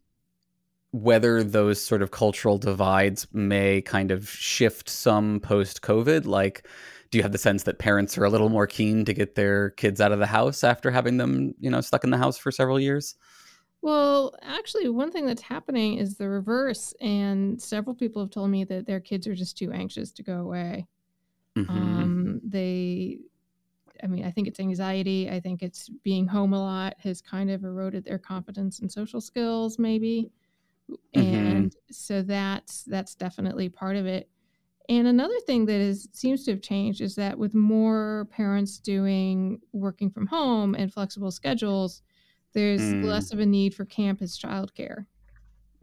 whether 0.90 1.44
those 1.44 1.80
sort 1.80 2.02
of 2.02 2.10
cultural 2.10 2.58
divides 2.58 3.28
may 3.32 3.80
kind 3.80 4.10
of 4.10 4.28
shift 4.28 4.88
some 4.88 5.38
post 5.38 5.82
COVID? 5.82 6.26
Like, 6.26 6.66
do 7.12 7.18
you 7.18 7.22
have 7.22 7.32
the 7.32 7.38
sense 7.38 7.64
that 7.64 7.78
parents 7.78 8.16
are 8.16 8.24
a 8.24 8.30
little 8.30 8.48
more 8.48 8.66
keen 8.66 9.04
to 9.04 9.12
get 9.12 9.34
their 9.34 9.70
kids 9.70 10.00
out 10.00 10.12
of 10.12 10.18
the 10.18 10.26
house 10.26 10.64
after 10.64 10.90
having 10.90 11.18
them, 11.18 11.54
you 11.60 11.70
know, 11.70 11.82
stuck 11.82 12.04
in 12.04 12.10
the 12.10 12.16
house 12.16 12.38
for 12.38 12.50
several 12.50 12.80
years? 12.80 13.14
Well, 13.82 14.34
actually, 14.40 14.88
one 14.88 15.12
thing 15.12 15.26
that's 15.26 15.42
happening 15.42 15.98
is 15.98 16.16
the 16.16 16.28
reverse, 16.28 16.94
and 17.02 17.60
several 17.60 17.94
people 17.94 18.22
have 18.22 18.30
told 18.30 18.48
me 18.48 18.64
that 18.64 18.86
their 18.86 18.98
kids 18.98 19.26
are 19.26 19.34
just 19.34 19.58
too 19.58 19.70
anxious 19.72 20.10
to 20.12 20.22
go 20.22 20.38
away. 20.38 20.86
Mm-hmm. 21.54 21.70
Um, 21.70 22.40
they, 22.42 23.18
I 24.02 24.06
mean, 24.06 24.24
I 24.24 24.30
think 24.30 24.48
it's 24.48 24.58
anxiety. 24.60 25.28
I 25.28 25.38
think 25.38 25.62
it's 25.62 25.90
being 26.02 26.26
home 26.26 26.54
a 26.54 26.60
lot 26.60 26.94
has 27.00 27.20
kind 27.20 27.50
of 27.50 27.62
eroded 27.62 28.06
their 28.06 28.18
confidence 28.18 28.78
and 28.78 28.90
social 28.90 29.20
skills, 29.20 29.78
maybe, 29.78 30.30
mm-hmm. 31.14 31.20
and 31.20 31.76
so 31.90 32.22
that's 32.22 32.84
that's 32.84 33.14
definitely 33.14 33.68
part 33.68 33.96
of 33.96 34.06
it. 34.06 34.30
And 34.88 35.06
another 35.06 35.38
thing 35.46 35.66
that 35.66 35.80
is 35.80 36.08
seems 36.12 36.44
to 36.44 36.50
have 36.52 36.62
changed 36.62 37.00
is 37.00 37.14
that 37.14 37.38
with 37.38 37.54
more 37.54 38.28
parents 38.30 38.78
doing 38.78 39.60
working 39.72 40.10
from 40.10 40.26
home 40.26 40.74
and 40.74 40.92
flexible 40.92 41.30
schedules 41.30 42.02
there's 42.52 42.80
mm. 42.80 43.04
less 43.04 43.32
of 43.32 43.38
a 43.38 43.46
need 43.46 43.74
for 43.74 43.84
campus 43.84 44.38
childcare. 44.38 45.06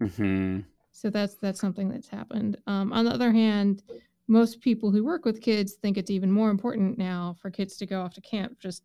Mm-hmm. 0.01 0.59
So 0.91 1.09
that's 1.09 1.35
that's 1.35 1.59
something 1.59 1.89
that's 1.89 2.07
happened. 2.07 2.57
Um, 2.67 2.93
on 2.93 3.05
the 3.05 3.12
other 3.12 3.31
hand, 3.31 3.83
most 4.27 4.62
people 4.62 4.91
who 4.91 5.03
work 5.03 5.25
with 5.25 5.41
kids 5.41 5.73
think 5.73 5.97
it's 5.97 6.12
even 6.12 6.31
more 6.31 6.49
important 6.49 6.97
now 6.97 7.35
for 7.41 7.49
kids 7.49 7.77
to 7.77 7.85
go 7.85 8.01
off 8.01 8.13
to 8.15 8.21
camp 8.21 8.59
just 8.59 8.83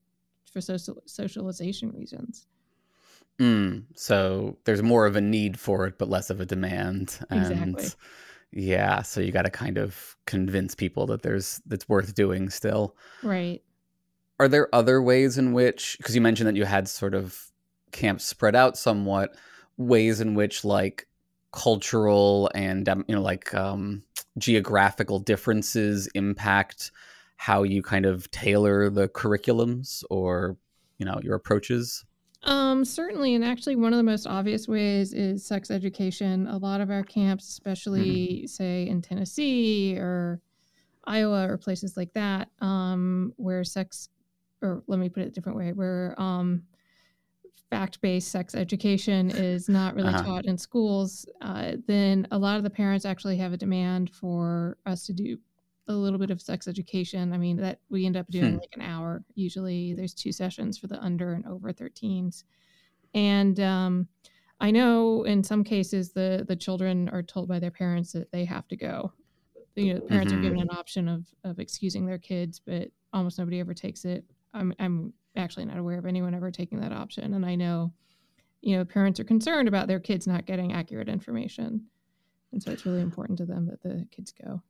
for 0.50 0.60
social 0.60 1.02
socialization 1.06 1.90
reasons. 1.90 2.46
Mm, 3.40 3.84
so 3.96 4.56
there's 4.64 4.82
more 4.82 5.06
of 5.06 5.16
a 5.16 5.20
need 5.20 5.58
for 5.58 5.86
it, 5.86 5.98
but 5.98 6.08
less 6.08 6.30
of 6.30 6.40
a 6.40 6.46
demand. 6.46 7.18
And 7.30 7.74
exactly. 7.74 7.88
Yeah, 8.56 9.02
so 9.02 9.20
you 9.20 9.32
got 9.32 9.42
to 9.42 9.50
kind 9.50 9.78
of 9.78 10.16
convince 10.26 10.74
people 10.74 11.06
that 11.06 11.22
there's 11.22 11.60
that's 11.66 11.88
worth 11.88 12.14
doing 12.14 12.50
still. 12.50 12.96
Right. 13.22 13.62
Are 14.38 14.48
there 14.48 14.72
other 14.72 15.02
ways 15.02 15.38
in 15.38 15.52
which, 15.52 15.96
because 15.98 16.14
you 16.14 16.20
mentioned 16.20 16.48
that 16.48 16.56
you 16.56 16.64
had 16.64 16.88
sort 16.88 17.14
of 17.14 17.50
camps 17.90 18.24
spread 18.24 18.54
out 18.54 18.76
somewhat, 18.76 19.34
ways 19.76 20.20
in 20.20 20.34
which 20.34 20.64
like 20.64 21.08
cultural 21.52 22.50
and 22.54 22.88
um, 22.88 23.04
you 23.08 23.14
know 23.14 23.22
like 23.22 23.52
um, 23.54 24.02
geographical 24.38 25.18
differences 25.18 26.08
impact 26.14 26.92
how 27.36 27.64
you 27.64 27.82
kind 27.82 28.06
of 28.06 28.30
tailor 28.30 28.88
the 28.88 29.08
curriculums 29.08 30.04
or 30.10 30.56
you 30.98 31.06
know 31.06 31.18
your 31.22 31.34
approaches 31.34 32.04
Um, 32.44 32.84
certainly, 32.84 33.34
and 33.34 33.44
actually, 33.44 33.76
one 33.76 33.92
of 33.92 33.96
the 33.96 34.02
most 34.02 34.26
obvious 34.26 34.68
ways 34.68 35.12
is 35.14 35.44
sex 35.44 35.70
education. 35.70 36.46
A 36.46 36.58
lot 36.58 36.80
of 36.80 36.90
our 36.90 37.02
camps, 37.02 37.48
especially 37.48 38.10
mm-hmm. 38.10 38.46
say 38.46 38.86
in 38.86 39.00
Tennessee 39.00 39.96
or 39.98 40.40
Iowa 41.04 41.48
or 41.48 41.56
places 41.56 41.96
like 41.96 42.12
that, 42.12 42.50
um, 42.60 43.32
where 43.36 43.64
sex, 43.64 44.10
or 44.62 44.82
let 44.86 44.98
me 44.98 45.08
put 45.08 45.22
it 45.22 45.28
a 45.28 45.30
different 45.30 45.56
way, 45.56 45.72
where 45.72 46.14
um, 46.18 46.62
fact-based 47.70 48.30
sex 48.30 48.54
education 48.54 49.30
is 49.30 49.68
not 49.68 49.94
really 49.94 50.08
uh-huh. 50.08 50.22
taught 50.22 50.44
in 50.44 50.58
schools, 50.58 51.26
uh, 51.40 51.72
then 51.86 52.26
a 52.30 52.38
lot 52.38 52.56
of 52.56 52.62
the 52.62 52.70
parents 52.70 53.04
actually 53.04 53.36
have 53.36 53.52
a 53.52 53.56
demand 53.56 54.10
for 54.10 54.76
us 54.86 55.06
to 55.06 55.12
do 55.12 55.38
a 55.88 55.92
little 55.92 56.18
bit 56.18 56.30
of 56.30 56.40
sex 56.40 56.66
education. 56.66 57.32
I 57.32 57.38
mean, 57.38 57.56
that 57.58 57.80
we 57.90 58.06
end 58.06 58.16
up 58.16 58.26
doing 58.28 58.54
hmm. 58.54 58.58
like 58.58 58.74
an 58.74 58.82
hour. 58.82 59.22
Usually 59.34 59.94
there's 59.94 60.14
two 60.14 60.32
sessions 60.32 60.78
for 60.78 60.86
the 60.86 61.02
under 61.02 61.34
and 61.34 61.46
over 61.46 61.72
13s. 61.72 62.44
And 63.14 63.60
um, 63.60 64.08
I 64.60 64.70
know 64.70 65.24
in 65.24 65.42
some 65.44 65.64
cases 65.64 66.12
the 66.12 66.44
the 66.48 66.56
children 66.56 67.08
are 67.10 67.22
told 67.22 67.48
by 67.48 67.58
their 67.58 67.70
parents 67.70 68.12
that 68.12 68.30
they 68.32 68.44
have 68.44 68.68
to 68.68 68.76
go. 68.76 69.12
You 69.76 69.94
know, 69.94 70.00
parents 70.00 70.32
mm-hmm. 70.32 70.40
are 70.40 70.42
given 70.42 70.58
mm-hmm. 70.58 70.70
an 70.70 70.76
option 70.76 71.08
of 71.08 71.26
of 71.44 71.58
excusing 71.58 72.06
their 72.06 72.18
kids, 72.18 72.60
but 72.64 72.88
almost 73.12 73.38
nobody 73.38 73.60
ever 73.60 73.74
takes 73.74 74.04
it. 74.04 74.24
I'm 74.52 74.72
I'm 74.78 75.12
actually 75.36 75.64
not 75.64 75.78
aware 75.78 75.98
of 75.98 76.06
anyone 76.06 76.34
ever 76.34 76.50
taking 76.50 76.80
that 76.80 76.92
option. 76.92 77.34
And 77.34 77.44
I 77.44 77.54
know, 77.56 77.92
you 78.60 78.76
know, 78.76 78.84
parents 78.84 79.18
are 79.18 79.24
concerned 79.24 79.68
about 79.68 79.88
their 79.88 80.00
kids 80.00 80.26
not 80.26 80.46
getting 80.46 80.72
accurate 80.72 81.08
information. 81.08 81.86
And 82.52 82.62
so 82.62 82.70
it's 82.70 82.86
really 82.86 83.00
important 83.00 83.38
to 83.38 83.46
them 83.46 83.66
that 83.66 83.82
the 83.82 84.06
kids 84.12 84.32
go. 84.32 84.62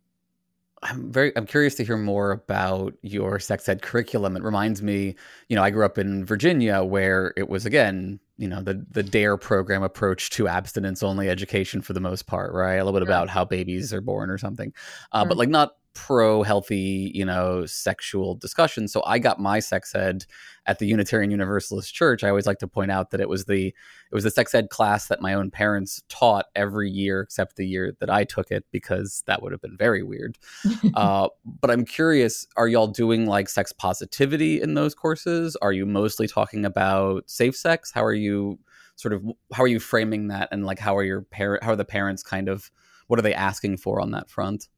I'm 0.84 1.10
very 1.10 1.32
I'm 1.36 1.46
curious 1.46 1.74
to 1.76 1.84
hear 1.84 1.96
more 1.96 2.30
about 2.30 2.94
your 3.00 3.40
sex 3.40 3.68
ed 3.68 3.80
curriculum. 3.80 4.36
It 4.36 4.42
reminds 4.42 4.82
me, 4.82 5.16
you 5.48 5.56
know, 5.56 5.62
I 5.62 5.70
grew 5.70 5.84
up 5.84 5.96
in 5.96 6.26
Virginia 6.26 6.84
where 6.84 7.32
it 7.36 7.48
was 7.48 7.64
again, 7.64 8.20
you 8.36 8.46
know, 8.46 8.62
the 8.62 8.84
the 8.90 9.02
DARE 9.02 9.38
program 9.38 9.82
approach 9.82 10.28
to 10.30 10.46
abstinence 10.46 11.02
only 11.02 11.30
education 11.30 11.80
for 11.80 11.94
the 11.94 12.00
most 12.00 12.26
part, 12.26 12.52
right? 12.52 12.74
A 12.74 12.84
little 12.84 12.92
bit 12.92 13.06
sure. 13.06 13.14
about 13.14 13.30
how 13.30 13.46
babies 13.46 13.94
are 13.94 14.02
born 14.02 14.28
or 14.28 14.36
something. 14.36 14.74
Uh, 15.10 15.22
sure. 15.22 15.28
but 15.28 15.38
like 15.38 15.48
not 15.48 15.74
pro 15.94 16.42
healthy, 16.42 17.10
you 17.14 17.24
know, 17.24 17.64
sexual 17.66 18.34
discussion. 18.34 18.88
So 18.88 19.02
I 19.06 19.18
got 19.18 19.40
my 19.40 19.60
sex 19.60 19.94
ed 19.94 20.26
at 20.66 20.78
the 20.78 20.86
Unitarian 20.86 21.30
Universalist 21.30 21.94
Church. 21.94 22.24
I 22.24 22.28
always 22.28 22.46
like 22.46 22.58
to 22.58 22.68
point 22.68 22.90
out 22.90 23.10
that 23.10 23.20
it 23.20 23.28
was 23.28 23.44
the 23.44 23.68
it 23.68 24.14
was 24.14 24.24
the 24.24 24.30
sex 24.30 24.54
ed 24.54 24.70
class 24.70 25.08
that 25.08 25.22
my 25.22 25.34
own 25.34 25.50
parents 25.50 26.02
taught 26.08 26.46
every 26.54 26.90
year 26.90 27.20
except 27.20 27.56
the 27.56 27.66
year 27.66 27.96
that 28.00 28.10
I 28.10 28.24
took 28.24 28.50
it 28.50 28.64
because 28.70 29.22
that 29.26 29.42
would 29.42 29.52
have 29.52 29.62
been 29.62 29.76
very 29.76 30.02
weird. 30.02 30.38
uh, 30.94 31.28
but 31.60 31.70
I'm 31.70 31.84
curious, 31.84 32.46
are 32.56 32.68
y'all 32.68 32.88
doing 32.88 33.26
like 33.26 33.48
sex 33.48 33.72
positivity 33.72 34.60
in 34.60 34.74
those 34.74 34.94
courses? 34.94 35.56
Are 35.62 35.72
you 35.72 35.86
mostly 35.86 36.26
talking 36.26 36.64
about 36.64 37.30
safe 37.30 37.56
sex? 37.56 37.90
How 37.92 38.04
are 38.04 38.14
you 38.14 38.58
sort 38.96 39.14
of 39.14 39.24
how 39.52 39.62
are 39.62 39.68
you 39.68 39.80
framing 39.80 40.28
that 40.28 40.48
and 40.52 40.64
like 40.64 40.78
how 40.78 40.96
are 40.96 41.02
your 41.02 41.22
parent 41.22 41.64
how 41.64 41.72
are 41.72 41.76
the 41.76 41.84
parents 41.84 42.22
kind 42.22 42.48
of 42.48 42.70
what 43.06 43.18
are 43.18 43.22
they 43.22 43.34
asking 43.34 43.76
for 43.76 44.00
on 44.00 44.12
that 44.12 44.30
front? 44.30 44.68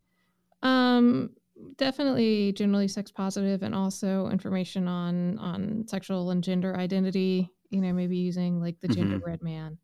Um, 0.62 1.30
definitely 1.76 2.52
generally 2.52 2.88
sex 2.88 3.10
positive 3.10 3.62
and 3.62 3.74
also 3.74 4.28
information 4.28 4.88
on 4.88 5.38
on 5.38 5.84
sexual 5.86 6.30
and 6.30 6.44
gender 6.44 6.76
identity 6.76 7.50
you 7.70 7.80
know 7.80 7.92
maybe 7.92 8.16
using 8.16 8.60
like 8.60 8.78
the 8.80 8.88
mm-hmm. 8.88 9.00
gingerbread 9.00 9.42
man 9.42 9.78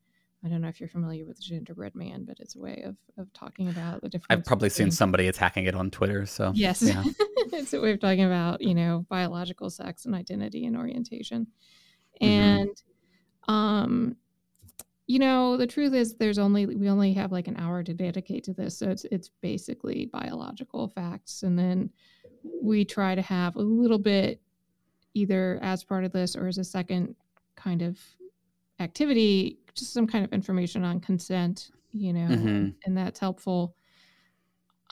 i 0.45 0.49
don't 0.49 0.61
know 0.61 0.69
if 0.69 0.81
you're 0.81 0.89
familiar 0.89 1.25
with 1.25 1.37
the 1.37 1.43
gingerbread 1.43 1.95
man 1.95 2.25
but 2.27 2.37
it's 2.41 2.57
a 2.57 2.59
way 2.59 2.83
of 2.85 2.97
of 3.17 3.33
talking 3.33 3.69
about 3.69 4.03
the 4.03 4.09
different 4.09 4.27
i've 4.31 4.45
probably 4.45 4.69
between... 4.69 4.91
seen 4.91 4.97
somebody 4.97 5.29
attacking 5.29 5.65
it 5.65 5.75
on 5.75 5.91
twitter 5.91 6.27
so 6.27 6.53
yes 6.55 6.83
yeah. 6.83 7.03
it's 7.53 7.73
a 7.73 7.81
way 7.81 7.93
of 7.93 8.01
talking 8.01 8.25
about 8.25 8.61
you 8.61 8.75
know 8.75 9.07
biological 9.09 9.71
sex 9.71 10.05
and 10.05 10.15
identity 10.15 10.67
and 10.67 10.77
orientation 10.77 11.47
mm-hmm. 12.21 12.27
and 12.27 12.83
um 13.49 14.17
you 15.13 15.19
know 15.19 15.59
the 15.59 15.67
truth 15.67 15.93
is 15.93 16.15
there's 16.15 16.39
only 16.39 16.65
we 16.65 16.89
only 16.89 17.13
have 17.13 17.33
like 17.33 17.47
an 17.47 17.57
hour 17.59 17.83
to 17.83 17.93
dedicate 17.93 18.43
to 18.43 18.55
this 18.55 18.79
so 18.79 18.89
it's 18.89 19.05
it's 19.13 19.29
basically 19.43 20.07
biological 20.07 20.89
facts 20.89 21.43
and 21.43 21.59
then 21.59 21.91
we 22.63 22.83
try 22.83 23.15
to 23.15 23.21
have 23.21 23.55
a 23.57 23.61
little 23.61 23.99
bit 23.99 24.41
either 25.13 25.59
as 25.61 25.85
part 25.85 26.05
of 26.05 26.13
this 26.13 26.35
or 26.35 26.47
as 26.47 26.57
a 26.57 26.65
second 26.65 27.15
kind 27.57 27.83
of 27.83 27.99
activity 28.81 29.59
just 29.75 29.93
some 29.93 30.07
kind 30.07 30.25
of 30.25 30.33
information 30.33 30.83
on 30.83 30.99
consent 30.99 31.73
you 31.93 32.15
know 32.15 32.35
mm-hmm. 32.35 32.69
and 32.87 32.97
that's 32.97 33.21
helpful 33.21 33.77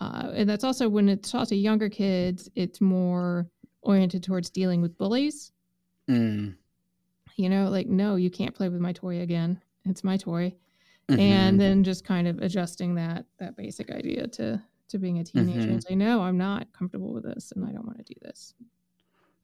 uh, 0.02 0.32
and 0.34 0.46
that's 0.46 0.64
also 0.64 0.86
when 0.86 1.08
it's 1.08 1.30
taught 1.30 1.48
to 1.48 1.56
younger 1.56 1.88
kids 1.88 2.50
it's 2.56 2.82
more 2.82 3.48
oriented 3.80 4.22
towards 4.22 4.50
dealing 4.50 4.82
with 4.82 4.98
bullies 4.98 5.52
mm. 6.10 6.54
you 7.36 7.48
know 7.48 7.70
like 7.70 7.86
no 7.86 8.16
you 8.16 8.30
can't 8.30 8.54
play 8.54 8.68
with 8.68 8.82
my 8.82 8.92
toy 8.92 9.22
again 9.22 9.58
it's 9.90 10.04
my 10.04 10.16
toy. 10.16 10.54
Mm-hmm. 11.10 11.20
and 11.20 11.60
then 11.60 11.82
just 11.82 12.04
kind 12.04 12.28
of 12.28 12.38
adjusting 12.38 12.94
that 12.94 13.24
that 13.40 13.56
basic 13.56 13.90
idea 13.90 14.28
to 14.28 14.62
to 14.88 14.98
being 14.98 15.18
a 15.18 15.24
teenager 15.24 15.60
mm-hmm. 15.60 15.70
and 15.70 15.82
say 15.82 15.96
no 15.96 16.22
i'm 16.22 16.38
not 16.38 16.72
comfortable 16.72 17.12
with 17.12 17.24
this 17.24 17.52
and 17.52 17.64
i 17.64 17.72
don't 17.72 17.84
want 17.84 17.98
to 17.98 18.04
do 18.04 18.14
this. 18.22 18.54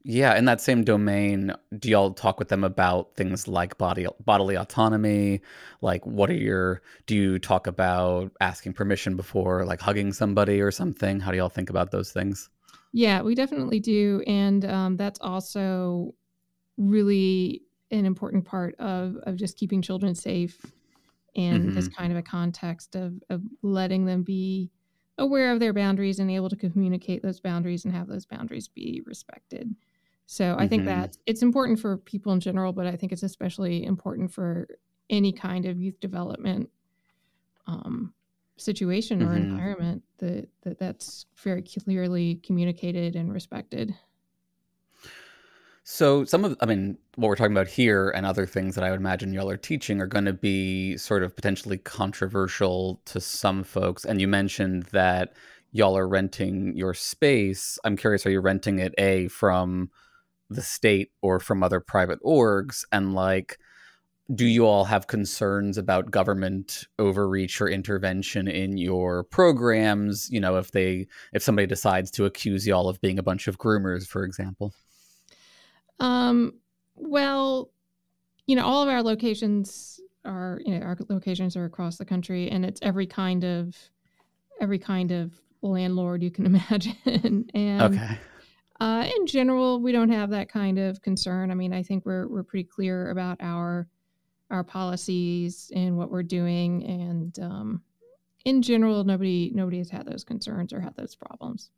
Yeah 0.05 0.39
in 0.39 0.45
that 0.45 0.61
same 0.61 0.85
domain 0.85 1.53
do 1.77 1.89
y'all 1.89 2.13
talk 2.13 2.39
with 2.39 2.49
them 2.49 2.63
about 2.63 3.17
things 3.17 3.49
like 3.49 3.77
body 3.79 4.07
bodily 4.25 4.55
autonomy? 4.55 5.41
Like 5.81 6.07
what 6.07 6.31
are 6.31 6.35
your 6.35 6.83
do 7.07 7.17
you 7.17 7.41
talk 7.41 7.67
about 7.67 8.31
asking 8.41 8.75
permission 8.75 9.17
before 9.17 9.65
like 9.65 9.81
hugging 9.81 10.13
somebody 10.13 10.61
or 10.61 10.71
something? 10.71 11.19
How 11.19 11.33
do 11.33 11.39
y'all 11.39 11.49
think 11.49 11.71
about 11.71 11.91
those 11.91 12.13
things? 12.13 12.49
Yeah 12.93 13.23
we 13.23 13.35
definitely 13.35 13.81
do 13.81 14.23
and 14.29 14.65
um, 14.65 14.97
that's 14.97 15.19
also 15.21 16.15
really 16.77 17.66
an 17.91 18.05
important 18.05 18.45
part 18.45 18.75
of 18.77 19.17
of 19.25 19.37
just 19.37 19.57
keeping 19.57 19.83
children 19.83 20.15
safe 20.15 20.61
in 21.35 21.63
mm-hmm. 21.63 21.75
this 21.75 21.89
kind 21.89 22.13
of 22.13 22.19
a 22.19 22.23
context 22.23 22.97
of 22.97 23.15
of 23.31 23.43
letting 23.63 24.07
them 24.07 24.23
be 24.23 24.71
aware 25.19 25.53
of 25.53 25.61
their 25.61 25.73
boundaries 25.73 26.19
and 26.19 26.31
able 26.31 26.49
to 26.49 26.57
communicate 26.57 27.23
those 27.23 27.41
boundaries 27.41 27.85
and 27.85 27.95
have 27.95 28.07
those 28.09 28.27
boundaries 28.27 28.69
be 28.69 29.03
respected. 29.07 29.75
So 30.27 30.45
mm-hmm. 30.45 30.61
I 30.61 30.69
think 30.69 30.83
mm-hmm. 30.83 31.01
that 31.01 31.17
it's 31.27 31.43
important 31.43 31.79
for 31.81 31.97
people 31.97 32.33
in 32.33 32.41
general, 32.41 32.73
but 32.73 32.87
I 32.87 32.97
think 32.97 33.13
it's 33.13 33.23
especially 33.23 33.85
important 33.85 34.33
for 34.33 34.69
any 35.09 35.33
kind 35.33 35.67
of 35.67 35.81
youth 35.81 36.01
development 36.01 36.69
um, 37.67 38.13
situation 38.57 39.23
or 39.23 39.27
mm-hmm. 39.27 39.51
environment 39.51 40.03
that, 40.19 40.49
that 40.63 40.79
that's 40.79 41.27
very 41.37 41.63
clearly 41.63 42.41
communicated 42.45 43.17
and 43.17 43.33
respected. 43.33 43.95
So 45.89 46.25
some 46.25 46.45
of, 46.45 46.57
I 46.61 46.67
mean, 46.67 46.99
what 47.15 47.29
we're 47.29 47.37
talking 47.37 47.53
about 47.53 47.69
here 47.69 48.11
and 48.11 48.27
other 48.27 48.45
things 48.45 48.75
that 48.75 48.83
I 48.83 48.91
would 48.91 48.99
imagine 48.99 49.33
y'all 49.33 49.49
are 49.49 49.57
teaching 49.57 50.01
are 50.01 50.09
going 50.09 50.25
to 50.25 50.33
be 50.33 50.97
sort 50.97 51.23
of 51.23 51.37
potentially 51.37 51.79
controversial 51.79 53.01
to 53.05 53.21
some 53.21 53.63
folks. 53.63 54.05
And 54.05 54.21
you 54.21 54.27
mentioned 54.27 54.83
that 54.91 55.35
y'all 55.71 55.97
are 55.97 56.09
renting 56.09 56.77
your 56.77 56.93
space. 56.93 57.79
I'm 57.85 57.97
curious, 57.97 58.27
are 58.27 58.31
you 58.31 58.41
renting 58.41 58.81
it 58.81 58.97
a 58.99 59.29
from 59.29 59.93
the 60.51 60.61
state 60.61 61.13
or 61.23 61.39
from 61.39 61.63
other 61.63 61.79
private 61.79 62.21
orgs? 62.25 62.83
And 62.91 63.15
like, 63.15 63.57
do 64.35 64.45
you 64.45 64.67
all 64.67 64.87
have 64.87 65.07
concerns 65.07 65.79
about 65.79 66.11
government 66.11 66.89
overreach 66.99 67.61
or 67.61 67.69
intervention 67.69 68.49
in 68.49 68.77
your 68.77 69.23
programs? 69.23 70.29
You 70.33 70.41
know, 70.41 70.57
if 70.57 70.73
they 70.73 71.07
if 71.33 71.45
somebody 71.45 71.69
decides 71.69 72.11
to 72.11 72.25
accuse 72.25 72.67
y'all 72.67 72.89
of 72.89 73.01
being 73.01 73.21
a 73.21 73.23
bunch 73.23 73.47
of 73.47 73.59
groomers, 73.59 74.05
for 74.05 74.25
example. 74.25 74.75
Um, 76.01 76.55
well, 76.95 77.71
you 78.47 78.57
know, 78.57 78.65
all 78.65 78.83
of 78.83 78.89
our 78.89 79.03
locations 79.03 80.01
are, 80.25 80.61
you 80.65 80.79
know, 80.79 80.85
our 80.85 80.97
locations 81.09 81.57
are 81.57 81.65
across 81.65 81.97
the 81.97 82.05
country 82.05 82.51
and 82.51 82.65
it's 82.65 82.81
every 82.83 83.07
kind 83.07 83.45
of 83.45 83.77
every 84.61 84.79
kind 84.79 85.13
of 85.13 85.33
landlord 85.63 86.23
you 86.23 86.31
can 86.31 86.47
imagine. 86.55 87.49
and 87.55 87.83
okay. 87.83 88.19
Uh, 88.79 89.09
in 89.19 89.27
general, 89.27 89.81
we 89.81 89.91
don't 89.91 90.11
have 90.11 90.31
that 90.31 90.51
kind 90.51 90.79
of 90.79 91.01
concern. 91.01 91.51
I 91.51 91.55
mean, 91.55 91.73
I 91.73 91.83
think 91.83 92.05
we're 92.05 92.29
we're 92.29 92.43
pretty 92.43 92.65
clear 92.65 93.11
about 93.11 93.39
our 93.41 93.89
our 94.51 94.63
policies 94.63 95.73
and 95.75 95.97
what 95.97 96.11
we're 96.11 96.23
doing, 96.23 96.85
and 96.85 97.39
um, 97.39 97.83
in 98.45 98.61
general, 98.61 99.03
nobody 99.05 99.51
nobody 99.55 99.79
has 99.79 99.89
had 99.89 100.07
those 100.07 100.25
concerns 100.25 100.75
or 100.75 100.81
had 100.81 100.95
those 100.95 101.15
problems. 101.15 101.71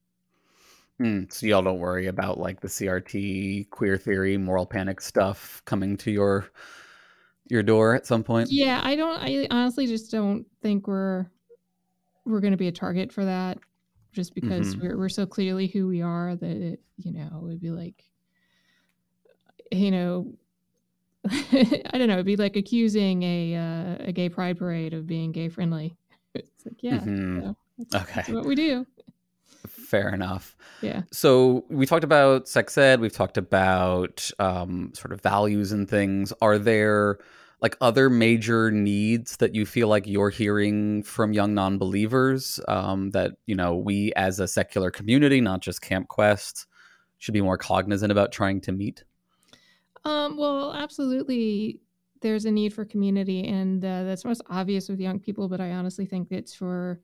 Mm, 1.00 1.32
so 1.32 1.46
y'all 1.46 1.62
don't 1.62 1.78
worry 1.78 2.08
about 2.08 2.38
like 2.38 2.60
the 2.60 2.68
CRT, 2.68 3.70
queer 3.70 3.96
theory, 3.96 4.36
moral 4.36 4.66
panic 4.66 5.00
stuff 5.00 5.62
coming 5.64 5.96
to 5.98 6.10
your 6.10 6.50
your 7.46 7.62
door 7.62 7.94
at 7.94 8.06
some 8.06 8.24
point. 8.24 8.50
Yeah, 8.50 8.80
I 8.82 8.96
don't. 8.96 9.18
I 9.22 9.46
honestly 9.50 9.86
just 9.86 10.10
don't 10.10 10.44
think 10.60 10.88
we're 10.88 11.26
we're 12.24 12.40
going 12.40 12.52
to 12.52 12.58
be 12.58 12.66
a 12.66 12.72
target 12.72 13.12
for 13.12 13.24
that, 13.24 13.58
just 14.12 14.34
because 14.34 14.74
mm-hmm. 14.74 14.88
we're 14.88 14.98
we're 14.98 15.08
so 15.08 15.24
clearly 15.24 15.68
who 15.68 15.86
we 15.86 16.02
are 16.02 16.34
that 16.34 16.56
it, 16.56 16.80
you 16.96 17.12
know 17.12 17.28
it 17.32 17.42
would 17.42 17.60
be 17.60 17.70
like, 17.70 18.02
you 19.70 19.92
know, 19.92 20.32
I 21.30 21.90
don't 21.92 22.08
know. 22.08 22.14
It'd 22.14 22.26
be 22.26 22.34
like 22.34 22.56
accusing 22.56 23.22
a 23.22 23.54
uh, 23.54 24.08
a 24.08 24.12
gay 24.12 24.28
pride 24.28 24.58
parade 24.58 24.94
of 24.94 25.06
being 25.06 25.30
gay 25.32 25.48
friendly. 25.48 25.94
It's 26.34 26.66
like, 26.66 26.82
yeah, 26.82 26.98
mm-hmm. 26.98 27.52
that's, 27.78 27.94
okay, 27.94 28.12
that's 28.16 28.28
what 28.28 28.44
we 28.44 28.54
do 28.54 28.86
Fair 29.88 30.12
enough. 30.12 30.54
Yeah. 30.82 31.04
So 31.10 31.64
we 31.70 31.86
talked 31.86 32.04
about 32.04 32.46
sex 32.46 32.76
ed. 32.76 33.00
We've 33.00 33.10
talked 33.10 33.38
about 33.38 34.30
um, 34.38 34.92
sort 34.94 35.12
of 35.12 35.22
values 35.22 35.72
and 35.72 35.88
things. 35.88 36.30
Are 36.42 36.58
there 36.58 37.16
like 37.62 37.74
other 37.80 38.10
major 38.10 38.70
needs 38.70 39.38
that 39.38 39.54
you 39.54 39.64
feel 39.64 39.88
like 39.88 40.06
you're 40.06 40.28
hearing 40.28 41.04
from 41.04 41.32
young 41.32 41.54
non-believers 41.54 42.60
um, 42.68 43.12
that 43.12 43.32
you 43.46 43.54
know 43.54 43.76
we 43.76 44.12
as 44.14 44.40
a 44.40 44.46
secular 44.46 44.90
community, 44.90 45.40
not 45.40 45.62
just 45.62 45.80
Camp 45.80 46.08
Quest, 46.08 46.66
should 47.16 47.32
be 47.32 47.40
more 47.40 47.56
cognizant 47.56 48.12
about 48.12 48.30
trying 48.30 48.60
to 48.60 48.72
meet? 48.72 49.04
Um, 50.04 50.36
well, 50.36 50.74
absolutely. 50.74 51.80
There's 52.20 52.44
a 52.44 52.50
need 52.50 52.74
for 52.74 52.84
community, 52.84 53.46
and 53.46 53.82
uh, 53.82 54.04
that's 54.04 54.26
most 54.26 54.42
obvious 54.50 54.90
with 54.90 55.00
young 55.00 55.18
people. 55.18 55.48
But 55.48 55.62
I 55.62 55.70
honestly 55.70 56.04
think 56.04 56.28
it's 56.30 56.54
for 56.54 57.00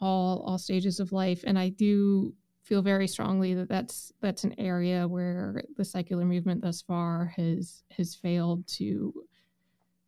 all 0.00 0.40
all 0.46 0.58
stages 0.58 1.00
of 1.00 1.12
life, 1.12 1.44
and 1.46 1.58
I 1.58 1.70
do 1.70 2.34
feel 2.62 2.82
very 2.82 3.06
strongly 3.06 3.54
that 3.54 3.68
that's 3.68 4.12
that's 4.20 4.44
an 4.44 4.54
area 4.58 5.06
where 5.06 5.62
the 5.76 5.84
secular 5.84 6.24
movement 6.24 6.60
thus 6.62 6.82
far 6.82 7.26
has 7.36 7.84
has 7.96 8.14
failed 8.14 8.66
to 8.66 9.14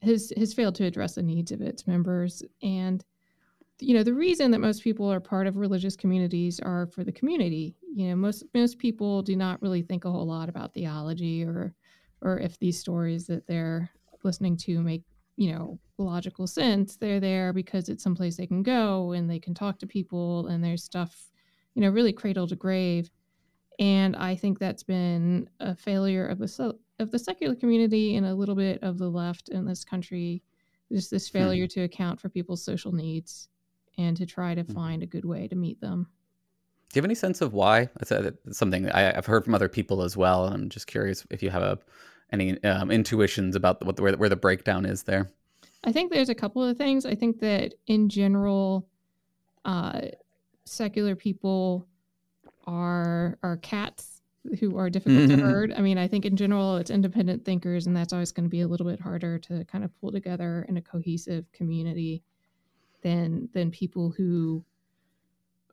has 0.03 0.32
has 0.36 0.53
failed 0.53 0.74
to 0.74 0.84
address 0.84 1.14
the 1.14 1.22
needs 1.22 1.53
of 1.53 1.61
its 1.61 1.86
members. 1.86 2.43
And 2.62 3.05
you 3.80 3.95
know 3.95 4.03
the 4.03 4.14
reason 4.14 4.51
that 4.51 4.59
most 4.59 4.82
people 4.82 5.11
are 5.11 5.20
part 5.20 5.47
of 5.47 5.57
religious 5.57 5.95
communities 5.95 6.59
are 6.59 6.89
for 6.89 7.05
the 7.05 7.12
community. 7.12 7.76
You 7.95 8.09
know 8.09 8.16
most 8.16 8.45
most 8.55 8.78
people 8.78 9.22
do 9.22 9.36
not 9.36 9.62
really 9.62 9.82
think 9.82 10.05
a 10.05 10.11
whole 10.11 10.26
lot 10.26 10.49
about 10.49 10.74
theology 10.74 11.45
or 11.45 11.74
or 12.22 12.41
if 12.41 12.59
these 12.59 12.80
stories 12.80 13.26
that 13.28 13.47
they're 13.47 13.91
listening 14.24 14.57
to 14.57 14.80
make 14.80 15.05
you 15.39 15.53
know 15.53 15.78
logical 15.99 16.49
sense 16.49 16.97
they're 16.97 17.20
there 17.20 17.53
because 17.53 17.89
it's 17.89 18.03
someplace 18.03 18.36
they 18.36 18.47
can 18.47 18.62
go 18.62 19.12
and 19.12 19.30
they 19.30 19.39
can 19.39 19.55
talk 19.55 19.78
to 19.78 19.86
people 19.86 20.49
and 20.49 20.62
there's 20.62 20.82
stuff 20.82 21.30
you 21.74 21.80
know 21.80 21.89
really 21.89 22.12
cradle 22.12 22.47
to 22.47 22.57
grave 22.57 23.09
and 23.78 24.16
i 24.16 24.34
think 24.34 24.59
that's 24.59 24.82
been 24.82 25.49
a 25.61 25.76
failure 25.76 26.26
of 26.26 26.39
the 26.39 26.74
of 26.99 27.12
the 27.12 27.18
secular 27.18 27.55
community 27.55 28.16
and 28.16 28.26
a 28.26 28.34
little 28.34 28.57
bit 28.57 28.82
of 28.82 28.99
the 28.99 29.09
left 29.09 29.49
in 29.51 29.64
this 29.64 29.84
country 29.84 30.43
just 30.91 31.11
this 31.11 31.28
hmm. 31.28 31.39
failure 31.39 31.64
hmm. 31.64 31.68
to 31.68 31.82
account 31.82 32.20
for 32.20 32.28
people's 32.28 32.64
social 32.64 32.93
needs 32.93 33.49
and 33.97 34.16
to 34.16 34.26
try 34.26 34.57
to 34.57 34.62
hmm. 34.62 34.72
find 34.72 35.03
a 35.05 35.07
good 35.07 35.24
way 35.24 35.47
to 35.47 35.55
meet 35.55 35.80
them 35.80 36.09
do 36.93 36.99
you 36.99 37.03
have 37.03 37.05
any 37.05 37.14
sense 37.14 37.43
of 37.43 37.53
why? 37.53 37.91
It's 38.01 38.11
something 38.57 38.91
I, 38.91 39.12
have 39.12 39.26
heard 39.26 39.45
from 39.45 39.55
other 39.55 39.68
people 39.68 40.01
as 40.01 40.16
well. 40.16 40.47
I'm 40.47 40.70
just 40.70 40.86
curious 40.86 41.26
if 41.30 41.43
you 41.43 41.51
have 41.51 41.61
a, 41.61 41.78
any 42.32 42.62
um, 42.64 42.90
intuitions 42.90 43.56
about 43.56 43.84
what 43.84 43.96
the, 43.96 44.02
where, 44.02 44.16
where 44.16 44.28
the 44.28 44.36
breakdown 44.36 44.84
is 44.84 45.02
there. 45.04 45.30
I 45.84 45.92
think 45.92 46.12
there's 46.12 46.28
a 46.28 46.34
couple 46.34 46.62
of 46.62 46.76
things. 46.76 47.06
I 47.06 47.14
think 47.14 47.40
that 47.40 47.74
in 47.86 48.08
general, 48.08 48.88
uh, 49.64 50.02
secular 50.64 51.14
people 51.16 51.86
are 52.66 53.38
are 53.42 53.56
cats 53.58 54.22
who 54.60 54.76
are 54.78 54.90
difficult 54.90 55.28
to 55.30 55.36
herd. 55.36 55.72
I 55.76 55.80
mean, 55.80 55.98
I 55.98 56.08
think 56.08 56.24
in 56.24 56.36
general 56.36 56.76
it's 56.76 56.90
independent 56.90 57.44
thinkers, 57.44 57.86
and 57.86 57.96
that's 57.96 58.12
always 58.12 58.32
going 58.32 58.44
to 58.44 58.50
be 58.50 58.60
a 58.62 58.68
little 58.68 58.86
bit 58.86 59.00
harder 59.00 59.38
to 59.40 59.64
kind 59.64 59.84
of 59.84 60.00
pull 60.00 60.12
together 60.12 60.64
in 60.68 60.76
a 60.76 60.82
cohesive 60.82 61.50
community 61.52 62.22
than 63.02 63.48
than 63.52 63.70
people 63.70 64.10
who 64.10 64.64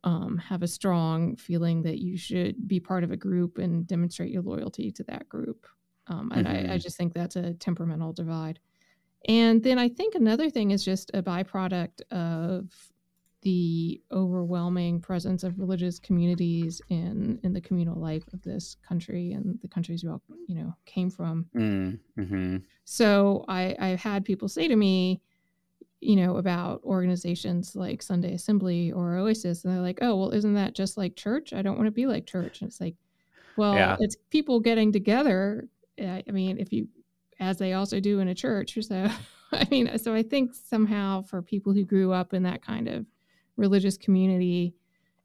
um, 0.04 0.38
have 0.38 0.62
a 0.62 0.68
strong 0.68 1.36
feeling 1.36 1.82
that 1.84 2.00
you 2.00 2.18
should 2.18 2.68
be 2.68 2.80
part 2.80 3.04
of 3.04 3.12
a 3.12 3.18
group 3.18 3.58
and 3.58 3.88
demonstrate 3.88 4.32
your 4.32 4.44
loyalty 4.44 4.92
to 4.92 5.04
that 5.04 5.28
group. 5.28 5.68
Um, 6.08 6.32
and 6.34 6.46
mm-hmm. 6.46 6.56
I, 6.56 6.60
I 6.60 6.64
mm-hmm. 6.64 6.78
just 6.78 6.98
think 6.98 7.14
that's 7.14 7.36
a 7.36 7.54
temperamental 7.54 8.14
divide. 8.14 8.60
And 9.28 9.64
then 9.64 9.80
I 9.80 9.90
think 9.90 10.16
another 10.16 10.50
thing 10.50 10.72
is 10.72 10.86
just 10.86 11.12
a 11.14 11.24
byproduct 11.24 12.02
of 12.12 12.70
the 13.42 14.02
overwhelming 14.12 15.00
presence 15.00 15.44
of 15.44 15.60
religious 15.60 16.00
communities 16.00 16.82
in 16.90 17.40
in 17.44 17.54
the 17.54 17.62
communal 17.62 17.96
life 17.96 18.24
of 18.34 18.42
this 18.42 18.76
country 18.88 19.34
and 19.34 19.60
the 19.62 19.68
countries 19.68 20.04
we 20.04 20.10
all 20.10 20.22
you 20.48 20.56
know 20.56 20.76
came 20.86 21.12
from. 21.12 21.46
Mm, 21.56 22.00
mm-hmm. 22.18 22.58
So 22.86 23.46
I 23.48 23.76
I've 23.80 24.00
had 24.00 24.26
people 24.26 24.48
say 24.48 24.68
to 24.68 24.76
me, 24.76 25.22
you 26.02 26.16
know, 26.16 26.38
about 26.38 26.82
organizations 26.84 27.76
like 27.76 28.02
Sunday 28.02 28.34
Assembly 28.34 28.92
or 28.92 29.16
Oasis, 29.16 29.64
and 29.64 29.74
they're 29.74 29.82
like, 29.82 30.00
oh 30.02 30.16
well, 30.16 30.32
isn't 30.32 30.56
that 30.56 30.74
just 30.74 30.98
like 30.98 31.16
church? 31.16 31.54
I 31.54 31.62
don't 31.62 31.78
want 31.78 31.86
to 31.86 31.92
be 31.92 32.08
like 32.08 32.26
church. 32.26 32.62
And 32.62 32.68
it's 32.68 32.82
like, 32.82 32.96
well, 33.58 33.76
yeah. 33.76 33.96
it's 34.00 34.16
people 34.32 34.60
getting 34.60 34.92
together. 34.92 35.68
I 36.00 36.24
mean, 36.32 36.58
if 36.58 36.72
you 36.74 36.88
as 37.40 37.58
they 37.58 37.74
also 37.74 38.00
do 38.00 38.20
in 38.20 38.28
a 38.28 38.36
church. 38.36 38.78
So 38.82 39.10
I 39.52 39.68
mean, 39.70 39.98
so 39.98 40.14
I 40.14 40.24
think 40.24 40.54
somehow 40.54 41.22
for 41.22 41.42
people 41.42 41.74
who 41.74 41.86
grew 41.86 42.12
up 42.12 42.34
in 42.34 42.44
that 42.44 42.62
kind 42.62 42.88
of 42.88 43.06
religious 43.58 43.98
community, 43.98 44.76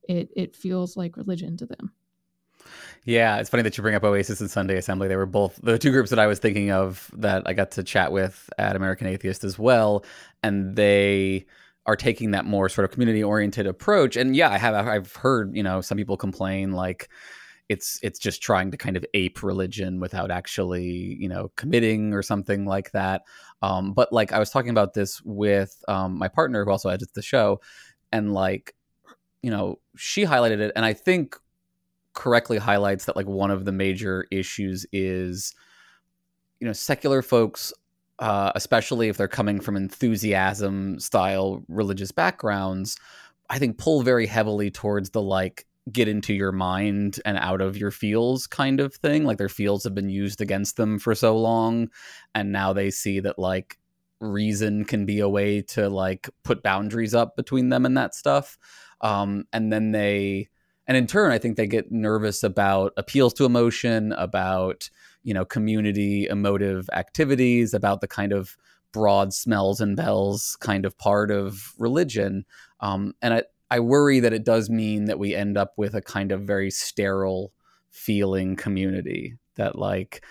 it 0.08 0.30
it 0.36 0.54
feels 0.56 0.96
like 0.96 1.16
religion 1.16 1.56
to 1.58 1.66
them. 1.66 1.92
Yeah, 3.04 3.38
it's 3.38 3.48
funny 3.48 3.62
that 3.62 3.76
you 3.78 3.82
bring 3.82 3.94
up 3.94 4.04
Oasis 4.04 4.40
and 4.42 4.50
Sunday 4.50 4.76
Assembly. 4.76 5.08
They 5.08 5.16
were 5.16 5.24
both 5.24 5.58
the 5.62 5.78
two 5.78 5.90
groups 5.90 6.10
that 6.10 6.18
I 6.18 6.26
was 6.26 6.38
thinking 6.38 6.70
of 6.70 7.10
that 7.16 7.42
I 7.46 7.54
got 7.54 7.70
to 7.72 7.82
chat 7.82 8.12
with 8.12 8.50
at 8.58 8.76
American 8.76 9.06
Atheist 9.06 9.42
as 9.42 9.58
well, 9.58 10.04
and 10.42 10.76
they 10.76 11.46
are 11.86 11.96
taking 11.96 12.32
that 12.32 12.44
more 12.44 12.68
sort 12.68 12.84
of 12.84 12.90
community 12.90 13.24
oriented 13.24 13.66
approach. 13.66 14.16
And 14.16 14.36
yeah, 14.36 14.50
I 14.50 14.58
have 14.58 14.74
I've 14.86 15.16
heard 15.16 15.56
you 15.56 15.62
know 15.62 15.80
some 15.80 15.96
people 15.96 16.16
complain 16.18 16.72
like 16.72 17.08
it's 17.70 17.98
it's 18.02 18.18
just 18.18 18.42
trying 18.42 18.70
to 18.72 18.76
kind 18.76 18.98
of 18.98 19.06
ape 19.14 19.42
religion 19.42 20.00
without 20.00 20.30
actually 20.30 21.16
you 21.18 21.28
know 21.28 21.50
committing 21.56 22.12
or 22.12 22.22
something 22.22 22.66
like 22.66 22.90
that. 22.90 23.22
Um, 23.62 23.94
but 23.94 24.12
like 24.12 24.32
I 24.32 24.38
was 24.38 24.50
talking 24.50 24.70
about 24.70 24.92
this 24.92 25.22
with 25.22 25.82
um, 25.88 26.18
my 26.18 26.28
partner 26.28 26.64
who 26.64 26.70
also 26.70 26.90
edits 26.90 27.12
the 27.12 27.22
show, 27.22 27.60
and 28.12 28.34
like 28.34 28.74
you 29.42 29.50
know 29.50 29.78
she 29.96 30.24
highlighted 30.24 30.60
it 30.60 30.72
and 30.76 30.84
i 30.84 30.92
think 30.92 31.36
correctly 32.12 32.58
highlights 32.58 33.04
that 33.04 33.16
like 33.16 33.26
one 33.26 33.50
of 33.50 33.64
the 33.64 33.72
major 33.72 34.26
issues 34.30 34.84
is 34.92 35.54
you 36.58 36.66
know 36.66 36.72
secular 36.72 37.22
folks 37.22 37.72
uh, 38.18 38.52
especially 38.54 39.08
if 39.08 39.16
they're 39.16 39.28
coming 39.28 39.60
from 39.60 39.76
enthusiasm 39.76 40.98
style 40.98 41.62
religious 41.68 42.12
backgrounds 42.12 42.98
i 43.48 43.58
think 43.58 43.78
pull 43.78 44.02
very 44.02 44.26
heavily 44.26 44.70
towards 44.70 45.10
the 45.10 45.22
like 45.22 45.66
get 45.92 46.08
into 46.08 46.34
your 46.34 46.52
mind 46.52 47.20
and 47.24 47.38
out 47.38 47.60
of 47.60 47.76
your 47.76 47.90
feels 47.90 48.46
kind 48.46 48.80
of 48.80 48.94
thing 48.94 49.24
like 49.24 49.38
their 49.38 49.48
feels 49.48 49.84
have 49.84 49.94
been 49.94 50.08
used 50.08 50.40
against 50.40 50.76
them 50.76 50.98
for 50.98 51.14
so 51.14 51.36
long 51.36 51.88
and 52.34 52.52
now 52.52 52.72
they 52.72 52.90
see 52.90 53.20
that 53.20 53.38
like 53.38 53.78
reason 54.20 54.84
can 54.84 55.06
be 55.06 55.20
a 55.20 55.28
way 55.28 55.62
to 55.62 55.88
like 55.88 56.28
put 56.44 56.62
boundaries 56.62 57.14
up 57.14 57.36
between 57.36 57.70
them 57.70 57.84
and 57.86 57.96
that 57.96 58.14
stuff. 58.14 58.58
Um, 59.00 59.44
and 59.52 59.72
then 59.72 59.92
they, 59.92 60.48
and 60.86 60.96
in 60.96 61.06
turn, 61.06 61.32
I 61.32 61.38
think 61.38 61.56
they 61.56 61.66
get 61.66 61.90
nervous 61.90 62.42
about 62.42 62.92
appeals 62.96 63.32
to 63.34 63.44
emotion, 63.44 64.12
about, 64.12 64.90
you 65.22 65.32
know, 65.32 65.44
community 65.44 66.26
emotive 66.26 66.88
activities, 66.92 67.74
about 67.74 68.00
the 68.00 68.08
kind 68.08 68.32
of 68.32 68.56
broad 68.92 69.32
smells 69.32 69.80
and 69.80 69.96
bells 69.96 70.56
kind 70.60 70.84
of 70.84 70.98
part 70.98 71.30
of 71.30 71.74
religion. 71.78 72.44
Um, 72.80 73.14
and 73.22 73.34
I, 73.34 73.44
I 73.70 73.80
worry 73.80 74.20
that 74.20 74.32
it 74.32 74.44
does 74.44 74.68
mean 74.68 75.04
that 75.06 75.18
we 75.18 75.34
end 75.34 75.56
up 75.56 75.74
with 75.76 75.94
a 75.94 76.02
kind 76.02 76.32
of 76.32 76.42
very 76.42 76.70
sterile 76.70 77.52
feeling 77.90 78.56
community 78.56 79.36
that 79.56 79.76
like 79.76 80.24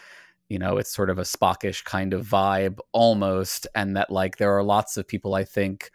you 0.48 0.58
know 0.58 0.78
it's 0.78 0.94
sort 0.94 1.10
of 1.10 1.20
a 1.20 1.24
spockish 1.24 1.84
kind 1.84 2.14
of 2.14 2.26
vibe 2.26 2.80
almost 2.94 3.68
and 3.76 3.96
that 3.96 4.10
like 4.10 4.38
there 4.38 4.56
are 4.58 4.64
lots 4.64 4.96
of 4.98 5.08
people 5.08 5.36
i 5.36 5.44
think 5.44 5.92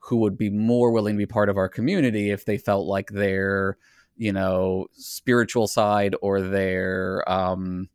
who 0.00 0.16
would 0.16 0.36
be 0.36 0.50
more 0.50 0.90
willing 0.90 1.14
to 1.14 1.18
be 1.18 1.26
part 1.26 1.48
of 1.48 1.56
our 1.56 1.68
community 1.68 2.30
if 2.30 2.44
they 2.44 2.58
felt 2.58 2.86
like 2.86 3.10
their 3.10 3.78
you 4.16 4.32
know 4.32 4.86
spiritual 4.92 5.66
side 5.66 6.14
or 6.20 6.40
their 6.40 7.28
um 7.30 7.88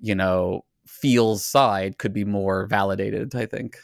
you 0.00 0.14
know 0.14 0.64
feels 0.86 1.44
side 1.44 1.98
could 1.98 2.12
be 2.12 2.24
more 2.24 2.66
validated 2.66 3.34
i 3.34 3.46
think. 3.46 3.78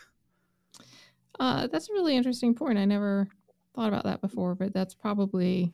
Uh 1.39 1.67
that's 1.67 1.89
a 1.89 1.93
really 1.93 2.17
interesting 2.17 2.55
point. 2.55 2.79
I 2.79 2.85
never 2.85 3.29
thought 3.77 3.89
about 3.89 4.05
that 4.05 4.21
before 4.21 4.55
but 4.55 4.73
that's 4.73 4.95
probably 4.95 5.73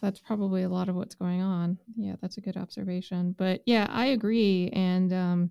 that's 0.00 0.20
probably 0.20 0.62
a 0.62 0.68
lot 0.68 0.88
of 0.88 0.94
what's 0.94 1.14
going 1.14 1.40
on. 1.40 1.78
Yeah, 1.96 2.16
that's 2.20 2.36
a 2.36 2.40
good 2.40 2.56
observation. 2.56 3.34
But 3.36 3.62
yeah, 3.66 3.88
I 3.90 4.06
agree. 4.06 4.70
And, 4.72 5.12
um, 5.12 5.50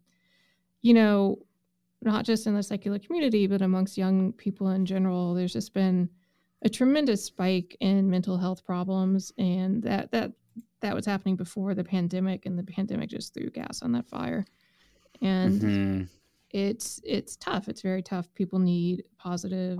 you 0.81 0.93
know, 0.93 1.39
not 2.01 2.25
just 2.25 2.47
in 2.47 2.55
the 2.55 2.63
secular 2.63 2.99
community, 2.99 3.47
but 3.47 3.61
amongst 3.61 3.97
young 3.97 4.31
people 4.33 4.69
in 4.69 4.85
general, 4.85 5.33
there's 5.33 5.53
just 5.53 5.73
been 5.73 6.09
a 6.61 6.69
tremendous 6.69 7.23
spike 7.23 7.75
in 7.81 8.09
mental 8.09 8.37
health 8.37 8.65
problems. 8.65 9.33
And 9.37 9.83
that, 9.83 10.11
that, 10.11 10.31
that 10.81 10.95
was 10.95 11.05
happening 11.05 11.35
before 11.35 11.73
the 11.73 11.83
pandemic, 11.83 12.45
and 12.45 12.57
the 12.57 12.63
pandemic 12.63 13.09
just 13.09 13.33
threw 13.33 13.49
gas 13.49 13.81
on 13.81 13.91
that 13.93 14.07
fire. 14.07 14.45
And 15.21 15.61
mm-hmm. 15.61 16.03
it's 16.51 17.01
it's 17.03 17.35
tough. 17.35 17.67
It's 17.67 17.81
very 17.81 18.03
tough. 18.03 18.31
People 18.35 18.59
need 18.59 19.03
positive 19.17 19.79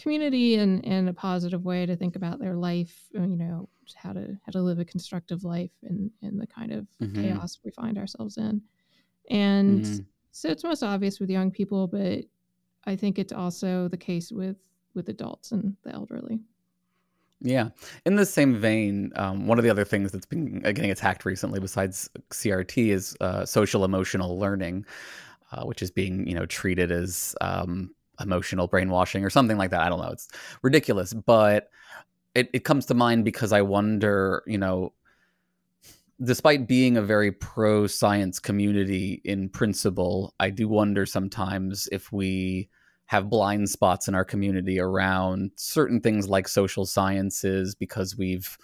community 0.00 0.56
and, 0.56 0.84
and 0.84 1.08
a 1.08 1.12
positive 1.12 1.64
way 1.64 1.86
to 1.86 1.96
think 1.96 2.16
about 2.16 2.38
their 2.38 2.54
life. 2.54 3.08
You 3.12 3.20
know, 3.20 3.68
how 3.94 4.12
to 4.12 4.36
how 4.44 4.52
to 4.52 4.60
live 4.60 4.78
a 4.78 4.84
constructive 4.84 5.44
life 5.44 5.70
in 5.82 6.10
in 6.22 6.38
the 6.38 6.46
kind 6.46 6.72
of 6.72 6.86
mm-hmm. 7.00 7.22
chaos 7.22 7.58
we 7.64 7.70
find 7.70 7.98
ourselves 7.98 8.36
in 8.38 8.60
and 9.30 9.82
mm-hmm. 9.82 10.02
so 10.32 10.48
it's 10.48 10.64
most 10.64 10.82
obvious 10.82 11.20
with 11.20 11.30
young 11.30 11.50
people 11.50 11.86
but 11.86 12.24
i 12.86 12.96
think 12.96 13.18
it's 13.18 13.32
also 13.32 13.88
the 13.88 13.96
case 13.96 14.32
with 14.32 14.56
with 14.94 15.08
adults 15.08 15.52
and 15.52 15.76
the 15.84 15.92
elderly 15.92 16.40
Yeah. 17.42 17.68
In 18.06 18.16
the 18.16 18.24
same 18.24 18.56
vein, 18.56 19.12
um, 19.16 19.46
one 19.46 19.58
of 19.58 19.62
the 19.62 19.68
other 19.68 19.84
things 19.84 20.10
that's 20.10 20.24
been 20.24 20.62
uh, 20.64 20.72
getting 20.72 20.90
attacked 20.90 21.26
recently, 21.26 21.60
besides 21.60 22.08
CRT, 22.30 22.88
is 22.88 23.14
uh, 23.20 23.44
social 23.44 23.84
emotional 23.84 24.38
learning, 24.38 24.86
uh, 25.52 25.64
which 25.64 25.82
is 25.82 25.90
being 25.90 26.26
you 26.26 26.34
know 26.34 26.46
treated 26.46 26.90
as 26.90 27.36
um, 27.42 27.90
emotional 28.20 28.66
brainwashing 28.66 29.24
or 29.24 29.30
something 29.30 29.58
like 29.58 29.70
that. 29.70 29.80
I 29.80 29.88
don't 29.88 30.00
know. 30.00 30.10
It's 30.10 30.28
ridiculous, 30.62 31.12
but 31.12 31.70
it, 32.34 32.50
it 32.52 32.64
comes 32.64 32.86
to 32.86 32.94
mind 32.94 33.24
because 33.24 33.52
I 33.52 33.62
wonder, 33.62 34.42
you 34.46 34.58
know, 34.58 34.92
despite 36.22 36.66
being 36.66 36.96
a 36.96 37.02
very 37.02 37.32
pro 37.32 37.86
science 37.86 38.38
community 38.38 39.20
in 39.24 39.48
principle, 39.48 40.34
I 40.40 40.50
do 40.50 40.68
wonder 40.68 41.06
sometimes 41.06 41.88
if 41.92 42.12
we 42.12 42.68
have 43.06 43.30
blind 43.30 43.68
spots 43.70 44.08
in 44.08 44.14
our 44.14 44.24
community 44.24 44.80
around 44.80 45.52
certain 45.56 46.00
things 46.00 46.28
like 46.28 46.48
social 46.48 46.84
sciences 46.84 47.74
because 47.74 48.16
we've 48.16 48.58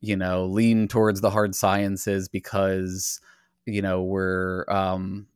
you 0.00 0.16
know 0.16 0.46
leaned 0.46 0.90
towards 0.90 1.20
the 1.20 1.30
hard 1.30 1.54
sciences 1.54 2.28
because 2.28 3.20
you 3.66 3.82
know 3.82 4.02
we're 4.02 4.64
um 4.68 5.26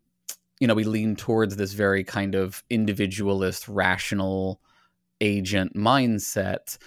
you 0.61 0.67
know 0.67 0.75
we 0.75 0.85
lean 0.85 1.17
towards 1.17 1.57
this 1.57 1.73
very 1.73 2.05
kind 2.05 2.35
of 2.35 2.63
individualist 2.71 3.69
rational 3.69 4.61
agent 5.21 5.75
mindset 5.75 6.79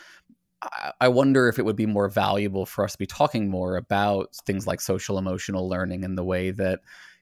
I 0.99 1.07
wonder 1.07 1.47
if 1.47 1.59
it 1.59 1.65
would 1.65 1.75
be 1.75 1.85
more 1.85 2.09
valuable 2.09 2.65
for 2.65 2.83
us 2.83 2.93
to 2.93 2.97
be 2.97 3.05
talking 3.05 3.49
more 3.49 3.77
about 3.77 4.35
things 4.45 4.65
like 4.65 4.81
social 4.81 5.17
emotional 5.17 5.69
learning 5.69 6.03
and 6.03 6.17
the 6.17 6.23
way 6.23 6.49
that 6.51 6.79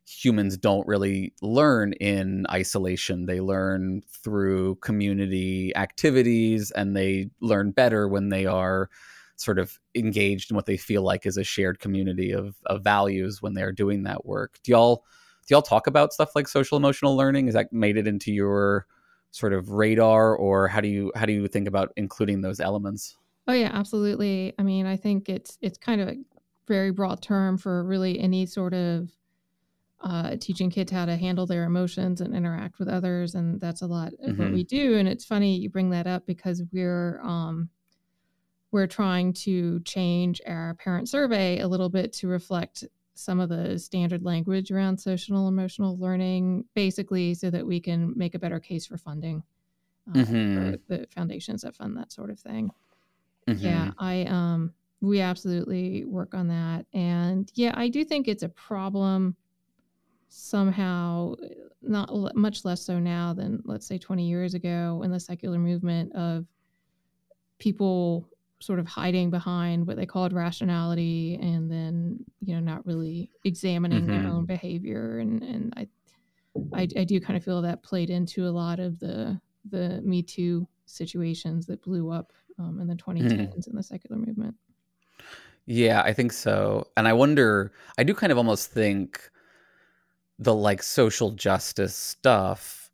humans 0.08 0.56
don't 0.58 0.88
really 0.88 1.34
learn 1.42 1.94
in 1.94 2.46
isolation. 2.50 3.26
They 3.26 3.42
learn 3.42 4.04
through 4.24 4.76
community 4.76 5.76
activities 5.76 6.72
and 6.72 6.96
they 6.96 7.30
learn 7.42 7.72
better 7.72 8.08
when 8.08 8.30
they 8.30 8.46
are 8.46 8.90
sort 9.36 9.60
of 9.60 9.78
engaged 9.96 10.52
in 10.52 10.56
what 10.56 10.66
they 10.66 10.78
feel 10.78 11.02
like 11.02 11.26
is 11.26 11.38
a 11.38 11.44
shared 11.44 11.80
community 11.80 12.32
of, 12.32 12.56
of 12.68 12.84
values 12.84 13.42
when 13.42 13.54
they're 13.54 13.74
doing 13.74 14.04
that 14.04 14.26
work. 14.26 14.60
Do 14.64 14.72
y'all 14.72 15.06
y'all 15.52 15.62
talk 15.62 15.88
about 15.88 16.14
stuff 16.14 16.36
like 16.36 16.48
social 16.48 16.78
emotional 16.78 17.16
learning? 17.16 17.48
Is 17.48 17.54
that 17.54 17.72
made 17.72 17.98
it 17.98 18.08
into 18.08 18.32
your 18.32 18.86
sort 19.32 19.52
of 19.54 19.70
radar 19.70 20.36
or 20.36 20.68
how 20.68 20.80
do 20.80 20.88
you 20.88 21.12
how 21.16 21.26
do 21.26 21.34
you 21.34 21.48
think 21.48 21.68
about 21.68 21.92
including 21.98 22.42
those 22.42 22.60
elements? 22.60 23.18
Oh 23.48 23.54
yeah, 23.54 23.70
absolutely. 23.74 24.54
I 24.58 24.64
mean, 24.64 24.86
I 24.86 24.98
think 24.98 25.30
it's 25.30 25.58
it's 25.62 25.78
kind 25.78 26.02
of 26.02 26.08
a 26.08 26.16
very 26.68 26.92
broad 26.92 27.22
term 27.22 27.58
for 27.58 27.84
really 27.84 28.20
any 28.20 28.46
sort 28.46 28.74
of 28.74 29.10
uh, 30.02 30.36
teaching 30.40 30.70
kids 30.70 30.92
how 30.92 31.06
to 31.06 31.16
handle 31.16 31.46
their 31.46 31.64
emotions 31.64 32.22
and 32.22 32.36
interact 32.36 32.80
with 32.80 32.88
others, 32.88 33.36
and 33.36 33.60
that's 33.60 33.82
a 33.82 33.88
lot 33.88 34.14
of 34.14 34.32
mm-hmm. 34.32 34.44
what 34.44 34.52
we 34.52 34.64
do. 34.64 34.98
And 34.98 35.08
it's 35.08 35.26
funny 35.26 35.58
you 35.58 35.70
bring 35.70 35.90
that 35.92 36.08
up 36.08 36.26
because 36.26 36.64
we're 36.72 37.22
um, 37.22 37.70
we're 38.72 38.88
trying 38.88 39.34
to 39.34 39.80
change 39.82 40.42
our 40.46 40.76
parent 40.76 41.10
survey 41.10 41.60
a 41.60 41.68
little 41.68 41.90
bit 41.90 42.14
to 42.14 42.28
reflect 42.28 42.84
some 43.16 43.40
of 43.40 43.50
the 43.50 43.80
standard 43.80 44.24
language 44.24 44.72
around 44.72 44.98
social 44.98 45.48
emotional 45.48 45.98
learning, 45.98 46.66
basically, 46.76 47.34
so 47.34 47.50
that 47.50 47.66
we 47.66 47.80
can 47.80 48.14
make 48.16 48.36
a 48.36 48.40
better 48.40 48.60
case 48.60 48.86
for 48.86 48.98
funding 48.98 49.42
uh, 50.10 50.18
mm-hmm. 50.20 50.56
for 50.56 50.78
the 50.88 51.08
foundations 51.16 51.62
that 51.62 51.76
fund 51.76 51.98
that 51.98 52.12
sort 52.12 52.30
of 52.30 52.40
thing. 52.40 52.70
Mm-hmm. 53.48 53.66
Yeah, 53.66 53.92
I 53.98 54.24
um 54.24 54.74
we 55.02 55.22
absolutely 55.22 56.06
work 56.06 56.34
on 56.34 56.48
that. 56.48 56.86
And 56.94 57.52
yeah, 57.56 57.74
I 57.76 57.90
do 57.90 58.04
think 58.04 58.28
it's 58.28 58.44
a 58.44 58.50
problem 58.50 59.36
somehow 60.30 61.36
not 61.82 62.36
much 62.36 62.66
less 62.66 62.82
so 62.82 63.00
now 63.00 63.34
than 63.34 63.62
let's 63.64 63.86
say 63.86 63.98
20 63.98 64.28
years 64.28 64.54
ago 64.54 65.02
in 65.04 65.12
the 65.12 65.20
secular 65.20 65.60
movement 65.60 66.12
of 66.14 66.46
people 67.60 68.28
sort 68.66 68.80
of 68.80 68.88
hiding 68.88 69.30
behind 69.30 69.86
what 69.86 69.96
they 69.96 70.06
called 70.06 70.34
rationality 70.34 71.38
and 71.42 71.72
then 71.72 72.18
you 72.42 72.56
know 72.56 72.60
not 72.60 72.86
really 72.86 73.30
examining 73.44 74.06
mm-hmm. 74.06 74.24
their 74.24 74.32
own 74.32 74.46
behavior 74.46 75.20
and 75.20 75.44
and 75.44 75.74
I, 75.78 75.88
I 76.74 76.82
i 76.82 77.04
do 77.04 77.20
kind 77.20 77.38
of 77.38 77.44
feel 77.44 77.62
that 77.62 77.84
played 77.84 78.10
into 78.10 78.48
a 78.48 78.50
lot 78.50 78.80
of 78.80 79.00
the 79.00 79.40
the 79.70 80.02
me 80.02 80.22
too 80.24 80.68
situations 80.86 81.66
that 81.66 81.82
blew 81.82 82.12
up 82.12 82.32
um, 82.60 82.80
in 82.80 82.88
the 82.88 82.96
2010s 82.96 83.30
mm. 83.30 83.68
in 83.68 83.76
the 83.76 83.84
secular 83.84 84.18
movement. 84.18 84.56
Yeah, 85.66 86.02
I 86.02 86.14
think 86.14 86.32
so. 86.32 86.88
And 86.96 87.08
I 87.08 87.14
wonder, 87.14 87.72
I 87.98 88.04
do 88.04 88.14
kind 88.14 88.32
of 88.32 88.38
almost 88.38 88.72
think 88.72 89.30
the 90.38 90.54
like 90.54 90.84
social 90.84 91.32
justice 91.32 91.96
stuff 91.96 92.85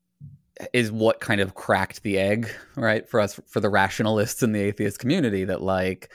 is 0.74 0.92
what 0.92 1.20
kind 1.20 1.42
of 1.42 1.56
cracked 1.56 2.04
the 2.04 2.18
egg, 2.18 2.50
right? 2.76 3.08
For 3.08 3.20
us, 3.20 3.40
for 3.48 3.60
the 3.60 3.70
rationalists 3.70 4.44
in 4.44 4.52
the 4.52 4.62
atheist 4.62 5.00
community, 5.00 5.46
that 5.46 5.62
like, 5.62 6.12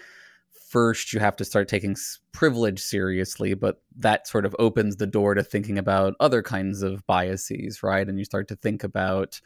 first 0.68 1.12
you 1.12 1.20
have 1.20 1.36
to 1.36 1.44
start 1.44 1.68
taking 1.68 1.96
privilege 2.32 2.80
seriously, 2.80 3.54
but 3.54 3.80
that 3.96 4.26
sort 4.26 4.44
of 4.44 4.54
opens 4.58 4.96
the 4.96 5.06
door 5.06 5.34
to 5.34 5.42
thinking 5.42 5.78
about 5.78 6.14
other 6.20 6.42
kinds 6.42 6.82
of 6.82 7.06
biases, 7.06 7.82
right? 7.82 8.06
And 8.08 8.18
you 8.18 8.24
start 8.24 8.48
to 8.48 8.56
think 8.56 8.84
about 8.84 9.40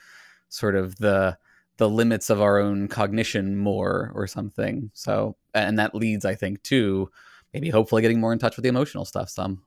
sort 0.49 0.74
of 0.74 0.97
the 0.97 1.36
the 1.76 1.88
limits 1.88 2.28
of 2.28 2.43
our 2.43 2.59
own 2.59 2.88
cognition 2.88 3.57
more 3.57 4.12
or 4.14 4.26
something. 4.26 4.91
So, 4.93 5.36
and 5.55 5.78
that 5.78 5.95
leads, 5.95 6.26
I 6.26 6.34
think, 6.34 6.62
to 6.64 7.11
maybe 7.55 7.70
hopefully 7.70 8.03
getting 8.03 8.20
more 8.20 8.34
in 8.34 8.38
touch 8.38 8.57
with 8.57 8.64
the 8.64 8.68
emotional 8.68 9.07
stuff 9.07 9.30
some. 9.30 9.62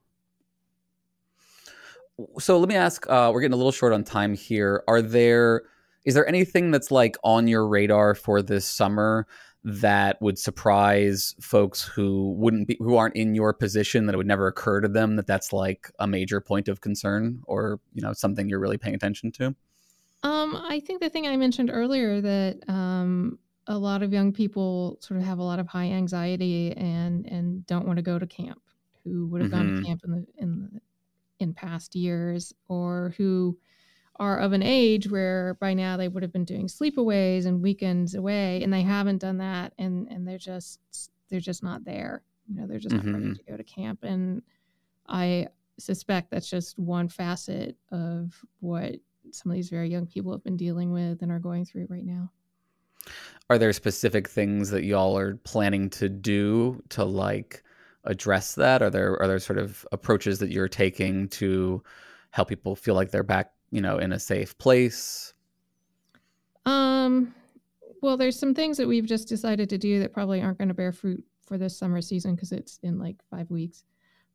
So 2.39 2.59
let 2.59 2.69
me 2.69 2.75
ask, 2.75 3.09
uh, 3.09 3.31
we're 3.33 3.41
getting 3.41 3.53
a 3.53 3.57
little 3.57 3.71
short 3.71 3.93
on 3.93 4.03
time 4.03 4.35
here. 4.35 4.83
Are 4.87 5.01
there, 5.01 5.63
is 6.05 6.13
there 6.13 6.27
anything 6.27 6.71
that's 6.71 6.91
like 6.91 7.17
on 7.23 7.47
your 7.47 7.67
radar 7.67 8.13
for 8.13 8.41
this 8.41 8.65
summer 8.65 9.25
that 9.63 10.21
would 10.21 10.37
surprise 10.37 11.35
folks 11.41 11.81
who 11.81 12.33
wouldn't 12.33 12.67
be, 12.67 12.77
who 12.79 12.97
aren't 12.97 13.15
in 13.15 13.33
your 13.33 13.53
position 13.53 14.05
that 14.05 14.13
it 14.13 14.17
would 14.17 14.27
never 14.27 14.47
occur 14.47 14.81
to 14.81 14.87
them 14.87 15.15
that 15.15 15.25
that's 15.25 15.53
like 15.53 15.89
a 15.99 16.05
major 16.05 16.41
point 16.41 16.67
of 16.67 16.81
concern 16.81 17.41
or, 17.45 17.79
you 17.93 18.01
know, 18.01 18.13
something 18.13 18.49
you're 18.49 18.59
really 18.59 18.77
paying 18.77 18.95
attention 18.95 19.31
to? 19.31 19.55
Um, 20.23 20.55
I 20.55 20.79
think 20.79 21.01
the 21.01 21.09
thing 21.09 21.27
I 21.27 21.35
mentioned 21.35 21.69
earlier 21.73 22.21
that 22.21 22.59
um, 22.67 23.39
a 23.67 23.77
lot 23.77 24.03
of 24.03 24.13
young 24.13 24.31
people 24.31 24.97
sort 25.01 25.19
of 25.19 25.25
have 25.25 25.39
a 25.39 25.43
lot 25.43 25.59
of 25.59 25.67
high 25.67 25.89
anxiety 25.91 26.71
and 26.73 27.25
and 27.25 27.65
don't 27.67 27.85
want 27.85 27.97
to 27.97 28.03
go 28.03 28.19
to 28.19 28.27
camp. 28.27 28.61
Who 29.03 29.27
would 29.27 29.41
have 29.41 29.51
mm-hmm. 29.51 29.59
gone 29.59 29.67
to 29.67 29.73
mm-hmm. 29.73 29.85
camp 29.85 30.01
in 30.05 30.11
the 30.11 30.25
in 30.37 30.69
the, 30.73 30.81
in 31.39 31.53
past 31.53 31.95
years, 31.95 32.53
or 32.67 33.13
who 33.17 33.57
are 34.17 34.39
of 34.39 34.53
an 34.53 34.63
age 34.63 35.09
where 35.09 35.55
by 35.59 35.73
now 35.73 35.97
they 35.97 36.07
would 36.07 36.23
have 36.23 36.31
been 36.33 36.45
doing 36.45 36.67
sleepaways 36.67 37.45
and 37.45 37.61
weekends 37.61 38.15
away, 38.15 38.61
and 38.63 38.71
they 38.71 38.81
haven't 38.81 39.19
done 39.19 39.37
that, 39.37 39.73
and 39.77 40.07
and 40.09 40.27
they're 40.27 40.37
just 40.37 40.79
they're 41.29 41.39
just 41.39 41.63
not 41.63 41.83
there. 41.83 42.23
You 42.47 42.55
know, 42.55 42.67
they're 42.67 42.79
just 42.79 42.95
mm-hmm. 42.95 43.11
not 43.11 43.17
ready 43.17 43.25
mm-hmm. 43.31 43.45
to 43.45 43.51
go 43.51 43.57
to 43.57 43.63
camp, 43.63 44.03
and 44.03 44.41
I 45.07 45.47
suspect 45.79 46.29
that's 46.29 46.49
just 46.49 46.77
one 46.77 47.09
facet 47.09 47.75
of 47.91 48.33
what 48.59 48.95
some 49.31 49.51
of 49.51 49.55
these 49.55 49.69
very 49.69 49.89
young 49.89 50.05
people 50.05 50.31
have 50.31 50.43
been 50.43 50.57
dealing 50.57 50.91
with 50.91 51.21
and 51.21 51.31
are 51.31 51.39
going 51.39 51.65
through 51.65 51.87
right 51.89 52.05
now. 52.05 52.29
Are 53.49 53.57
there 53.57 53.73
specific 53.73 54.29
things 54.29 54.69
that 54.69 54.83
y'all 54.83 55.17
are 55.17 55.35
planning 55.37 55.89
to 55.91 56.07
do 56.09 56.81
to 56.89 57.03
like 57.03 57.62
address 58.05 58.55
that? 58.55 58.81
Are 58.81 58.89
there 58.89 59.21
are 59.21 59.27
there 59.27 59.39
sort 59.39 59.59
of 59.59 59.85
approaches 59.91 60.39
that 60.39 60.51
you're 60.51 60.67
taking 60.67 61.27
to 61.29 61.83
help 62.31 62.49
people 62.49 62.75
feel 62.75 62.95
like 62.95 63.11
they're 63.11 63.23
back, 63.23 63.51
you 63.71 63.81
know, 63.81 63.97
in 63.97 64.11
a 64.11 64.19
safe 64.19 64.57
place? 64.57 65.33
Um 66.65 67.33
well, 68.01 68.17
there's 68.17 68.37
some 68.37 68.53
things 68.53 68.77
that 68.77 68.87
we've 68.87 69.05
just 69.05 69.29
decided 69.29 69.69
to 69.69 69.77
do 69.77 69.99
that 69.99 70.13
probably 70.13 70.41
aren't 70.41 70.57
going 70.57 70.67
to 70.67 70.73
bear 70.73 70.91
fruit 70.91 71.23
for 71.45 71.57
this 71.57 71.77
summer 71.77 72.01
season 72.01 72.35
because 72.35 72.51
it's 72.51 72.79
in 72.83 72.99
like 72.99 73.15
5 73.31 73.49
weeks. 73.49 73.85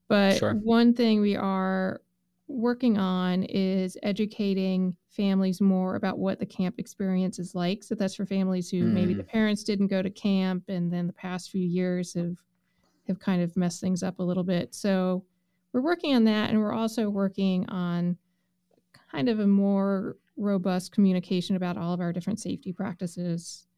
But 0.08 0.38
sure. 0.38 0.54
one 0.54 0.94
thing 0.94 1.20
we 1.20 1.36
are 1.36 2.00
working 2.48 2.96
on 2.96 3.42
is 3.42 3.98
educating 4.02 4.96
families 5.10 5.60
more 5.60 5.96
about 5.96 6.18
what 6.18 6.38
the 6.38 6.46
camp 6.46 6.76
experience 6.78 7.38
is 7.38 7.54
like. 7.54 7.84
So 7.84 7.94
that's 7.94 8.14
for 8.14 8.24
families 8.24 8.70
who 8.70 8.84
mm. 8.84 8.92
maybe 8.92 9.12
the 9.12 9.22
parents 9.22 9.62
didn't 9.64 9.88
go 9.88 10.00
to 10.00 10.08
camp 10.08 10.64
and 10.68 10.90
then 10.90 11.06
the 11.06 11.12
past 11.12 11.50
few 11.50 11.66
years 11.66 12.14
have 12.14 12.36
have 13.08 13.18
kind 13.18 13.42
of 13.42 13.56
messed 13.56 13.80
things 13.80 14.02
up 14.02 14.18
a 14.18 14.22
little 14.22 14.44
bit. 14.44 14.74
So 14.74 15.24
we're 15.72 15.82
working 15.82 16.14
on 16.14 16.24
that 16.24 16.50
and 16.50 16.60
we're 16.60 16.74
also 16.74 17.10
working 17.10 17.68
on 17.68 18.16
kind 19.10 19.28
of 19.28 19.40
a 19.40 19.46
more 19.46 20.16
robust 20.36 20.92
communication 20.92 21.56
about 21.56 21.76
all 21.76 21.92
of 21.92 22.00
our 22.00 22.12
different 22.12 22.40
safety 22.40 22.72
practices 22.72 23.68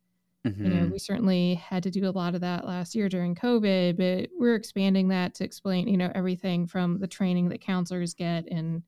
Mm-hmm. 0.46 0.64
You 0.64 0.70
know, 0.70 0.82
mm-hmm. 0.82 0.92
we 0.92 0.98
certainly 0.98 1.54
had 1.56 1.82
to 1.82 1.90
do 1.90 2.08
a 2.08 2.10
lot 2.10 2.34
of 2.34 2.40
that 2.40 2.66
last 2.66 2.94
year 2.94 3.08
during 3.08 3.34
COVID, 3.34 3.96
but 3.98 4.30
we're 4.38 4.54
expanding 4.54 5.08
that 5.08 5.34
to 5.34 5.44
explain, 5.44 5.86
you 5.86 5.98
know, 5.98 6.10
everything 6.14 6.66
from 6.66 6.98
the 6.98 7.06
training 7.06 7.50
that 7.50 7.60
counselors 7.60 8.14
get 8.14 8.46
and, 8.50 8.82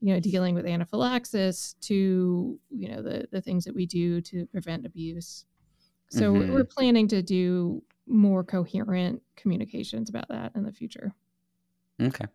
you 0.00 0.14
know, 0.14 0.20
dealing 0.20 0.54
with 0.54 0.64
anaphylaxis 0.64 1.74
to, 1.82 2.58
you 2.70 2.88
know, 2.88 3.02
the 3.02 3.28
the 3.30 3.40
things 3.42 3.64
that 3.64 3.74
we 3.74 3.84
do 3.84 4.22
to 4.22 4.46
prevent 4.46 4.86
abuse. 4.86 5.44
So 6.10 6.32
mm-hmm. 6.32 6.54
we're 6.54 6.64
planning 6.64 7.06
to 7.08 7.20
do 7.20 7.82
more 8.08 8.44
coherent 8.44 9.22
communications 9.36 10.08
about 10.08 10.28
that 10.28 10.52
in 10.54 10.64
the 10.64 10.72
future. 10.72 11.14
Okay. 12.00 12.26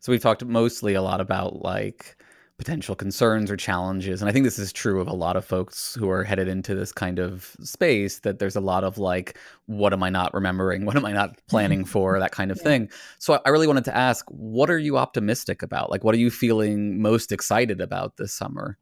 So 0.00 0.12
we've 0.12 0.22
talked 0.22 0.44
mostly 0.44 0.94
a 0.94 1.02
lot 1.02 1.20
about 1.20 1.62
like 1.62 2.16
potential 2.58 2.96
concerns 2.96 3.50
or 3.50 3.56
challenges. 3.56 4.20
And 4.20 4.28
I 4.28 4.32
think 4.32 4.44
this 4.44 4.58
is 4.58 4.72
true 4.72 5.00
of 5.00 5.06
a 5.06 5.12
lot 5.12 5.36
of 5.36 5.44
folks 5.44 5.94
who 5.94 6.10
are 6.10 6.24
headed 6.24 6.48
into 6.48 6.74
this 6.74 6.90
kind 6.90 7.20
of 7.20 7.56
space 7.60 8.18
that 8.20 8.40
there's 8.40 8.56
a 8.56 8.60
lot 8.60 8.82
of 8.82 8.98
like, 8.98 9.38
what 9.66 9.92
am 9.92 10.02
I 10.02 10.10
not 10.10 10.34
remembering? 10.34 10.84
What 10.84 10.96
am 10.96 11.04
I 11.04 11.12
not 11.12 11.38
planning 11.48 11.84
for? 11.84 12.18
That 12.18 12.32
kind 12.32 12.50
of 12.50 12.58
yeah. 12.58 12.64
thing. 12.64 12.90
So 13.18 13.40
I 13.44 13.48
really 13.50 13.68
wanted 13.68 13.84
to 13.84 13.96
ask, 13.96 14.26
what 14.28 14.70
are 14.70 14.78
you 14.78 14.98
optimistic 14.98 15.62
about? 15.62 15.88
Like, 15.88 16.02
what 16.02 16.16
are 16.16 16.18
you 16.18 16.30
feeling 16.30 17.00
most 17.00 17.30
excited 17.30 17.80
about 17.80 18.16
this 18.16 18.32
summer? 18.32 18.76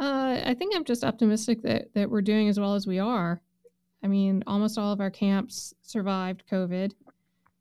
Uh, 0.00 0.40
I 0.44 0.54
think 0.54 0.74
I'm 0.74 0.84
just 0.84 1.04
optimistic 1.04 1.62
that, 1.62 1.92
that 1.94 2.08
we're 2.10 2.22
doing 2.22 2.48
as 2.48 2.58
well 2.58 2.74
as 2.74 2.86
we 2.86 2.98
are. 2.98 3.42
I 4.02 4.06
mean, 4.06 4.44
almost 4.46 4.78
all 4.78 4.92
of 4.92 5.00
our 5.00 5.10
camps 5.10 5.74
survived 5.82 6.44
COVID, 6.50 6.92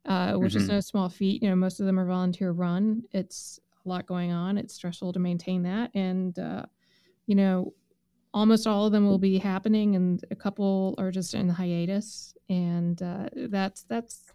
uh, 0.06 0.34
which 0.34 0.54
mm-hmm. 0.54 0.62
is 0.62 0.70
no 0.70 0.80
small 0.80 1.10
feat. 1.10 1.42
You 1.42 1.50
know, 1.50 1.56
most 1.56 1.80
of 1.80 1.86
them 1.86 2.00
are 2.00 2.06
volunteer 2.06 2.52
run. 2.52 3.04
It's 3.12 3.60
a 3.86 3.90
lot 3.90 4.06
going 4.06 4.32
on. 4.32 4.58
It's 4.58 4.74
stressful 4.74 5.14
to 5.14 5.20
maintain 5.20 5.64
that. 5.64 5.92
And, 5.96 6.38
uh, 6.38 6.64
you 7.26 7.36
know, 7.36 7.74
almost 8.34 8.68
all 8.68 8.86
of 8.86 8.92
them 8.92 9.08
will 9.08 9.18
be 9.18 9.38
happening 9.38 9.96
and 9.96 10.24
a 10.30 10.36
couple 10.36 10.96
are 10.98 11.12
just 11.12 11.34
in 11.34 11.50
hiatus. 11.50 12.36
And 12.50 13.02
uh, 13.02 13.30
that's, 13.50 13.84
that's 13.84 14.26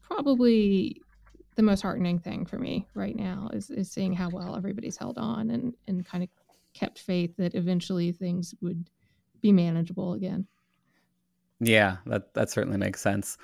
probably 0.00 1.00
the 1.56 1.62
most 1.62 1.82
heartening 1.82 2.18
thing 2.18 2.46
for 2.46 2.58
me 2.58 2.86
right 2.94 3.16
now 3.16 3.50
is, 3.52 3.70
is 3.70 3.90
seeing 3.90 4.12
how 4.12 4.28
well 4.30 4.56
everybody's 4.56 4.96
held 4.96 5.18
on 5.18 5.50
and, 5.50 5.74
and 5.86 6.04
kind 6.06 6.24
of 6.24 6.30
kept 6.72 6.98
faith 6.98 7.36
that 7.36 7.54
eventually 7.54 8.10
things 8.12 8.54
would 8.60 8.88
be 9.40 9.52
manageable 9.52 10.14
again. 10.14 10.46
Yeah, 11.60 11.98
that 12.06 12.34
that 12.34 12.50
certainly 12.50 12.78
makes 12.78 13.00
sense. 13.00 13.38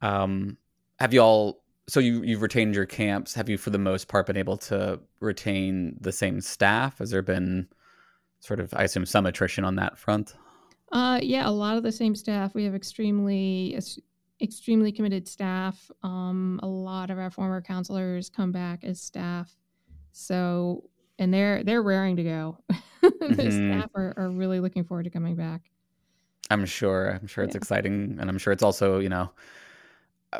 Um, 0.00 0.56
have 0.98 1.12
you 1.12 1.20
all 1.20 1.62
so 1.88 2.00
you 2.00 2.22
you've 2.22 2.42
retained 2.42 2.74
your 2.74 2.86
camps. 2.86 3.34
Have 3.34 3.48
you 3.48 3.58
for 3.58 3.70
the 3.70 3.78
most 3.78 4.08
part 4.08 4.26
been 4.26 4.36
able 4.36 4.56
to 4.58 5.00
retain 5.20 5.96
the 6.00 6.12
same 6.12 6.40
staff? 6.40 6.98
Has 6.98 7.10
there 7.10 7.22
been 7.22 7.68
sort 8.40 8.58
of 8.58 8.74
i 8.74 8.82
assume 8.82 9.06
some 9.06 9.26
attrition 9.26 9.64
on 9.64 9.76
that 9.76 9.98
front? 9.98 10.34
Uh 10.90 11.20
yeah 11.22 11.48
a 11.48 11.50
lot 11.50 11.76
of 11.76 11.82
the 11.82 11.92
same 11.92 12.14
staff. 12.14 12.54
We 12.54 12.64
have 12.64 12.74
extremely 12.74 13.78
extremely 14.40 14.92
committed 14.92 15.28
staff. 15.28 15.90
Um 16.02 16.60
a 16.62 16.68
lot 16.68 17.10
of 17.10 17.18
our 17.18 17.30
former 17.30 17.60
counselors 17.60 18.28
come 18.28 18.52
back 18.52 18.84
as 18.84 19.00
staff. 19.00 19.54
So 20.12 20.84
and 21.18 21.32
they're 21.32 21.64
they're 21.64 21.82
raring 21.82 22.16
to 22.16 22.24
go. 22.24 22.58
The 23.02 23.08
mm-hmm. 23.08 23.80
staff 23.80 23.90
are, 23.96 24.14
are 24.16 24.30
really 24.30 24.60
looking 24.60 24.84
forward 24.84 25.02
to 25.04 25.10
coming 25.10 25.34
back 25.34 25.71
i'm 26.52 26.66
sure 26.66 27.18
i'm 27.20 27.26
sure 27.26 27.44
it's 27.44 27.54
yeah. 27.54 27.58
exciting 27.58 28.16
and 28.20 28.28
i'm 28.28 28.38
sure 28.38 28.52
it's 28.52 28.62
also 28.62 28.98
you 28.98 29.08
know 29.08 29.30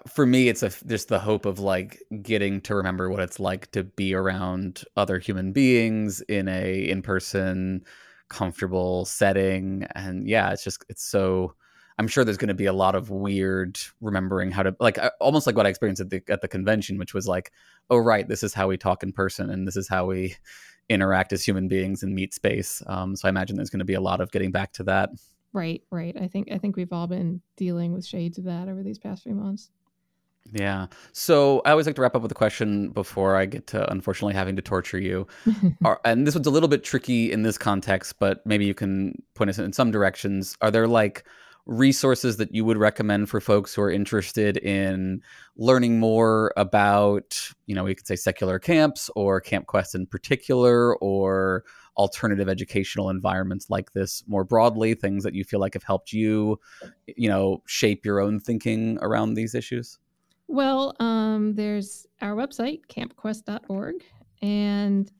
for 0.07 0.25
me 0.25 0.49
it's 0.49 0.63
a 0.63 0.71
just 0.87 1.09
the 1.09 1.19
hope 1.19 1.45
of 1.45 1.59
like 1.59 2.03
getting 2.23 2.61
to 2.63 2.75
remember 2.75 3.11
what 3.11 3.21
it's 3.21 3.39
like 3.39 3.71
to 3.73 3.85
be 3.85 4.15
around 4.15 4.85
other 4.97 5.19
human 5.19 5.53
beings 5.53 6.21
in 6.23 6.49
a 6.49 6.89
in-person 6.89 7.85
comfortable 8.29 9.05
setting 9.05 9.87
and 9.95 10.27
yeah 10.27 10.51
it's 10.51 10.65
just 10.65 10.85
it's 10.89 11.05
so 11.05 11.55
i'm 11.99 12.09
sure 12.09 12.25
there's 12.25 12.39
going 12.39 12.49
to 12.49 12.55
be 12.55 12.65
a 12.67 12.73
lot 12.73 12.95
of 12.95 13.11
weird 13.11 13.79
remembering 14.01 14.51
how 14.51 14.63
to 14.63 14.75
like 14.81 14.99
almost 15.21 15.47
like 15.47 15.57
what 15.57 15.67
i 15.67 15.69
experienced 15.69 16.01
at 16.01 16.09
the 16.09 16.23
at 16.29 16.41
the 16.41 16.49
convention 16.49 16.97
which 16.97 17.13
was 17.13 17.29
like 17.29 17.53
oh 17.91 17.99
right 17.99 18.29
this 18.29 18.43
is 18.43 18.55
how 18.55 18.67
we 18.67 18.79
talk 18.79 19.03
in 19.03 19.13
person 19.13 19.51
and 19.51 19.69
this 19.69 19.77
is 19.77 19.89
how 19.89 20.07
we 20.07 20.35
interact 20.89 21.33
as 21.33 21.45
human 21.45 21.69
beings 21.69 22.03
and 22.03 22.15
meet 22.15 22.33
space 22.33 22.83
um, 22.87 23.15
so 23.15 23.29
i 23.29 23.31
imagine 23.31 23.57
there's 23.57 23.71
going 23.71 23.79
to 23.79 23.85
be 23.85 23.95
a 23.95 24.01
lot 24.01 24.23
of 24.23 24.31
getting 24.31 24.51
back 24.51 24.73
to 24.73 24.83
that 24.83 25.11
right 25.53 25.82
right 25.90 26.16
i 26.20 26.26
think 26.26 26.50
i 26.50 26.59
think 26.59 26.76
we've 26.76 26.92
all 26.92 27.07
been 27.07 27.40
dealing 27.57 27.92
with 27.92 28.05
shades 28.05 28.38
of 28.38 28.44
that 28.44 28.68
over 28.68 28.82
these 28.82 28.98
past 28.98 29.22
few 29.22 29.34
months 29.34 29.70
yeah. 30.50 30.88
So 31.12 31.62
I 31.64 31.70
always 31.70 31.86
like 31.86 31.94
to 31.96 32.03
wrap 32.03 32.16
up 32.16 32.22
with 32.22 32.32
a 32.32 32.34
question 32.34 32.88
before 32.90 33.36
I 33.36 33.46
get 33.46 33.66
to 33.68 33.90
unfortunately 33.90 34.34
having 34.34 34.57
to 34.57 34.62
torture 34.62 34.98
you. 34.98 35.26
Are, 35.84 36.00
and 36.05 36.26
this 36.26 36.34
one's 36.34 36.46
a 36.46 36.50
little 36.50 36.68
bit 36.68 36.82
tricky 36.84 37.30
in 37.30 37.42
this 37.42 37.57
context, 37.57 38.18
but 38.18 38.44
maybe 38.44 38.64
you 38.64 38.74
can 38.74 39.22
point 39.34 39.50
us 39.50 39.59
in 39.59 39.72
some 39.72 39.90
directions. 39.90 40.57
Are 40.61 40.70
there 40.70 40.88
like 40.88 41.24
resources 41.67 42.39
that 42.39 42.55
you 42.55 42.65
would 42.65 42.77
recommend 42.77 43.29
for 43.29 43.41
folks 43.41 43.75
who 43.75 43.83
are 43.83 43.91
interested 43.91 44.57
in 44.57 45.23
learning 45.57 46.01
more 46.01 46.53
about, 46.57 47.39
you 47.67 47.75
know, 47.75 47.85
we 47.85 47.95
could 47.95 48.07
say 48.07 48.17
secular 48.17 48.59
camps 48.59 49.09
or 49.15 49.41
Camp 49.41 49.67
Quest 49.67 49.95
in 49.95 50.07
particular, 50.07 50.97
or 50.97 51.65
alternative 51.97 52.49
educational 52.49 53.11
environments 53.11 53.71
like 53.71 53.93
this 53.93 54.25
more 54.27 54.45
broadly, 54.45 54.95
things 54.95 55.23
that 55.25 55.35
you 55.35 55.45
feel 55.45 55.61
like 55.61 55.75
have 55.75 55.83
helped 55.83 56.13
you, 56.13 56.59
you 57.07 57.29
know, 57.29 57.63
shape 57.67 58.05
your 58.05 58.21
own 58.21 58.41
thinking 58.41 58.99
around 59.03 59.35
these 59.35 59.55
issues? 59.55 59.99
Well, 60.49 60.95
um, 61.01 61.55
there's 61.55 62.07
our 62.21 62.35
website, 62.35 62.81
campquest.org. 62.89 64.03
And 64.43 65.11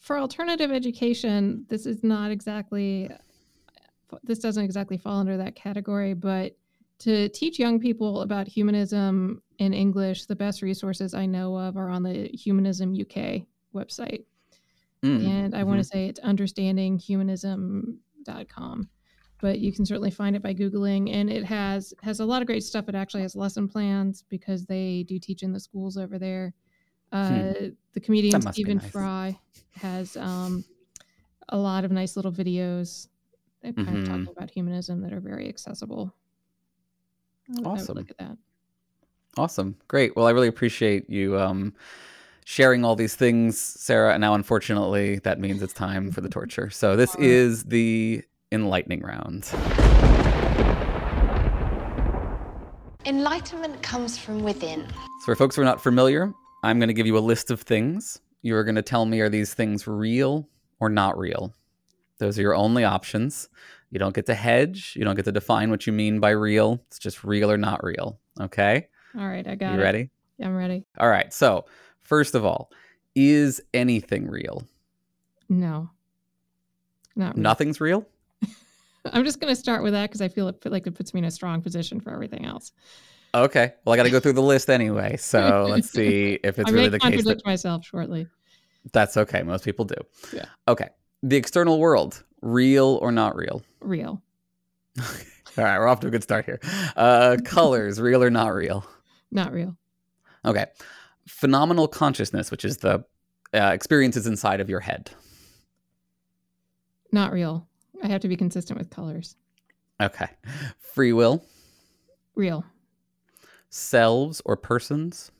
for 0.00 0.18
alternative 0.18 0.72
education, 0.72 1.66
this 1.68 1.86
is 1.86 2.02
not 2.02 2.30
exactly, 2.30 3.10
this 4.22 4.38
doesn't 4.38 4.64
exactly 4.64 4.98
fall 4.98 5.18
under 5.18 5.36
that 5.36 5.54
category, 5.54 6.14
but 6.14 6.56
to 7.00 7.28
teach 7.30 7.58
young 7.58 7.80
people 7.80 8.22
about 8.22 8.46
humanism 8.46 9.42
in 9.58 9.72
English, 9.72 10.26
the 10.26 10.36
best 10.36 10.62
resources 10.62 11.14
I 11.14 11.26
know 11.26 11.56
of 11.56 11.76
are 11.76 11.88
on 11.88 12.02
the 12.02 12.28
Humanism 12.28 12.94
UK 12.94 13.42
website. 13.74 14.24
Mm. 15.02 15.26
And 15.26 15.54
I 15.54 15.60
mm-hmm. 15.60 15.68
want 15.68 15.80
to 15.80 15.84
say 15.84 16.06
it's 16.06 16.20
understandinghumanism.com 16.20 18.88
but 19.40 19.58
you 19.58 19.72
can 19.72 19.86
certainly 19.86 20.10
find 20.10 20.36
it 20.36 20.42
by 20.42 20.54
googling 20.54 21.12
and 21.12 21.30
it 21.30 21.44
has 21.44 21.94
has 22.02 22.20
a 22.20 22.24
lot 22.24 22.42
of 22.42 22.46
great 22.46 22.62
stuff 22.62 22.88
it 22.88 22.94
actually 22.94 23.22
has 23.22 23.34
lesson 23.34 23.68
plans 23.68 24.24
because 24.28 24.66
they 24.66 25.04
do 25.08 25.18
teach 25.18 25.42
in 25.42 25.52
the 25.52 25.60
schools 25.60 25.96
over 25.96 26.18
there 26.18 26.54
uh, 27.12 27.28
hmm. 27.28 27.68
the 27.92 28.00
comedian 28.00 28.40
stephen 28.52 28.78
nice. 28.78 28.90
fry 28.90 29.38
has 29.72 30.16
um, 30.16 30.64
a 31.48 31.56
lot 31.56 31.84
of 31.84 31.90
nice 31.90 32.16
little 32.16 32.32
videos 32.32 33.08
that 33.62 33.76
kind 33.76 33.88
mm-hmm. 33.88 33.98
of 33.98 34.06
talking 34.06 34.28
about 34.36 34.50
humanism 34.50 35.00
that 35.02 35.12
are 35.12 35.20
very 35.20 35.48
accessible 35.48 36.14
awesome 37.64 37.96
look 37.96 38.10
at 38.10 38.18
that 38.18 38.36
awesome 39.36 39.76
great 39.88 40.14
well 40.16 40.26
i 40.26 40.30
really 40.30 40.48
appreciate 40.48 41.08
you 41.08 41.38
um, 41.38 41.74
sharing 42.50 42.84
all 42.84 42.96
these 42.96 43.14
things, 43.14 43.58
Sarah. 43.58 44.12
And 44.12 44.20
now, 44.20 44.34
unfortunately, 44.34 45.20
that 45.20 45.38
means 45.38 45.62
it's 45.62 45.72
time 45.72 46.10
for 46.10 46.20
the 46.20 46.28
torture. 46.38 46.68
So, 46.68 46.96
this 46.96 47.14
is 47.16 47.64
the 47.64 48.24
enlightening 48.50 49.02
round. 49.02 49.48
Enlightenment 53.04 53.80
comes 53.82 54.18
from 54.18 54.42
within. 54.42 54.86
So, 55.20 55.26
for 55.26 55.36
folks 55.36 55.54
who 55.54 55.62
are 55.62 55.64
not 55.64 55.80
familiar, 55.80 56.32
I'm 56.64 56.80
going 56.80 56.88
to 56.88 56.94
give 56.94 57.06
you 57.06 57.16
a 57.16 57.20
list 57.20 57.52
of 57.52 57.60
things. 57.60 58.20
You 58.42 58.56
are 58.56 58.64
going 58.64 58.74
to 58.74 58.82
tell 58.82 59.06
me 59.06 59.20
are 59.20 59.28
these 59.28 59.54
things 59.54 59.86
real 59.86 60.48
or 60.80 60.88
not 60.88 61.16
real? 61.16 61.54
Those 62.20 62.38
are 62.38 62.42
your 62.42 62.54
only 62.54 62.84
options. 62.84 63.48
You 63.90 63.98
don't 63.98 64.14
get 64.14 64.26
to 64.26 64.34
hedge. 64.34 64.94
You 64.96 65.04
don't 65.04 65.16
get 65.16 65.24
to 65.24 65.32
define 65.32 65.70
what 65.70 65.86
you 65.86 65.92
mean 65.92 66.20
by 66.20 66.30
real. 66.30 66.80
It's 66.86 66.98
just 66.98 67.24
real 67.24 67.50
or 67.50 67.56
not 67.56 67.82
real. 67.82 68.20
Okay? 68.40 68.86
All 69.18 69.26
right, 69.26 69.46
I 69.46 69.56
got 69.56 69.72
you 69.72 69.80
it. 69.80 69.82
ready? 69.82 70.10
Yeah, 70.38 70.46
I'm 70.46 70.56
ready. 70.56 70.84
All 70.98 71.08
right. 71.08 71.32
So, 71.32 71.64
first 72.00 72.36
of 72.36 72.44
all, 72.44 72.70
is 73.16 73.60
anything 73.74 74.28
real? 74.28 74.62
No. 75.48 75.90
Not 77.16 77.34
real. 77.34 77.42
Nothing's 77.42 77.80
real? 77.80 78.06
I'm 79.12 79.24
just 79.24 79.40
going 79.40 79.52
to 79.52 79.60
start 79.60 79.82
with 79.82 79.92
that 79.94 80.08
because 80.08 80.20
I 80.20 80.28
feel 80.28 80.46
it 80.48 80.64
like 80.64 80.86
it 80.86 80.94
puts 80.94 81.12
me 81.12 81.18
in 81.18 81.24
a 81.24 81.30
strong 81.30 81.60
position 81.60 82.00
for 82.00 82.12
everything 82.12 82.46
else. 82.46 82.72
Okay. 83.34 83.74
Well, 83.84 83.94
I 83.94 83.96
got 83.96 84.04
to 84.04 84.10
go 84.10 84.20
through 84.20 84.34
the 84.34 84.42
list 84.42 84.70
anyway. 84.70 85.16
So 85.16 85.66
let's 85.70 85.90
see 85.90 86.38
if 86.44 86.58
it's 86.58 86.70
I 86.70 86.72
really 86.72 86.88
the 86.90 86.98
case. 86.98 87.06
I 87.06 87.10
contradict 87.16 87.44
myself 87.44 87.84
shortly. 87.84 88.28
That's 88.92 89.16
okay. 89.16 89.42
Most 89.42 89.64
people 89.64 89.84
do. 89.84 89.96
Yeah. 90.32 90.46
Okay. 90.68 90.88
The 91.22 91.36
external 91.36 91.78
world, 91.78 92.24
real 92.40 92.98
or 93.02 93.12
not 93.12 93.36
real? 93.36 93.62
Real. 93.80 94.22
All 94.98 95.04
right. 95.64 95.78
We're 95.78 95.88
off 95.88 96.00
to 96.00 96.06
a 96.06 96.10
good 96.10 96.22
start 96.22 96.46
here. 96.46 96.60
Uh, 96.96 97.36
colors, 97.44 98.00
real 98.00 98.22
or 98.22 98.30
not 98.30 98.54
real? 98.54 98.86
Not 99.30 99.52
real. 99.52 99.76
Okay. 100.44 100.66
Phenomenal 101.28 101.88
consciousness, 101.88 102.50
which 102.50 102.64
is 102.64 102.78
the 102.78 103.04
uh, 103.52 103.70
experiences 103.74 104.26
inside 104.26 104.60
of 104.60 104.70
your 104.70 104.80
head. 104.80 105.10
Not 107.12 107.32
real. 107.32 107.66
I 108.02 108.08
have 108.08 108.22
to 108.22 108.28
be 108.28 108.36
consistent 108.36 108.78
with 108.78 108.90
colors. 108.90 109.36
Okay. 110.00 110.28
Free 110.78 111.12
will. 111.12 111.44
Real. 112.34 112.64
Selves 113.68 114.40
or 114.44 114.56
persons. 114.56 115.30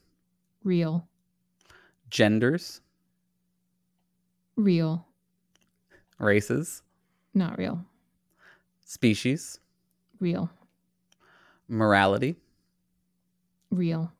Real. 0.63 1.07
Genders. 2.09 2.81
Real. 4.55 5.07
Races. 6.21 6.83
Not 7.33 7.57
real. 7.57 7.83
Species. 8.85 9.59
Real. 10.19 10.49
Morality. 11.67 12.35
Real. 13.71 14.11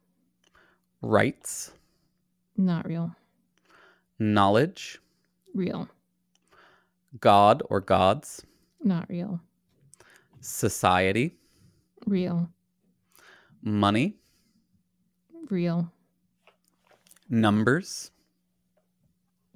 Rights. 1.02 1.74
Not 2.58 2.88
real. 2.88 3.16
Knowledge. 4.18 4.99
Real. 5.54 5.88
God 7.20 7.62
or 7.70 7.82
gods? 7.82 8.43
Not 8.84 9.08
real. 9.10 9.39
Society? 10.39 11.36
Real. 12.08 12.49
Money? 13.62 14.16
Real. 15.49 15.91
Numbers? 17.30 18.12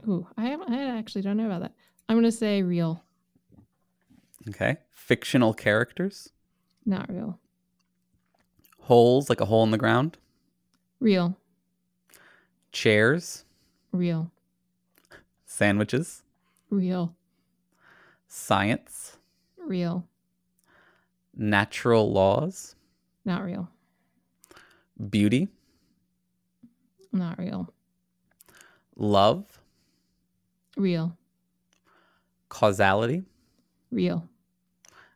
Ooh, 0.08 0.28
I, 0.38 0.56
I 0.68 0.98
actually 0.98 1.24
don't 1.24 1.38
know 1.38 1.48
about 1.48 1.62
that. 1.62 1.74
I'm 2.08 2.16
going 2.16 2.24
to 2.24 2.32
say 2.32 2.62
real. 2.62 3.04
Okay. 4.50 4.78
Fictional 4.92 5.54
characters. 5.54 6.30
Not 6.86 7.10
real. 7.10 7.40
Holes, 8.82 9.30
like 9.30 9.42
a 9.42 9.46
hole 9.46 9.64
in 9.64 9.72
the 9.72 9.78
ground. 9.78 10.18
Real. 11.00 11.38
Chairs. 12.72 13.46
Real. 13.92 14.32
Sandwiches. 15.46 16.22
Real. 16.70 17.16
Science. 18.28 19.18
Real. 19.58 20.06
Natural 21.36 22.12
laws. 22.12 22.76
Not 23.24 23.44
real. 23.44 23.70
Beauty. 25.10 25.48
Not 27.12 27.40
real. 27.40 27.74
Love. 28.96 29.60
Real. 30.78 31.18
Causality. 32.56 33.24
Real. 33.92 34.30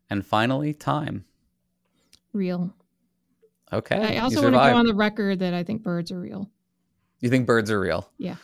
And 0.10 0.26
finally, 0.26 0.74
time. 0.74 1.24
Real. 2.34 2.74
Okay. 3.72 4.18
I 4.18 4.22
also 4.22 4.42
want 4.42 4.56
to 4.56 4.60
go 4.60 4.76
on 4.78 4.86
the 4.86 4.94
record 4.94 5.40
that 5.40 5.54
I 5.54 5.64
think 5.64 5.82
birds 5.82 6.12
are 6.12 6.20
real. 6.20 6.50
You 7.22 7.30
think 7.30 7.48
birds 7.48 7.72
are 7.72 7.80
real? 7.80 8.10
Yeah. 8.18 8.36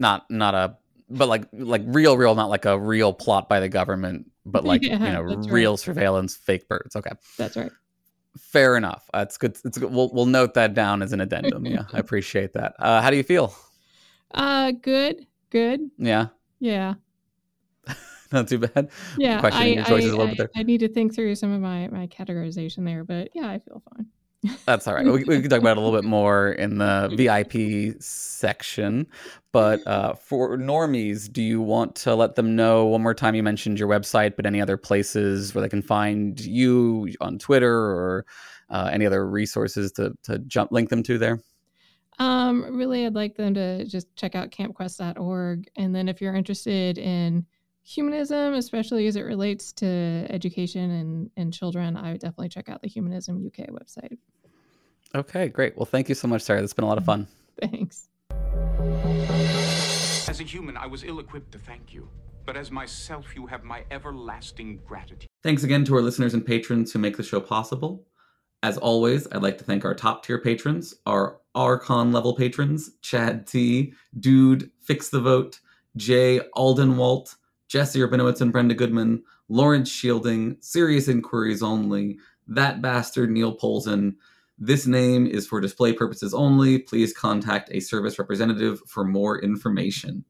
Not 0.00 0.28
not 0.30 0.54
a 0.56 0.76
but 1.08 1.28
like 1.28 1.44
like 1.52 1.82
real 1.84 2.16
real 2.16 2.34
not 2.34 2.48
like 2.48 2.64
a 2.64 2.76
real 2.76 3.12
plot 3.12 3.48
by 3.48 3.60
the 3.60 3.68
government 3.68 4.30
but 4.44 4.64
like 4.70 4.82
Yeah, 4.82 4.94
you 5.04 5.12
know 5.12 5.22
real 5.22 5.72
right. 5.72 5.78
surveillance 5.78 6.34
fake 6.34 6.68
birds. 6.68 6.96
Okay. 6.96 7.12
That's 7.38 7.56
right. 7.56 7.70
Fair 8.36 8.76
enough. 8.76 9.08
That's 9.12 9.38
good. 9.38 9.56
It's 9.64 9.78
good. 9.78 9.92
We'll 9.92 10.10
we'll 10.12 10.26
note 10.26 10.54
that 10.54 10.74
down 10.74 11.02
as 11.02 11.12
an 11.12 11.20
addendum. 11.20 11.66
Yeah, 11.66 11.84
I 11.92 11.98
appreciate 12.04 12.54
that. 12.54 12.74
Uh, 12.80 13.00
how 13.00 13.10
do 13.10 13.16
you 13.16 13.22
feel? 13.22 13.54
Uh, 14.32 14.72
good. 14.72 15.24
Good. 15.50 15.82
Yeah, 15.98 16.28
Yeah. 16.58 16.94
not 18.34 18.48
too 18.48 18.58
bad. 18.58 18.90
Yeah. 19.18 19.40
Questioning 19.40 19.72
I, 19.72 19.74
your 19.76 19.84
choices 19.84 20.10
I, 20.10 20.14
a 20.14 20.16
little 20.16 20.26
I, 20.26 20.30
bit 20.30 20.38
there. 20.38 20.50
I 20.56 20.62
need 20.62 20.80
to 20.80 20.88
think 20.88 21.14
through 21.14 21.34
some 21.36 21.52
of 21.52 21.60
my, 21.60 21.88
my 21.88 22.06
categorization 22.06 22.84
there, 22.84 23.04
but 23.04 23.30
yeah, 23.34 23.48
I 23.48 23.58
feel 23.58 23.82
fine. 23.94 24.06
That's 24.66 24.86
all 24.86 24.94
right. 24.94 25.06
We, 25.06 25.24
we 25.24 25.40
can 25.40 25.48
talk 25.48 25.60
about 25.60 25.76
it 25.76 25.78
a 25.78 25.80
little 25.80 25.98
bit 25.98 26.06
more 26.06 26.52
in 26.52 26.78
the 26.78 27.10
VIP 27.16 28.00
section. 28.02 29.06
But 29.52 29.86
uh, 29.86 30.14
for 30.14 30.58
normies, 30.58 31.32
do 31.32 31.42
you 31.42 31.62
want 31.62 31.94
to 31.96 32.14
let 32.14 32.34
them 32.34 32.54
know 32.54 32.86
one 32.86 33.02
more 33.02 33.14
time? 33.14 33.34
You 33.34 33.42
mentioned 33.42 33.78
your 33.78 33.88
website, 33.88 34.36
but 34.36 34.44
any 34.44 34.60
other 34.60 34.76
places 34.76 35.54
where 35.54 35.62
they 35.62 35.68
can 35.68 35.82
find 35.82 36.38
you 36.40 37.08
on 37.20 37.38
Twitter 37.38 37.74
or 37.74 38.26
uh, 38.68 38.90
any 38.92 39.06
other 39.06 39.26
resources 39.26 39.92
to, 39.92 40.12
to 40.24 40.38
jump 40.40 40.72
link 40.72 40.90
them 40.90 41.02
to 41.04 41.16
there? 41.18 41.40
Um, 42.18 42.76
really, 42.76 43.06
I'd 43.06 43.14
like 43.14 43.36
them 43.36 43.54
to 43.54 43.84
just 43.84 44.14
check 44.16 44.34
out 44.34 44.50
campquest.org. 44.50 45.68
And 45.76 45.94
then 45.94 46.08
if 46.08 46.20
you're 46.20 46.34
interested 46.34 46.98
in 46.98 47.46
humanism, 47.84 48.54
especially 48.54 49.06
as 49.06 49.14
it 49.14 49.22
relates 49.22 49.72
to 49.74 50.26
education 50.30 50.90
and, 50.90 51.30
and 51.36 51.52
children, 51.52 51.96
I 51.96 52.12
would 52.12 52.20
definitely 52.20 52.48
check 52.48 52.68
out 52.68 52.82
the 52.82 52.88
Humanism 52.88 53.46
UK 53.46 53.68
website. 53.68 54.16
Okay, 55.14 55.48
great. 55.48 55.76
Well, 55.76 55.86
thank 55.86 56.08
you 56.08 56.14
so 56.14 56.26
much, 56.26 56.42
Sarah. 56.42 56.60
That's 56.60 56.72
been 56.72 56.84
a 56.84 56.88
lot 56.88 56.98
of 56.98 57.04
fun. 57.04 57.28
Thanks. 57.60 58.08
As 60.28 60.40
a 60.40 60.44
human, 60.44 60.76
I 60.76 60.86
was 60.86 61.04
ill 61.04 61.20
equipped 61.20 61.52
to 61.52 61.58
thank 61.58 61.94
you. 61.94 62.08
But 62.44 62.56
as 62.56 62.70
myself, 62.70 63.36
you 63.36 63.46
have 63.46 63.62
my 63.62 63.84
everlasting 63.90 64.80
gratitude. 64.84 65.28
Thanks 65.42 65.62
again 65.62 65.84
to 65.84 65.94
our 65.94 66.02
listeners 66.02 66.34
and 66.34 66.44
patrons 66.44 66.92
who 66.92 66.98
make 66.98 67.16
the 67.16 67.22
show 67.22 67.40
possible. 67.40 68.04
As 68.62 68.76
always, 68.78 69.28
I'd 69.30 69.42
like 69.42 69.58
to 69.58 69.64
thank 69.64 69.84
our 69.84 69.94
top 69.94 70.24
tier 70.24 70.38
patrons, 70.38 70.94
our 71.06 71.38
Archon 71.54 72.12
level 72.12 72.34
patrons, 72.34 72.90
Chad 73.02 73.46
T, 73.46 73.92
Dude, 74.18 74.70
Fix 74.80 75.10
the 75.10 75.20
Vote, 75.20 75.60
Jay 75.96 76.40
Aldenwalt, 76.56 77.36
Jesse 77.68 78.00
Rabinowitz 78.00 78.40
and 78.40 78.52
Brenda 78.52 78.74
Goodman, 78.74 79.22
Lawrence 79.48 79.90
Shielding, 79.90 80.56
Serious 80.60 81.08
Inquiries 81.08 81.62
Only, 81.62 82.18
That 82.46 82.82
Bastard 82.82 83.30
Neil 83.30 83.52
Polson. 83.52 84.16
This 84.58 84.86
name 84.86 85.26
is 85.26 85.46
for 85.46 85.60
display 85.60 85.92
purposes 85.92 86.32
only. 86.32 86.78
Please 86.78 87.12
contact 87.12 87.70
a 87.72 87.80
service 87.80 88.18
representative 88.18 88.80
for 88.86 89.04
more 89.04 89.42
information. 89.42 90.24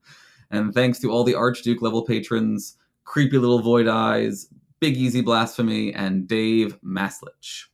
And 0.51 0.73
thanks 0.73 0.99
to 1.01 1.11
all 1.11 1.25
the 1.25 1.35
Archduke 1.35 1.83
level 1.83 2.05
patrons, 2.05 2.77
Creepy 3.05 3.39
Little 3.39 3.61
Void 3.61 3.87
Eyes, 3.87 4.49
Big 4.81 4.97
Easy 4.97 5.21
Blasphemy, 5.21 5.93
and 5.93 6.27
Dave 6.27 6.81
Maslich. 6.83 7.67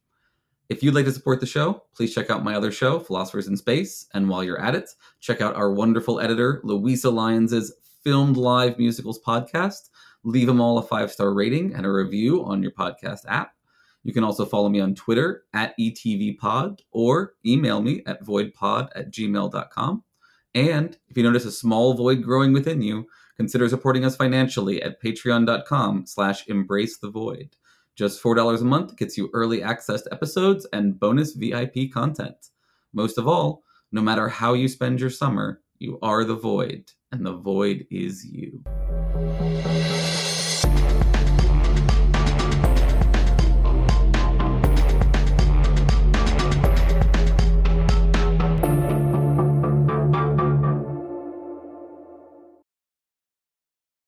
If 0.68 0.82
you'd 0.82 0.94
like 0.94 1.04
to 1.06 1.12
support 1.12 1.40
the 1.40 1.46
show, 1.46 1.82
please 1.94 2.14
check 2.14 2.30
out 2.30 2.44
my 2.44 2.54
other 2.54 2.70
show, 2.70 3.00
Philosophers 3.00 3.48
in 3.48 3.56
Space. 3.56 4.06
And 4.14 4.28
while 4.28 4.44
you're 4.44 4.60
at 4.60 4.76
it, 4.76 4.90
check 5.18 5.40
out 5.40 5.56
our 5.56 5.72
wonderful 5.72 6.20
editor, 6.20 6.60
Louisa 6.62 7.10
Lyons' 7.10 7.72
Filmed 8.02 8.36
Live 8.36 8.78
Musicals 8.78 9.20
podcast. 9.20 9.90
Leave 10.24 10.46
them 10.46 10.60
all 10.60 10.78
a 10.78 10.82
five 10.82 11.10
star 11.10 11.32
rating 11.32 11.74
and 11.74 11.86
a 11.86 11.90
review 11.90 12.44
on 12.44 12.62
your 12.62 12.72
podcast 12.72 13.20
app. 13.28 13.52
You 14.02 14.12
can 14.12 14.24
also 14.24 14.46
follow 14.46 14.68
me 14.68 14.80
on 14.80 14.94
Twitter 14.94 15.44
at 15.52 15.76
ETVPod 15.78 16.80
or 16.90 17.34
email 17.44 17.82
me 17.82 18.02
at 18.06 18.24
voidpod 18.24 18.88
at 18.94 19.10
gmail.com. 19.10 20.04
And 20.54 20.98
if 21.08 21.16
you 21.16 21.22
notice 21.22 21.44
a 21.44 21.52
small 21.52 21.94
void 21.94 22.22
growing 22.22 22.52
within 22.52 22.82
you, 22.82 23.06
consider 23.36 23.68
supporting 23.68 24.04
us 24.04 24.16
financially 24.16 24.82
at 24.82 25.02
patreon.com 25.02 26.06
slash 26.06 26.48
embrace 26.48 26.98
the 26.98 27.10
void. 27.10 27.56
Just 27.94 28.22
$4 28.22 28.60
a 28.60 28.64
month 28.64 28.96
gets 28.96 29.18
you 29.18 29.30
early 29.34 29.62
access 29.62 30.02
to 30.02 30.12
episodes 30.12 30.66
and 30.72 30.98
bonus 30.98 31.34
VIP 31.34 31.92
content. 31.92 32.48
Most 32.92 33.18
of 33.18 33.28
all, 33.28 33.62
no 33.92 34.00
matter 34.00 34.28
how 34.28 34.54
you 34.54 34.68
spend 34.68 35.00
your 35.00 35.10
summer, 35.10 35.60
you 35.78 35.98
are 36.00 36.24
the 36.24 36.34
void, 36.34 36.92
and 37.12 37.26
the 37.26 37.32
void 37.32 37.86
is 37.90 38.24
you. 38.24 38.62